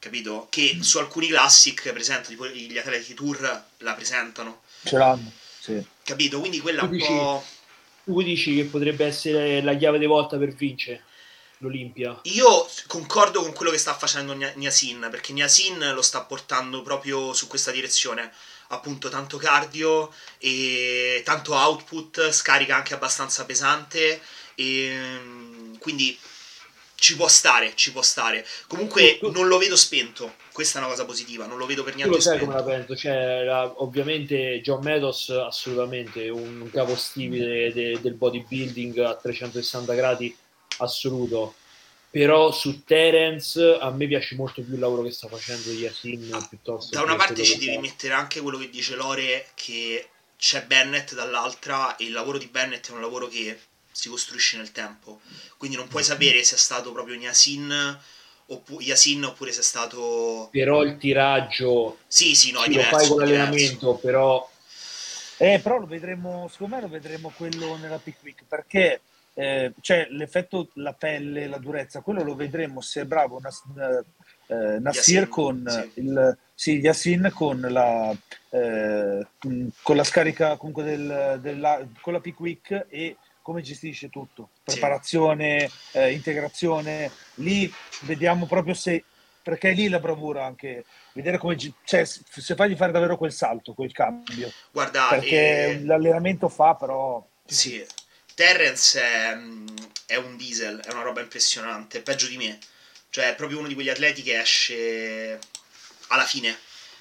[0.00, 0.48] Capito?
[0.50, 0.80] Che mm.
[0.80, 4.62] su alcuni classic, per esempio, tipo gli atleti tour la presentano.
[4.82, 5.30] Ce l'hanno,
[5.60, 5.80] sì.
[6.02, 6.40] Capito?
[6.40, 7.44] Quindi quella tu un dici, po'.
[8.02, 11.04] Tu dici che potrebbe essere la chiave di volta per vincere
[11.58, 12.18] l'Olimpia?
[12.24, 17.46] Io concordo con quello che sta facendo Niasin, perché Niasin lo sta portando proprio su
[17.46, 18.32] questa direzione.
[18.68, 24.20] Appunto, tanto cardio e tanto output, scarica anche abbastanza pesante
[24.54, 26.18] e ehm, quindi
[27.00, 28.44] ci può stare, ci può stare.
[28.66, 31.84] Comunque tu, tu, non lo vedo spento, questa è una cosa positiva, non lo vedo
[31.84, 36.68] per niente tu lo sai come la penso, cioè, la, ovviamente John Meadows assolutamente un
[36.72, 40.36] capostipite de, del bodybuilding a 360 gradi
[40.78, 41.54] assoluto.
[42.10, 46.96] Però su Terence a me piace molto più il lavoro che sta facendo Yasin piuttosto
[46.96, 51.96] Da una parte ci devi mettere anche quello che dice Lore che c'è Bennett dall'altra
[51.96, 53.58] e il lavoro di Bennett è un lavoro che
[53.90, 55.20] si costruisce nel tempo.
[55.56, 57.98] Quindi non puoi sapere se è stato proprio Yasin
[58.46, 60.48] oppu- Yasin oppure se è stato.
[60.50, 61.98] Però il tiraggio.
[62.06, 62.90] Sì, sì, no, è diverso.
[62.90, 64.48] Lo fai con l'allenamento, però.
[65.38, 69.00] Eh, però lo vedremo, secondo me lo vedremo quello nella Pick Week perché
[69.38, 73.62] eh, cioè l'effetto, la pelle, la durezza, quello lo vedremo se è bravo Nas,
[74.48, 76.00] eh, Nasir con sì.
[76.00, 78.12] il sì, Yassin con la,
[78.50, 79.26] eh,
[79.82, 85.98] con la scarica comunque del, della, con la Week e come gestisce tutto, preparazione, sì.
[85.98, 89.04] eh, integrazione, lì vediamo proprio se,
[89.40, 93.72] perché è lì la bravura anche, vedere come, cioè, se fagli fare davvero quel salto,
[93.72, 94.50] quel cambio.
[94.72, 97.24] Guarda, perché eh, l'allenamento fa però...
[97.46, 97.82] Sì,
[98.38, 99.36] Terrence è,
[100.06, 102.56] è, un diesel, è una roba impressionante, peggio di me,
[103.10, 105.40] cioè è proprio uno di quegli atleti che esce
[106.06, 106.56] alla fine,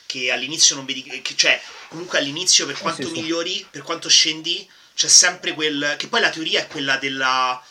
[0.08, 3.68] che all'inizio non vedi, che, cioè comunque all'inizio per quanto sì, migliori, sì.
[3.70, 5.94] per quanto scendi c'è sempre quel...
[6.00, 7.64] che poi la teoria è quella della...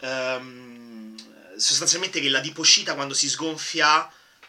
[0.00, 1.16] Um,
[1.56, 4.06] sostanzialmente che la diposcita quando si sgonfia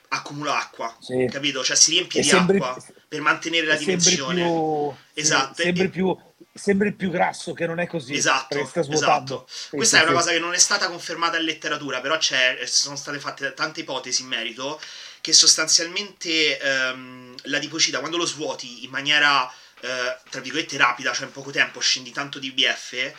[0.10, 1.30] accumula acqua, sì.
[1.32, 1.64] capito?
[1.64, 4.41] Cioè si riempie e di sembri, acqua per mantenere la dimensione.
[4.41, 5.61] Più, esatto.
[5.61, 6.18] Sembri più,
[6.53, 8.13] sembri più grasso che non è così.
[8.13, 8.59] Esatto.
[8.59, 9.47] esatto.
[9.71, 12.17] Questa è una cosa che non è stata confermata in letteratura, però
[12.65, 14.80] sono state fatte tante ipotesi in merito
[15.21, 19.49] che sostanzialmente ehm, l'adipocita quando lo svuoti in maniera
[19.80, 23.13] eh, tra virgolette rapida, cioè in poco tempo scendi tanto di BF,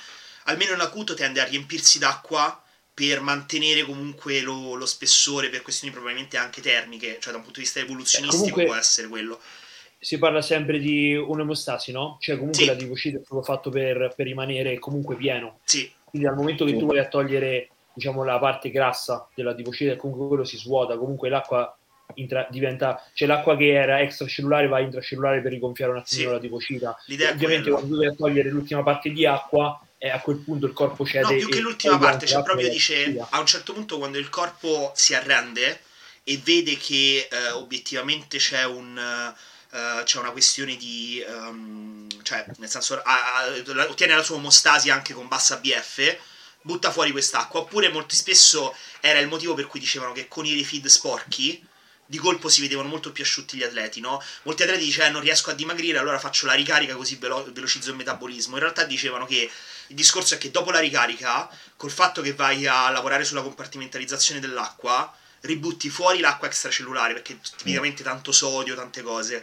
[0.44, 2.62] almeno in acuto tende a riempirsi d'acqua
[2.92, 7.58] per mantenere comunque lo, lo, spessore per questioni probabilmente anche termiche, cioè da un punto
[7.58, 9.40] di vista evoluzionistico comunque, può essere quello.
[10.04, 12.18] Si parla sempre di un'emostasi, no?
[12.20, 12.66] Cioè comunque sì.
[12.66, 15.60] l'adipocite è proprio fatto per, per, rimanere comunque pieno.
[15.64, 15.90] Sì.
[16.04, 16.78] Quindi dal momento che sì.
[16.78, 21.74] tu vai a togliere diciamo la parte grassa dell'adipocite comunque quello si svuota, comunque l'acqua
[22.14, 26.26] intra- diventa, cioè l'acqua che era extracellulare va intracellulare per rigonfiare un attimo sì.
[26.26, 26.96] l'adipocita.
[27.06, 30.66] L'idea Ovviamente quando tu vai a togliere l'ultima parte di acqua e a quel punto
[30.66, 31.32] il corpo cede.
[31.32, 34.92] No, più che l'ultima parte, cioè proprio dice a un certo punto quando il corpo
[34.94, 35.80] si arrende
[36.24, 39.32] e vede che eh, obiettivamente c'è un.
[39.74, 45.14] Uh, c'è una questione di um, cioè nel senso uh, ottiene la sua omostasi anche
[45.14, 46.16] con bassa BF
[46.60, 50.54] butta fuori quest'acqua oppure molto spesso era il motivo per cui dicevano che con i
[50.54, 51.60] refeed sporchi
[52.06, 54.22] di colpo si vedevano molto più asciutti gli atleti, no?
[54.42, 57.90] Molti atleti dicevano eh, non riesco a dimagrire, allora faccio la ricarica così velo- velocizzo
[57.90, 58.54] il metabolismo.
[58.54, 59.50] In realtà dicevano che
[59.88, 64.40] il discorso è che dopo la ricarica, col fatto che vai a lavorare sulla compartimentalizzazione
[64.40, 65.12] dell'acqua,
[65.44, 69.42] ributti fuori l'acqua extracellulare, perché tipicamente tanto sodio, tante cose.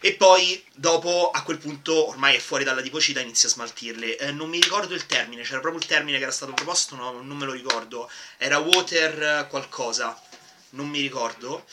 [0.00, 4.16] E poi dopo a quel punto ormai è fuori dalla dipocita inizia a smaltirle.
[4.16, 7.20] Eh, non mi ricordo il termine, c'era proprio il termine che era stato proposto, no,
[7.20, 8.08] non me lo ricordo.
[8.36, 10.20] Era water qualcosa,
[10.70, 11.64] non mi ricordo.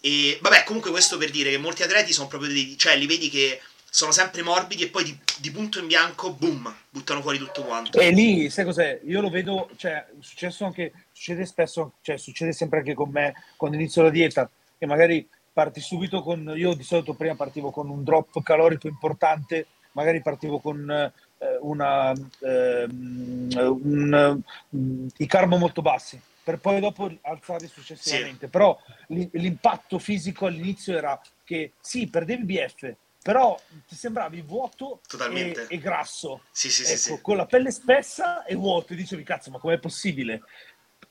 [0.00, 2.76] E vabbè, comunque questo per dire che molti atleti sono proprio dei...
[2.78, 6.74] cioè li vedi che sono sempre morbidi e poi di, di, punto in bianco, boom,
[6.90, 7.98] buttano fuori tutto quanto.
[8.00, 9.00] E lì, sai cos'è?
[9.04, 13.34] Io lo vedo, cioè, è successo anche, succede spesso, cioè, succede sempre anche con me
[13.56, 17.88] quando inizio la dieta, che magari parti subito con, io di solito prima partivo con
[17.88, 21.12] un drop calorico importante, magari partivo con eh,
[21.60, 28.46] una, eh, un, um, i carbo molto bassi per poi dopo alzare successivamente.
[28.46, 28.50] Sì.
[28.50, 33.58] Però l'impatto fisico all'inizio era che sì, perdevi BF, però
[33.88, 35.00] ti sembravi vuoto
[35.32, 36.42] e, e, grasso.
[36.50, 38.92] Sì, sì, ecco, sì, Con la pelle spessa e vuoto.
[38.92, 40.42] E dicevi, cazzo, ma com'è possibile?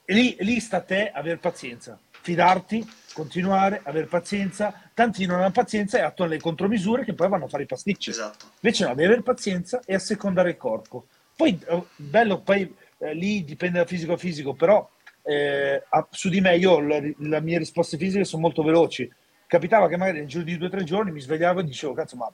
[0.06, 4.90] Lì, lì sta a te avere pazienza, fidarti, continuare, avere pazienza.
[4.94, 8.10] Tanti non hanno pazienza e attuano le contromisure che poi vanno a fare i pasticci.
[8.10, 8.52] Esatto.
[8.60, 11.08] Invece no, devi avere pazienza e assecondare il corpo.
[11.36, 14.88] Poi, eh, bello, poi eh, lì dipende da fisico a fisico, però
[15.24, 19.10] eh, su di me io le, le mie risposte fisiche sono molto veloci.
[19.48, 22.18] Capitava che magari nel giro di due o tre giorni mi svegliavo e dicevo, cazzo,
[22.18, 22.30] ma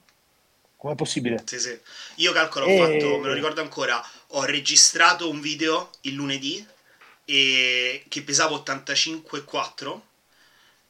[0.76, 1.42] com'è possibile?
[1.44, 1.78] Sì, sì.
[2.16, 2.78] Io calcolo, ho e...
[2.78, 6.66] fatto, me lo ricordo ancora, ho registrato un video il lunedì
[7.24, 8.04] e...
[8.08, 10.00] che pesavo 85,4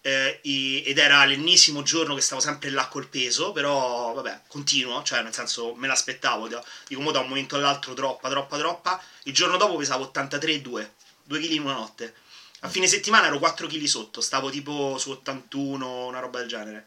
[0.03, 5.23] eh, ed era l'ennesimo giorno che stavo sempre là col peso, però vabbè, continuo, cioè
[5.23, 6.49] nel senso me l'aspettavo,
[6.89, 10.89] dico mo da un momento all'altro troppa, troppa, troppa, il giorno dopo pesavo 83,2
[11.31, 12.15] 2 kg in una notte.
[12.61, 16.87] A fine settimana ero 4 kg sotto, stavo tipo su 81, una roba del genere.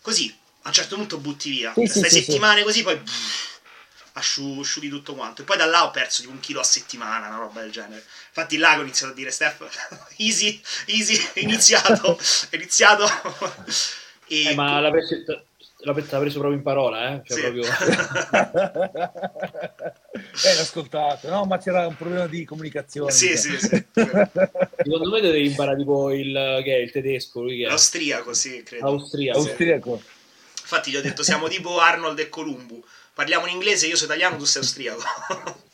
[0.00, 1.72] Così, a un certo punto butti via.
[1.74, 2.64] Sì, Stai sì, settimane sì.
[2.64, 3.00] così, poi
[4.12, 5.42] asciu- asciughi tutto quanto.
[5.42, 8.04] E poi da là ho perso tipo un chilo a settimana, una roba del genere.
[8.28, 9.68] Infatti là ho iniziato a dire, Steph,
[10.18, 12.18] easy, easy, è iniziato,
[12.50, 13.06] è iniziato.
[14.26, 14.48] e...
[14.48, 15.24] Eh, ma la presi-
[15.82, 17.22] l'ha preso proprio in parola, eh?
[17.24, 17.42] Cioè sì.
[17.42, 17.64] proprio...
[20.44, 21.44] eh, ascoltato, no?
[21.44, 23.10] Ma c'era un problema di comunicazione.
[23.10, 23.84] Sì, sì, sì.
[23.92, 27.68] Secondo me devi imparare tipo il, che è, il tedesco, lui che è?
[27.68, 28.86] L'austriaco, sì, credo.
[28.86, 29.38] Austriaco.
[29.38, 30.02] Austriaco.
[30.60, 32.84] Infatti gli ho detto, siamo tipo Arnold e Columbu.
[33.20, 35.02] Parliamo in inglese, io sono italiano, tu sei austriaco.